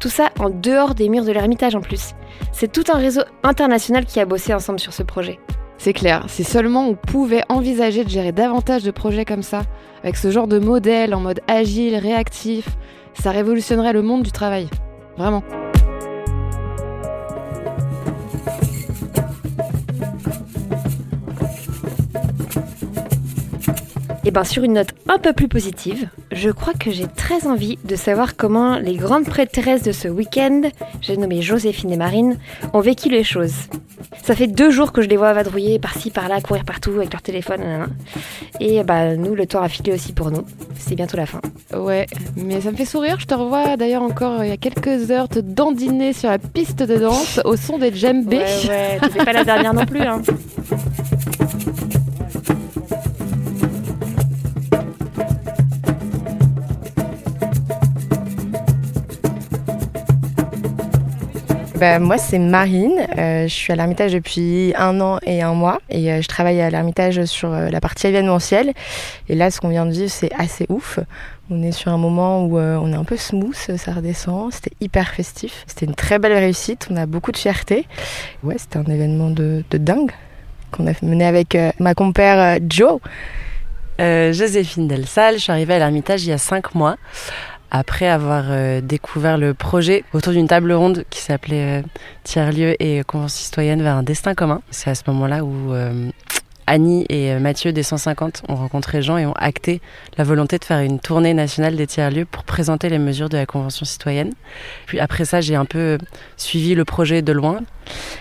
Tout 0.00 0.08
ça 0.08 0.30
en 0.40 0.50
dehors 0.50 0.96
des 0.96 1.08
murs 1.08 1.24
de 1.24 1.30
l'Ermitage 1.30 1.76
en 1.76 1.82
plus. 1.82 2.14
C'est 2.50 2.72
tout 2.72 2.82
un 2.92 2.98
réseau 2.98 3.20
international 3.44 4.06
qui 4.06 4.18
a 4.18 4.26
bossé 4.26 4.52
ensemble 4.52 4.80
sur 4.80 4.92
ce 4.92 5.04
projet. 5.04 5.38
C'est 5.78 5.92
clair, 5.92 6.24
si 6.26 6.42
seulement 6.42 6.88
on 6.88 6.96
pouvait 6.96 7.44
envisager 7.48 8.02
de 8.02 8.10
gérer 8.10 8.32
davantage 8.32 8.82
de 8.82 8.90
projets 8.90 9.24
comme 9.24 9.44
ça, 9.44 9.62
avec 10.02 10.16
ce 10.16 10.32
genre 10.32 10.48
de 10.48 10.58
modèle 10.58 11.14
en 11.14 11.20
mode 11.20 11.42
agile, 11.46 11.94
réactif, 11.94 12.66
ça 13.12 13.30
révolutionnerait 13.30 13.92
le 13.92 14.02
monde 14.02 14.24
du 14.24 14.32
travail. 14.32 14.68
Vraiment. 15.16 15.44
Et 24.24 24.28
eh 24.28 24.30
bien 24.30 24.44
sur 24.44 24.64
une 24.64 24.72
note 24.72 24.88
un 25.06 25.18
peu 25.18 25.34
plus 25.34 25.48
positive, 25.48 26.08
je 26.32 26.48
crois 26.48 26.72
que 26.72 26.90
j'ai 26.90 27.06
très 27.06 27.46
envie 27.46 27.78
de 27.84 27.94
savoir 27.94 28.36
comment 28.36 28.78
les 28.78 28.96
grandes 28.96 29.26
prêtresses 29.26 29.82
de 29.82 29.92
ce 29.92 30.08
week-end, 30.08 30.62
j'ai 31.02 31.18
nommé 31.18 31.42
Joséphine 31.42 31.92
et 31.92 31.98
Marine, 31.98 32.38
ont 32.72 32.80
vécu 32.80 33.10
les 33.10 33.22
choses. 33.22 33.52
Ça 34.22 34.34
fait 34.34 34.46
deux 34.46 34.70
jours 34.70 34.92
que 34.92 35.02
je 35.02 35.10
les 35.10 35.18
vois 35.18 35.34
vadrouiller 35.34 35.78
par-ci, 35.78 36.10
par-là, 36.10 36.40
courir 36.40 36.64
partout 36.64 36.92
avec 36.92 37.12
leur 37.12 37.20
téléphone. 37.20 37.86
Et 38.60 38.82
bah 38.82 39.14
nous, 39.14 39.34
le 39.34 39.44
temps 39.44 39.60
a 39.60 39.68
filé 39.68 39.92
aussi 39.92 40.14
pour 40.14 40.30
nous. 40.30 40.46
C'est 40.78 40.94
bientôt 40.94 41.18
la 41.18 41.26
fin. 41.26 41.42
Ouais, 41.76 42.06
mais 42.34 42.62
ça 42.62 42.70
me 42.70 42.76
fait 42.76 42.86
sourire. 42.86 43.20
Je 43.20 43.26
te 43.26 43.34
revois 43.34 43.76
d'ailleurs 43.76 44.02
encore 44.02 44.42
il 44.42 44.48
y 44.48 44.52
a 44.52 44.56
quelques 44.56 45.10
heures 45.10 45.28
te 45.28 45.38
dandiner 45.38 46.14
sur 46.14 46.30
la 46.30 46.38
piste 46.38 46.82
de 46.82 46.96
danse 46.96 47.42
au 47.44 47.56
son 47.56 47.76
des 47.76 47.94
djembés. 47.94 48.38
Ouais, 48.38 48.98
ouais, 49.02 49.24
pas 49.24 49.34
la 49.34 49.44
dernière 49.44 49.74
non 49.74 49.84
plus. 49.84 50.00
Hein. 50.00 50.22
Bah, 61.84 61.98
moi, 61.98 62.16
c'est 62.16 62.38
Marine. 62.38 63.06
Euh, 63.18 63.42
je 63.42 63.52
suis 63.52 63.70
à 63.70 63.76
l'Ermitage 63.76 64.14
depuis 64.14 64.72
un 64.74 65.02
an 65.02 65.18
et 65.26 65.42
un 65.42 65.52
mois. 65.52 65.82
Et 65.90 66.10
euh, 66.10 66.22
je 66.22 66.28
travaille 66.28 66.58
à 66.62 66.70
l'Ermitage 66.70 67.22
sur 67.26 67.52
euh, 67.52 67.68
la 67.68 67.78
partie 67.78 68.06
événementielle. 68.06 68.72
Et 69.28 69.34
là, 69.34 69.50
ce 69.50 69.60
qu'on 69.60 69.68
vient 69.68 69.84
de 69.84 69.90
vivre, 69.90 70.10
c'est 70.10 70.32
assez 70.32 70.64
ouf. 70.70 70.98
On 71.50 71.62
est 71.62 71.72
sur 71.72 71.92
un 71.92 71.98
moment 71.98 72.46
où 72.46 72.58
on 72.58 72.90
est 72.90 72.96
un 72.96 73.04
peu 73.04 73.18
smooth, 73.18 73.54
ça 73.54 73.92
redescend. 73.92 74.50
C'était 74.50 74.72
hyper 74.80 75.10
festif. 75.10 75.62
C'était 75.66 75.84
une 75.84 75.94
très 75.94 76.18
belle 76.18 76.32
réussite. 76.32 76.88
On 76.90 76.96
a 76.96 77.04
beaucoup 77.04 77.32
de 77.32 77.36
fierté. 77.36 77.86
Ouais, 78.42 78.56
c'était 78.56 78.78
un 78.78 78.90
événement 78.90 79.28
de, 79.28 79.62
dingue 79.70 80.12
qu'on 80.70 80.86
a 80.86 80.92
mené 81.02 81.26
avec 81.26 81.54
ma 81.80 81.92
compère 81.92 82.60
Joe. 82.66 82.98
Joséphine 83.98 84.88
Delsal, 84.88 85.34
je 85.34 85.40
suis 85.40 85.52
arrivée 85.52 85.74
à 85.74 85.80
l'Ermitage 85.80 86.24
il 86.24 86.30
y 86.30 86.32
a 86.32 86.38
cinq 86.38 86.74
mois 86.74 86.96
après 87.74 88.06
avoir 88.06 88.44
euh, 88.50 88.80
découvert 88.80 89.36
le 89.36 89.52
projet 89.52 90.04
autour 90.12 90.32
d'une 90.32 90.46
table 90.46 90.72
ronde 90.72 91.04
qui 91.10 91.20
s'appelait 91.20 91.80
euh, 91.80 91.82
Tiers-lieu 92.22 92.80
et 92.80 93.02
Convention 93.02 93.46
citoyenne 93.46 93.82
vers 93.82 93.96
un 93.96 94.04
destin 94.04 94.36
commun. 94.36 94.62
C'est 94.70 94.90
à 94.90 94.94
ce 94.94 95.02
moment-là 95.08 95.44
où, 95.44 95.72
euh, 95.72 96.08
Annie 96.66 97.06
et 97.08 97.34
Mathieu 97.38 97.72
des 97.72 97.82
150 97.82 98.42
ont 98.48 98.56
rencontré 98.56 99.02
Jean 99.02 99.18
et 99.18 99.26
ont 99.26 99.34
acté 99.34 99.80
la 100.16 100.24
volonté 100.24 100.58
de 100.58 100.64
faire 100.64 100.80
une 100.80 101.00
tournée 101.00 101.34
nationale 101.34 101.76
des 101.76 101.86
tiers-lieux 101.86 102.24
pour 102.24 102.44
présenter 102.44 102.88
les 102.88 102.98
mesures 102.98 103.28
de 103.28 103.36
la 103.36 103.46
Convention 103.46 103.84
citoyenne. 103.84 104.32
Puis 104.86 105.00
après 105.00 105.24
ça, 105.24 105.40
j'ai 105.40 105.54
un 105.54 105.64
peu 105.64 105.98
suivi 106.36 106.74
le 106.74 106.84
projet 106.84 107.22
de 107.22 107.32
loin. 107.32 107.60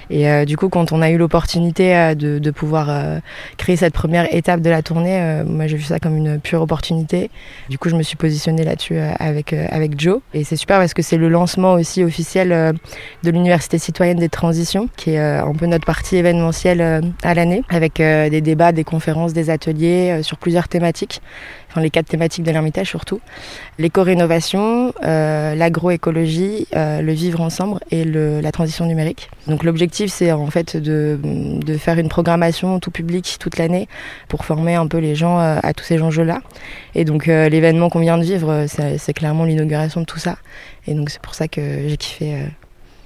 Et 0.10 0.29
euh, 0.29 0.45
du 0.45 0.58
coup, 0.58 0.69
quand 0.69 0.91
on 0.91 1.01
a 1.01 1.10
eu 1.10 1.17
l'opportunité 1.17 1.95
euh, 1.95 2.15
de, 2.15 2.51
pouvoir 2.51 2.89
euh, 2.89 3.19
créer 3.58 3.75
cette 3.75 3.93
première 3.93 4.34
étape 4.34 4.62
de 4.62 4.69
la 4.69 4.82
tournée, 4.82 5.21
euh, 5.21 5.43
moi 5.45 5.67
j'ai 5.67 5.77
vu 5.77 5.84
ça 5.84 5.99
comme 5.99 6.17
une 6.17 6.39
pure 6.39 6.62
opportunité. 6.62 7.29
Du 7.69 7.77
coup, 7.77 7.89
je 7.89 7.95
me 7.95 8.03
suis 8.03 8.15
positionnée 8.15 8.63
là-dessus 8.63 8.97
euh, 8.97 9.12
avec, 9.20 9.53
euh, 9.53 9.65
avec 9.70 9.99
Joe. 9.99 10.20
Et 10.34 10.43
c'est 10.43 10.55
super 10.55 10.80
parce 10.80 10.93
que 10.93 11.01
c'est 11.01 11.18
le 11.18 11.30
lancement 11.30 11.74
aussi 11.74 12.03
officiel 12.03 12.74
de 13.24 13.32
l'Université 13.32 13.78
citoyenne 13.78 14.18
des 14.18 14.30
transitions, 14.30 14.89
qui 14.97 15.11
est 15.11 15.20
un 15.20 15.53
peu 15.53 15.65
notre 15.65 15.86
partie 15.86 16.18
événementielle 16.18 17.03
à 17.24 17.34
l'année, 17.34 17.63
avec 17.70 17.99
débats, 18.41 18.71
des 18.71 18.84
conférences, 18.84 19.34
des 19.34 19.49
ateliers 19.49 20.21
sur 20.23 20.38
plusieurs 20.38 20.67
thématiques 20.67 21.21
enfin 21.73 21.81
les 21.81 21.89
quatre 21.89 22.07
thématiques 22.07 22.43
de 22.43 22.51
l'Ermitage 22.51 22.88
surtout, 22.88 23.19
l'éco-rénovation, 23.79 24.93
euh, 25.03 25.55
l'agroécologie, 25.55 26.67
euh, 26.75 27.01
le 27.01 27.13
vivre 27.13 27.41
ensemble 27.41 27.79
et 27.89 28.05
la 28.05 28.51
transition 28.51 28.86
numérique. 28.86 29.29
Donc 29.47 29.63
l'objectif 29.63 30.11
c'est 30.11 30.31
en 30.31 30.45
fait 30.47 30.77
de, 30.77 31.19
faire 31.79 31.97
une 31.97 32.09
programmation 32.09 32.79
tout 32.79 32.91
public 32.91 33.38
toute 33.39 33.57
l'année 33.57 33.88
pour 34.27 34.45
former 34.45 34.75
un 34.75 34.86
peu 34.86 34.99
les 34.99 35.15
gens 35.15 35.39
euh, 35.39 35.57
à 35.63 35.73
tous 35.73 35.84
ces 35.84 36.01
enjeux-là. 36.01 36.41
Et 36.93 37.05
donc 37.05 37.27
euh, 37.27 37.49
l'événement 37.49 37.89
qu'on 37.89 37.99
vient 37.99 38.19
de 38.19 38.23
vivre, 38.23 38.65
c'est 38.67 39.13
clairement 39.13 39.43
l'inauguration 39.43 40.01
de 40.01 40.05
tout 40.05 40.19
ça. 40.19 40.38
Et 40.86 40.93
donc 40.93 41.09
c'est 41.09 41.21
pour 41.21 41.34
ça 41.34 41.47
que 41.47 41.88
j'ai 41.88 41.97
kiffé 41.97 42.36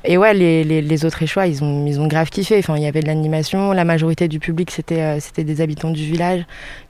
et 0.09 0.17
ouais, 0.17 0.33
les, 0.33 0.63
les, 0.63 0.81
les, 0.81 1.05
autres 1.05 1.21
échois, 1.21 1.47
ils 1.47 1.61
ont, 1.65 1.85
ils 1.85 1.99
ont 1.99 2.07
grave 2.07 2.29
kiffé. 2.29 2.57
Enfin, 2.59 2.77
il 2.77 2.83
y 2.83 2.85
avait 2.85 3.01
de 3.01 3.07
l'animation. 3.07 3.73
La 3.73 3.83
majorité 3.83 4.29
du 4.29 4.39
public, 4.39 4.71
c'était 4.71 5.01
euh, 5.01 5.19
c'était 5.19 5.43
des 5.43 5.59
habitants 5.59 5.89
du 5.89 6.01
village. 6.01 6.45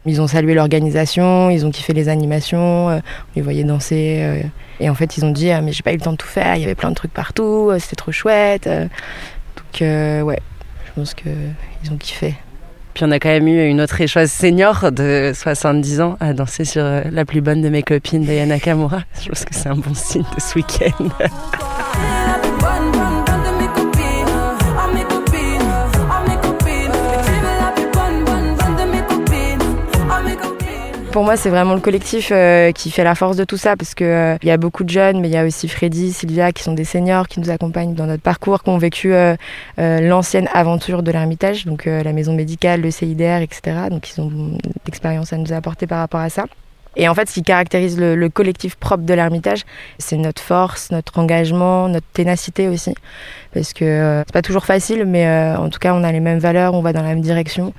Ils 0.05 0.22
ont 0.22 0.28
salué 0.28 0.53
l'organisation, 0.53 1.49
ils 1.49 1.65
ont 1.65 1.72
kiffé 1.72 1.93
les 1.93 2.09
animations, 2.09 2.89
euh, 2.89 2.97
on 2.97 3.32
les 3.36 3.41
voyait 3.41 3.63
danser. 3.63 4.20
Euh, 4.22 4.43
et 4.80 4.88
en 4.88 4.93
fait, 4.93 5.18
ils 5.18 5.26
ont 5.26 5.32
dit 5.32 5.49
ah, 5.49 5.61
Mais 5.61 5.72
j'ai 5.72 5.82
pas 5.82 5.93
eu 5.93 5.95
le 5.95 6.01
temps 6.01 6.11
de 6.11 6.18
tout 6.18 6.28
faire, 6.28 6.57
il 6.57 6.61
y 6.61 6.65
avait 6.65 6.76
plein 6.76 6.89
de 6.89 6.95
trucs 6.95 7.11
partout, 7.11 7.72
c'était 7.80 7.95
trop 7.95 8.11
chouette. 8.11 8.70
donc, 8.70 9.82
ouais, 9.82 10.39
je 10.86 10.91
pense 10.93 11.15
qu'ils 11.15 11.91
ont 11.91 11.97
kiffé. 11.97 12.36
Puis 12.93 13.03
on 13.03 13.09
a 13.09 13.20
quand 13.20 13.30
même 13.30 13.47
eu 13.47 13.68
une 13.68 13.82
autre 13.82 13.99
échoise 13.99 14.32
senior 14.32 14.91
de 14.91 15.32
70 15.34 16.01
ans 16.01 16.18
à 16.20 16.34
danser 16.34 16.65
sur 16.65 16.84
la 16.84 17.26
plus 17.26 17.41
bonne 17.41 17.63
de 17.63 17.70
mes 17.70 17.82
copines, 17.82 18.24
Diana 18.24 18.59
Kamura. 18.59 19.01
Je 19.22 19.30
pense 19.30 19.43
que 19.43 19.55
c'est 19.55 19.70
un 19.70 19.76
bon 19.76 19.95
signe 19.95 20.26
de 20.36 20.39
ce 20.39 20.55
week-end. 20.55 21.09
pour 31.18 31.26
moi, 31.26 31.36
c'est 31.36 31.49
vraiment 31.49 31.74
le 31.74 31.80
collectif 31.80 32.30
euh, 32.32 32.72
qui 32.72 32.91
fait 32.91 33.03
la 33.03 33.15
force 33.15 33.38
de 33.38 33.43
tout 33.43 33.57
ça 33.57 33.76
parce 33.76 33.95
que 33.95 34.03
euh, 34.03 34.38
y 34.43 34.51
a 34.51 34.57
beaucoup 34.57 34.84
de 34.84 34.91
jeunes, 34.91 35.20
mais 35.20 35.30
il 35.30 35.34
y 35.34 35.38
a 35.38 35.45
aussi 35.45 35.68
Freddy, 35.68 36.13
Sylvia 36.13 36.51
qui 36.51 36.61
sont 36.61 36.74
des 36.74 36.84
seniors 36.84 37.28
qui 37.28 37.39
nous 37.39 37.49
accompagnent 37.49 37.95
dans 37.95 38.05
notre 38.05 38.22
parcours, 38.22 38.61
qui 38.61 38.70
ont 38.70 38.78
vécu 38.78 39.15
euh, 39.15 39.36
l'ancienne 39.78 40.47
aventure 40.53 41.01
de 41.01 41.09
l'Ermitage, 41.09 41.65
donc 41.65 41.86
la 41.86 42.13
maison 42.13 42.36
médicale, 42.36 42.82
le 42.82 42.91
CIDR, 42.91 43.41
etc. 43.41 43.88
Donc 43.89 44.07
ils 44.11 44.22
ont 44.22 44.32
d'expérience 44.86 45.34
à 45.34 45.38
nous 45.38 45.51
apporter 45.53 45.88
par 45.88 45.97
rapport 45.97 46.20
à 46.20 46.30
ça. 46.30 46.45
Et 46.97 47.07
en 47.07 47.15
fait, 47.15 47.30
ce 47.30 47.34
qui 47.36 47.43
caractérise 47.43 47.99
le, 47.99 48.15
le 48.15 48.30
collectif 48.30 48.76
propre 48.76 49.03
de 49.03 49.13
l'Ermitage, 49.15 49.63
c'est 49.97 50.18
notre 50.18 50.41
force, 50.41 50.91
notre 50.91 51.18
engagement, 51.20 51.89
notre 51.89 52.07
ténacité 52.13 52.68
aussi. 52.68 52.93
Parce 53.53 53.74
que 53.74 53.86
euh, 53.86 54.24
c'est 54.26 54.34
pas 54.34 54.41
toujours 54.43 54.65
facile, 54.65 55.05
mais 55.05 55.28
euh, 55.28 55.57
en 55.57 55.70
tout 55.70 55.80
cas, 55.80 55.93
on 55.93 56.03
a 56.03 56.11
les 56.11 56.20
mêmes 56.20 56.39
valeurs, 56.39 56.76
on 56.76 56.82
va 56.82 56.93
dans 56.93 57.01
la 57.01 57.09
même 57.09 57.22
direction. 57.22 57.74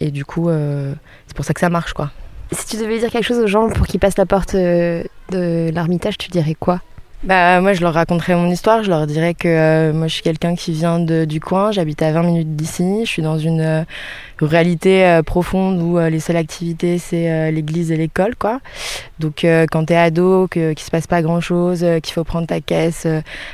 Et 0.00 0.10
du 0.10 0.24
coup, 0.24 0.48
euh, 0.48 0.94
c'est 1.26 1.36
pour 1.36 1.44
ça 1.44 1.52
que 1.54 1.60
ça 1.60 1.70
marche, 1.70 1.92
quoi. 1.92 2.10
Si 2.52 2.66
tu 2.66 2.76
devais 2.76 2.98
dire 2.98 3.10
quelque 3.10 3.24
chose 3.24 3.38
aux 3.38 3.46
gens 3.46 3.68
pour 3.68 3.86
qu'ils 3.86 4.00
passent 4.00 4.18
la 4.18 4.26
porte 4.26 4.54
de 4.54 5.04
l'Ermitage, 5.30 6.18
tu 6.18 6.30
dirais 6.30 6.54
quoi? 6.54 6.80
Bah, 7.24 7.60
moi, 7.60 7.72
je 7.72 7.80
leur 7.82 7.94
raconterais 7.94 8.34
mon 8.34 8.50
histoire. 8.50 8.82
Je 8.82 8.90
leur 8.90 9.06
dirais 9.06 9.34
que 9.34 9.46
euh, 9.46 9.92
moi, 9.92 10.08
je 10.08 10.14
suis 10.14 10.22
quelqu'un 10.22 10.56
qui 10.56 10.72
vient 10.72 10.98
de, 10.98 11.24
du 11.24 11.40
coin. 11.40 11.70
J'habite 11.70 12.02
à 12.02 12.10
20 12.10 12.22
minutes 12.24 12.56
d'ici. 12.56 13.02
Je 13.04 13.08
suis 13.08 13.22
dans 13.22 13.38
une 13.38 13.60
euh, 13.60 13.84
ruralité 14.46 15.04
euh, 15.06 15.22
profonde 15.22 15.80
où 15.80 15.98
les 15.98 16.20
seules 16.20 16.36
activités, 16.36 16.98
c'est 16.98 17.50
l'église 17.52 17.92
et 17.92 17.96
l'école, 17.96 18.34
quoi. 18.36 18.60
Donc, 19.18 19.46
quand 19.70 19.84
t'es 19.84 19.96
ado, 19.96 20.48
que, 20.48 20.72
qu'il 20.72 20.84
se 20.84 20.90
passe 20.90 21.06
pas 21.06 21.22
grand 21.22 21.40
chose, 21.40 21.86
qu'il 22.02 22.12
faut 22.12 22.24
prendre 22.24 22.46
ta 22.46 22.60
caisse, 22.60 23.06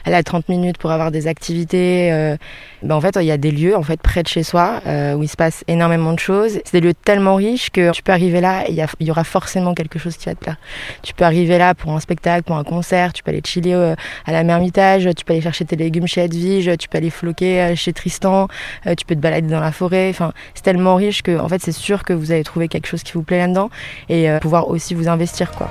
elle 0.05 0.15
a 0.15 0.23
30 0.23 0.49
minutes 0.49 0.79
pour 0.79 0.91
avoir 0.91 1.11
des 1.11 1.27
activités, 1.27 2.37
ben, 2.83 2.95
en 2.95 3.01
fait, 3.01 3.17
il 3.21 3.27
y 3.27 3.31
a 3.31 3.37
des 3.37 3.51
lieux, 3.51 3.77
en 3.77 3.83
fait, 3.83 4.01
près 4.01 4.23
de 4.23 4.29
chez 4.29 4.43
soi, 4.43 4.81
où 5.17 5.23
il 5.23 5.29
se 5.29 5.37
passe 5.37 5.63
énormément 5.69 6.13
de 6.15 6.19
choses. 6.19 6.61
C'est 6.65 6.81
des 6.81 6.81
lieux 6.81 6.95
tellement 6.95 7.35
riches 7.35 7.71
que 7.71 7.93
tu 7.93 8.03
peux 8.03 8.13
arriver 8.13 8.41
là 8.41 8.65
il 8.69 9.07
y, 9.07 9.11
aura 9.11 9.25
forcément 9.25 9.75
quelque 9.75 9.99
chose 9.99 10.17
qui 10.17 10.27
va 10.27 10.35
te 10.35 10.41
plaire. 10.41 10.57
Tu 11.03 11.15
peux 11.15 11.25
arriver 11.25 11.59
là 11.59 11.75
pour 11.75 11.93
un 11.93 12.01
spectacle, 12.01 12.43
pour 12.45 12.57
un 12.57 12.65
concert, 12.65 13.13
tu 13.13 13.23
peux 13.23 13.31
aller 13.31 13.43
chiller 13.45 13.75
euh, 13.75 13.95
à 14.27 14.33
la 14.33 14.45
Mermitage, 14.45 15.09
tu 15.17 15.25
peux 15.25 15.33
aller 15.33 15.43
chercher 15.43 15.65
tes 15.65 15.77
légumes 15.77 16.07
chez 16.07 16.23
Edwige, 16.23 16.71
tu 16.79 16.89
peux 16.89 16.99
aller 16.99 17.11
floquer 17.11 17.61
euh, 17.61 17.77
chez 17.77 17.93
Tristan, 17.93 18.49
euh, 18.87 18.95
tu 18.95 19.05
peux 19.05 19.15
te 19.15 19.21
balader 19.21 19.49
dans 19.49 19.61
la 19.61 19.73
forêt. 19.73 20.09
Enfin, 20.11 20.33
c'est 20.55 20.69
tellement 20.79 20.95
riche 20.95 21.23
que, 21.23 21.37
en 21.41 21.49
fait, 21.49 21.61
c'est 21.61 21.73
sûr 21.73 22.05
que 22.05 22.13
vous 22.13 22.31
allez 22.31 22.45
trouver 22.45 22.69
quelque 22.69 22.87
chose 22.87 23.03
qui 23.03 23.15
vous 23.15 23.25
plaît 23.25 23.39
là-dedans 23.39 23.69
et 24.09 24.29
pouvoir 24.41 24.69
aussi 24.69 24.95
vous 24.95 25.09
investir, 25.09 25.51
quoi. 25.51 25.69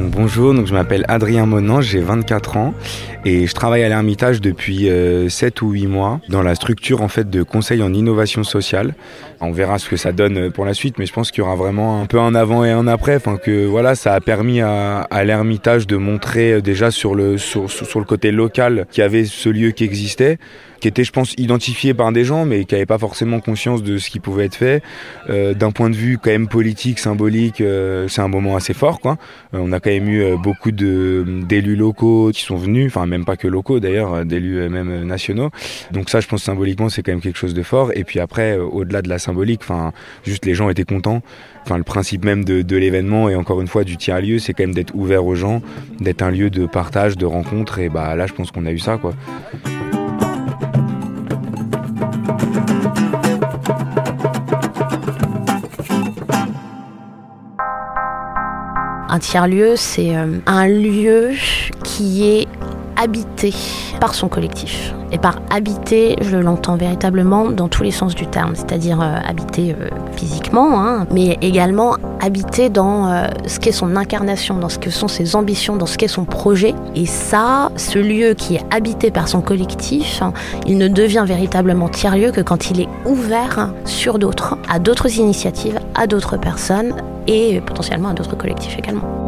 Bonjour, 0.00 0.54
je 0.64 0.72
m'appelle 0.72 1.04
Adrien 1.08 1.44
Monan, 1.44 1.80
j'ai 1.80 1.98
24 1.98 2.56
ans 2.56 2.72
et 3.24 3.48
je 3.48 3.52
travaille 3.52 3.82
à 3.82 3.88
l'Ermitage 3.88 4.40
depuis 4.40 4.88
euh, 4.88 5.28
7 5.28 5.60
ou 5.62 5.72
8 5.72 5.88
mois 5.88 6.20
dans 6.28 6.40
la 6.40 6.54
structure 6.54 7.02
en 7.02 7.08
fait 7.08 7.28
de 7.28 7.42
conseil 7.42 7.82
en 7.82 7.92
innovation 7.92 8.44
sociale. 8.44 8.94
On 9.40 9.50
verra 9.50 9.80
ce 9.80 9.88
que 9.88 9.96
ça 9.96 10.12
donne 10.12 10.52
pour 10.52 10.64
la 10.64 10.74
suite, 10.74 10.98
mais 10.98 11.06
je 11.06 11.12
pense 11.12 11.32
qu'il 11.32 11.42
y 11.42 11.46
aura 11.46 11.56
vraiment 11.56 12.00
un 12.00 12.06
peu 12.06 12.20
un 12.20 12.36
avant 12.36 12.64
et 12.64 12.70
un 12.70 12.86
après. 12.86 13.16
Enfin 13.16 13.38
que 13.38 13.66
voilà, 13.66 13.96
ça 13.96 14.14
a 14.14 14.20
permis 14.20 14.60
à, 14.60 15.06
l'Ermitage 15.24 15.88
de 15.88 15.96
montrer 15.96 16.52
euh, 16.52 16.60
déjà 16.60 16.92
sur 16.92 17.16
le 17.16 17.36
sur 17.36 17.66
le 17.98 18.04
côté 18.04 18.30
local 18.30 18.86
qu'il 18.92 19.02
y 19.02 19.04
avait 19.04 19.24
ce 19.24 19.48
lieu 19.48 19.72
qui 19.72 19.82
existait 19.82 20.38
qui 20.80 20.88
était, 20.88 21.04
je 21.04 21.12
pense, 21.12 21.34
identifié 21.38 21.94
par 21.94 22.12
des 22.12 22.24
gens, 22.24 22.44
mais 22.44 22.64
qui 22.64 22.74
n'avaient 22.74 22.86
pas 22.86 22.98
forcément 22.98 23.40
conscience 23.40 23.82
de 23.82 23.98
ce 23.98 24.10
qui 24.10 24.20
pouvait 24.20 24.46
être 24.46 24.54
fait. 24.54 24.82
Euh, 25.28 25.54
D'un 25.54 25.72
point 25.72 25.90
de 25.90 25.96
vue 25.96 26.18
quand 26.18 26.30
même 26.30 26.48
politique, 26.48 26.98
symbolique, 26.98 27.60
euh, 27.60 28.08
c'est 28.08 28.20
un 28.20 28.28
moment 28.28 28.56
assez 28.56 28.74
fort. 28.74 29.00
Quoi. 29.00 29.18
Euh, 29.54 29.58
on 29.60 29.72
a 29.72 29.80
quand 29.80 29.90
même 29.90 30.08
eu 30.08 30.22
euh, 30.22 30.36
beaucoup 30.36 30.70
d'élus 30.70 31.76
locaux 31.76 32.30
qui 32.32 32.42
sont 32.42 32.56
venus, 32.56 32.86
enfin 32.86 33.06
même 33.06 33.24
pas 33.24 33.36
que 33.36 33.48
locaux 33.48 33.80
d'ailleurs, 33.80 34.24
d'élus 34.24 34.68
même 34.68 35.04
nationaux. 35.04 35.50
Donc 35.90 36.10
ça, 36.10 36.20
je 36.20 36.26
pense 36.26 36.42
symboliquement, 36.42 36.88
c'est 36.88 37.02
quand 37.02 37.12
même 37.12 37.20
quelque 37.20 37.38
chose 37.38 37.54
de 37.54 37.62
fort. 37.62 37.90
Et 37.94 38.04
puis 38.04 38.20
après, 38.20 38.56
au-delà 38.56 39.02
de 39.02 39.08
la 39.08 39.18
symbolique, 39.18 39.60
enfin, 39.62 39.92
juste 40.24 40.44
les 40.46 40.54
gens 40.54 40.70
étaient 40.70 40.84
contents. 40.84 41.22
Enfin, 41.64 41.76
le 41.76 41.84
principe 41.84 42.24
même 42.24 42.44
de, 42.44 42.62
de 42.62 42.76
l'événement 42.76 43.28
et 43.28 43.34
encore 43.34 43.60
une 43.60 43.68
fois 43.68 43.84
du 43.84 43.96
tiers-lieu, 43.96 44.38
c'est 44.38 44.54
quand 44.54 44.62
même 44.62 44.74
d'être 44.74 44.94
ouvert 44.94 45.26
aux 45.26 45.34
gens, 45.34 45.60
d'être 46.00 46.22
un 46.22 46.30
lieu 46.30 46.48
de 46.48 46.66
partage, 46.66 47.18
de 47.18 47.26
rencontre. 47.26 47.78
Et 47.78 47.88
bah 47.88 48.14
là, 48.16 48.26
je 48.26 48.32
pense 48.32 48.50
qu'on 48.50 48.64
a 48.64 48.72
eu 48.72 48.78
ça, 48.78 48.96
quoi. 48.96 49.12
Un 59.18 59.20
tiers-lieu, 59.20 59.74
c'est 59.74 60.16
euh, 60.16 60.38
un 60.46 60.68
lieu 60.68 61.32
qui 61.82 62.24
est 62.24 62.46
habité 62.98 63.54
par 64.00 64.14
son 64.14 64.28
collectif. 64.28 64.92
Et 65.10 65.18
par 65.18 65.40
habiter, 65.50 66.16
je 66.20 66.36
l'entends 66.36 66.76
véritablement 66.76 67.50
dans 67.50 67.68
tous 67.68 67.82
les 67.82 67.90
sens 67.90 68.14
du 68.14 68.26
terme, 68.26 68.54
c'est-à-dire 68.54 69.00
euh, 69.00 69.16
habiter 69.26 69.74
euh, 69.80 69.88
physiquement, 70.12 70.80
hein, 70.80 71.06
mais 71.10 71.38
également 71.40 71.96
habiter 72.20 72.68
dans 72.68 73.08
euh, 73.08 73.26
ce 73.46 73.58
qu'est 73.58 73.72
son 73.72 73.96
incarnation, 73.96 74.58
dans 74.58 74.68
ce 74.68 74.78
que 74.78 74.90
sont 74.90 75.08
ses 75.08 75.34
ambitions, 75.34 75.76
dans 75.76 75.86
ce 75.86 75.96
qu'est 75.96 76.08
son 76.08 76.24
projet. 76.24 76.74
Et 76.94 77.06
ça, 77.06 77.70
ce 77.76 77.98
lieu 77.98 78.34
qui 78.34 78.56
est 78.56 78.62
habité 78.70 79.10
par 79.10 79.28
son 79.28 79.40
collectif, 79.40 80.22
il 80.66 80.76
ne 80.76 80.88
devient 80.88 81.24
véritablement 81.26 81.88
tiers-lieu 81.88 82.32
que 82.32 82.42
quand 82.42 82.70
il 82.70 82.82
est 82.82 82.88
ouvert 83.06 83.70
sur 83.84 84.18
d'autres, 84.18 84.58
à 84.68 84.78
d'autres 84.78 85.18
initiatives, 85.18 85.78
à 85.94 86.06
d'autres 86.06 86.36
personnes 86.36 86.94
et 87.26 87.60
potentiellement 87.60 88.10
à 88.10 88.14
d'autres 88.14 88.36
collectifs 88.36 88.76
également. 88.78 89.27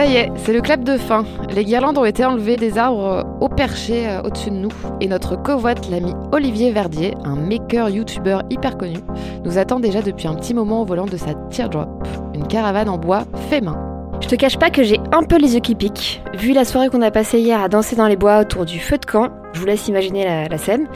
Ça 0.00 0.06
y 0.06 0.16
est, 0.16 0.32
c'est 0.36 0.54
le 0.54 0.62
clap 0.62 0.82
de 0.82 0.96
fin. 0.96 1.26
Les 1.54 1.62
guirlandes 1.62 1.98
ont 1.98 2.06
été 2.06 2.24
enlevées 2.24 2.56
des 2.56 2.78
arbres 2.78 3.26
au 3.42 3.50
perché 3.50 4.08
euh, 4.08 4.22
au-dessus 4.22 4.48
de 4.48 4.54
nous. 4.54 4.70
Et 5.02 5.08
notre 5.08 5.36
covoite, 5.36 5.90
l'ami 5.90 6.14
Olivier 6.32 6.72
Verdier, 6.72 7.12
un 7.22 7.36
maker 7.36 7.90
youtubeur 7.90 8.42
hyper 8.48 8.78
connu, 8.78 8.96
nous 9.44 9.58
attend 9.58 9.78
déjà 9.78 10.00
depuis 10.00 10.26
un 10.26 10.34
petit 10.36 10.54
moment 10.54 10.80
au 10.80 10.86
volant 10.86 11.04
de 11.04 11.18
sa 11.18 11.34
teardrop, 11.50 11.90
une 12.34 12.48
caravane 12.48 12.88
en 12.88 12.96
bois 12.96 13.24
fait 13.50 13.60
main. 13.60 13.78
Je 14.22 14.28
te 14.28 14.36
cache 14.36 14.58
pas 14.58 14.70
que 14.70 14.82
j'ai 14.82 14.98
un 15.12 15.22
peu 15.22 15.36
les 15.36 15.52
yeux 15.52 15.60
qui 15.60 15.74
piquent. 15.74 16.22
Vu 16.32 16.54
la 16.54 16.64
soirée 16.64 16.88
qu'on 16.88 17.02
a 17.02 17.10
passée 17.10 17.38
hier 17.38 17.60
à 17.60 17.68
danser 17.68 17.94
dans 17.94 18.06
les 18.06 18.16
bois 18.16 18.38
autour 18.40 18.64
du 18.64 18.78
feu 18.78 18.96
de 18.96 19.04
camp, 19.04 19.28
Je 19.52 19.60
vous 19.60 19.66
laisse 19.66 19.86
imaginer 19.86 20.24
la, 20.24 20.48
la 20.48 20.56
scène, 20.56 20.86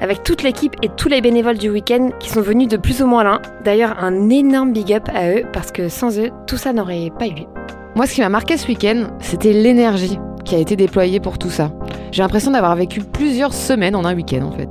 avec 0.00 0.22
toute 0.22 0.42
l'équipe 0.42 0.76
et 0.82 0.88
tous 0.88 1.10
les 1.10 1.20
bénévoles 1.20 1.58
du 1.58 1.68
week-end 1.68 2.08
qui 2.20 2.30
sont 2.30 2.40
venus 2.40 2.68
de 2.68 2.78
plus 2.78 3.02
ou 3.02 3.06
moins 3.06 3.22
loin. 3.22 3.42
D'ailleurs, 3.64 4.02
un 4.02 4.30
énorme 4.30 4.72
big 4.72 4.94
up 4.94 5.10
à 5.14 5.28
eux, 5.28 5.42
parce 5.52 5.72
que 5.72 5.90
sans 5.90 6.18
eux, 6.18 6.30
tout 6.46 6.56
ça 6.56 6.72
n'aurait 6.72 7.10
pas 7.18 7.26
eu 7.26 7.34
lieu. 7.34 7.75
Moi, 7.96 8.06
ce 8.06 8.12
qui 8.12 8.20
m'a 8.20 8.28
marqué 8.28 8.58
ce 8.58 8.68
week-end, 8.68 9.04
c'était 9.20 9.54
l'énergie 9.54 10.18
qui 10.44 10.54
a 10.54 10.58
été 10.58 10.76
déployée 10.76 11.18
pour 11.18 11.38
tout 11.38 11.48
ça. 11.48 11.70
J'ai 12.12 12.20
l'impression 12.20 12.50
d'avoir 12.50 12.76
vécu 12.76 13.00
plusieurs 13.00 13.54
semaines 13.54 13.96
en 13.96 14.04
un 14.04 14.14
week-end 14.14 14.42
en 14.42 14.52
fait. 14.52 14.68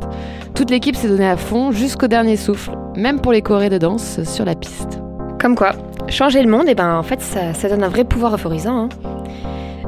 Toute 0.53 0.69
l'équipe 0.69 0.95
s'est 0.95 1.07
donnée 1.07 1.27
à 1.27 1.35
fond 1.35 1.71
jusqu'au 1.71 2.05
dernier 2.05 2.37
souffle, 2.37 2.77
même 2.95 3.19
pour 3.19 3.31
les 3.31 3.41
chorés 3.41 3.71
de 3.71 3.79
danse 3.79 4.21
sur 4.25 4.45
la 4.45 4.53
piste. 4.53 4.99
Comme 5.41 5.55
quoi, 5.55 5.71
changer 6.07 6.43
le 6.43 6.51
monde, 6.51 6.69
et 6.69 6.75
ben 6.75 6.95
en 6.95 7.01
fait 7.01 7.19
ça, 7.19 7.55
ça 7.55 7.67
donne 7.67 7.83
un 7.83 7.89
vrai 7.89 8.03
pouvoir 8.03 8.35
euphorisant. 8.35 8.77
Hein. 8.77 8.89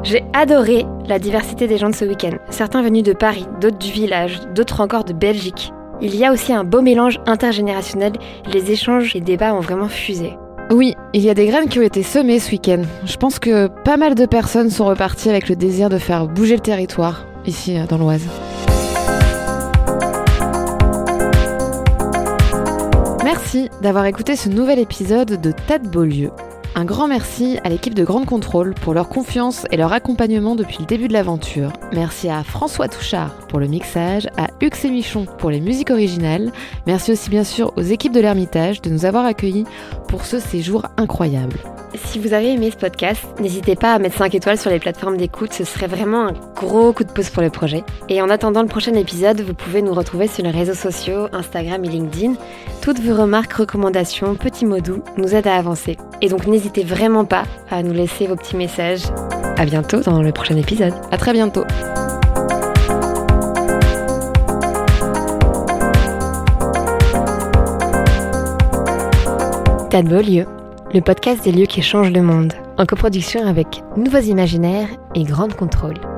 J'ai 0.02 0.24
adoré 0.34 0.88
la 1.08 1.20
diversité 1.20 1.68
des 1.68 1.78
gens 1.78 1.92
de 1.92 1.96
ce 1.96 2.06
week-end. 2.06 2.38
Certains 2.50 2.82
venus 2.82 3.04
de 3.04 3.14
Paris, 3.14 3.46
d'autres 3.62 3.78
du 3.78 3.92
village, 3.92 4.42
d'autres 4.56 4.82
encore 4.82 5.04
de 5.04 5.14
Belgique. 5.14 5.72
Il 6.02 6.16
y 6.16 6.26
a 6.26 6.32
aussi 6.32 6.54
un 6.54 6.64
beau 6.64 6.82
mélange 6.82 7.20
intergénérationnel, 7.28 8.14
les 8.52 8.72
échanges 8.72 9.16
et 9.16 9.22
débats 9.22 9.54
ont 9.54 9.60
vraiment 9.60 9.90
fusé. 9.90 10.34
Oui, 10.70 10.96
il 11.14 11.22
y 11.22 11.30
a 11.30 11.34
des 11.34 11.46
graines 11.46 11.70
qui 11.70 11.80
ont 11.80 11.84
été 11.84 12.04
semées 12.04 12.40
ce 12.40 12.52
week-end. 12.52 12.82
Je 13.06 13.16
pense 13.16 13.40
que 13.40 13.68
pas 13.68 13.96
mal 13.96 14.16
de 14.16 14.26
personnes 14.26 14.70
sont 14.70 14.86
reparties 14.86 15.30
avec 15.30 15.48
le 15.48 15.56
désir 15.56 15.88
de 15.90 15.98
faire 15.98 16.28
bouger 16.28 16.56
le 16.56 16.62
territoire, 16.62 17.26
ici 17.46 17.78
dans 17.88 17.98
l'Oise. 17.98 18.28
Merci 23.24 23.70
d'avoir 23.82 24.06
écouté 24.06 24.36
ce 24.36 24.50
nouvel 24.50 24.80
épisode 24.80 25.40
de 25.40 25.52
de 25.52 25.88
Beaulieu. 25.88 26.32
Un 26.78 26.86
grand 26.86 27.08
merci 27.08 27.58
à 27.64 27.70
l'équipe 27.70 27.96
de 27.96 28.04
Grande 28.04 28.28
Contrôle 28.28 28.76
pour 28.76 28.94
leur 28.94 29.10
confiance 29.10 29.66
et 29.72 29.78
leur 29.78 29.94
accompagnement 29.94 30.56
depuis 30.56 30.78
le 30.82 30.86
début 30.86 31.08
de 31.08 31.14
l'aventure. 31.14 31.74
Merci 31.92 32.30
à 32.30 32.44
François 32.44 32.88
Touchard 32.88 33.34
pour 33.48 33.60
le 33.60 33.66
mixage, 33.66 34.28
à 34.38 34.50
Hux 34.62 34.86
et 34.86 34.92
Michon 34.92 35.26
pour 35.40 35.50
les 35.50 35.60
musiques 35.60 35.90
originales. 35.90 36.52
Merci 36.86 37.14
aussi 37.14 37.32
bien 37.32 37.44
sûr 37.44 37.74
aux 37.78 37.82
équipes 37.82 38.14
de 38.14 38.20
l'Ermitage 38.20 38.80
de 38.84 38.92
nous 38.92 39.06
avoir 39.06 39.26
accueillis 39.26 39.66
pour 40.08 40.24
ce 40.24 40.38
séjour 40.38 40.86
incroyable. 40.98 41.58
Si 41.96 42.20
vous 42.20 42.34
avez 42.34 42.54
aimé 42.54 42.70
ce 42.70 42.78
podcast, 42.78 43.24
n'hésitez 43.40 43.76
pas 43.76 43.94
à 43.94 44.00
mettre 44.00 44.18
5 44.18 44.36
étoiles 44.36 44.58
sur 44.58 44.70
les 44.70 44.80
plateformes 44.80 45.18
d'écoute, 45.18 45.54
ce 45.54 45.64
serait 45.64 45.88
vraiment 45.88 46.28
un 46.28 46.34
gros 46.56 46.94
coup 46.94 47.04
de 47.04 47.12
pouce 47.12 47.30
pour 47.30 47.42
le 47.42 47.50
projet. 47.50 47.84
Et 48.10 48.22
en 48.22 48.30
attendant 48.30 48.62
le 48.62 48.68
prochain 48.68 48.94
épisode, 48.94 49.42
vous 49.42 49.54
pouvez 49.54 49.82
nous 49.82 49.94
retrouver 49.94 50.28
sur 50.28 50.44
les 50.44 50.52
réseaux 50.52 50.74
sociaux, 50.74 51.28
Instagram 51.32 51.84
et 51.86 51.90
LinkedIn. 51.90 52.34
Toutes 52.82 53.00
vos 53.00 53.16
remarques, 53.16 53.54
recommandations, 53.54 54.36
petits 54.36 54.66
mots 54.66 54.82
doux 54.82 55.02
nous 55.18 55.34
aident 55.34 55.48
à 55.48 55.56
avancer. 55.56 55.98
Et 56.22 56.30
donc 56.30 56.46
n'hésitez 56.46 56.84
vraiment 56.84 57.26
pas 57.26 57.44
à 57.70 57.82
nous 57.84 57.94
laisser 57.94 58.28
vos 58.28 58.36
petits 58.36 58.58
messages. 58.58 59.04
À 59.58 59.66
bientôt 59.66 60.02
dans 60.02 60.22
le 60.22 60.32
prochain 60.32 60.58
épisode. 60.58 60.94
À 61.12 61.18
très 61.18 61.34
bientôt. 61.34 61.64
Tas 69.90 70.04
de 70.04 70.10
beaux 70.10 70.22
lieux, 70.22 70.46
le 70.98 71.04
podcast 71.04 71.44
des 71.44 71.52
lieux 71.52 71.68
qui 71.68 71.84
changent 71.84 72.12
le 72.12 72.24
monde, 72.24 72.54
en 72.80 72.88
coproduction 72.88 73.46
avec 73.46 73.84
Nouveaux 73.98 74.18
Imaginaires 74.18 74.90
et 75.14 75.26
Grande 75.26 75.54
Contrôle. 75.54 76.17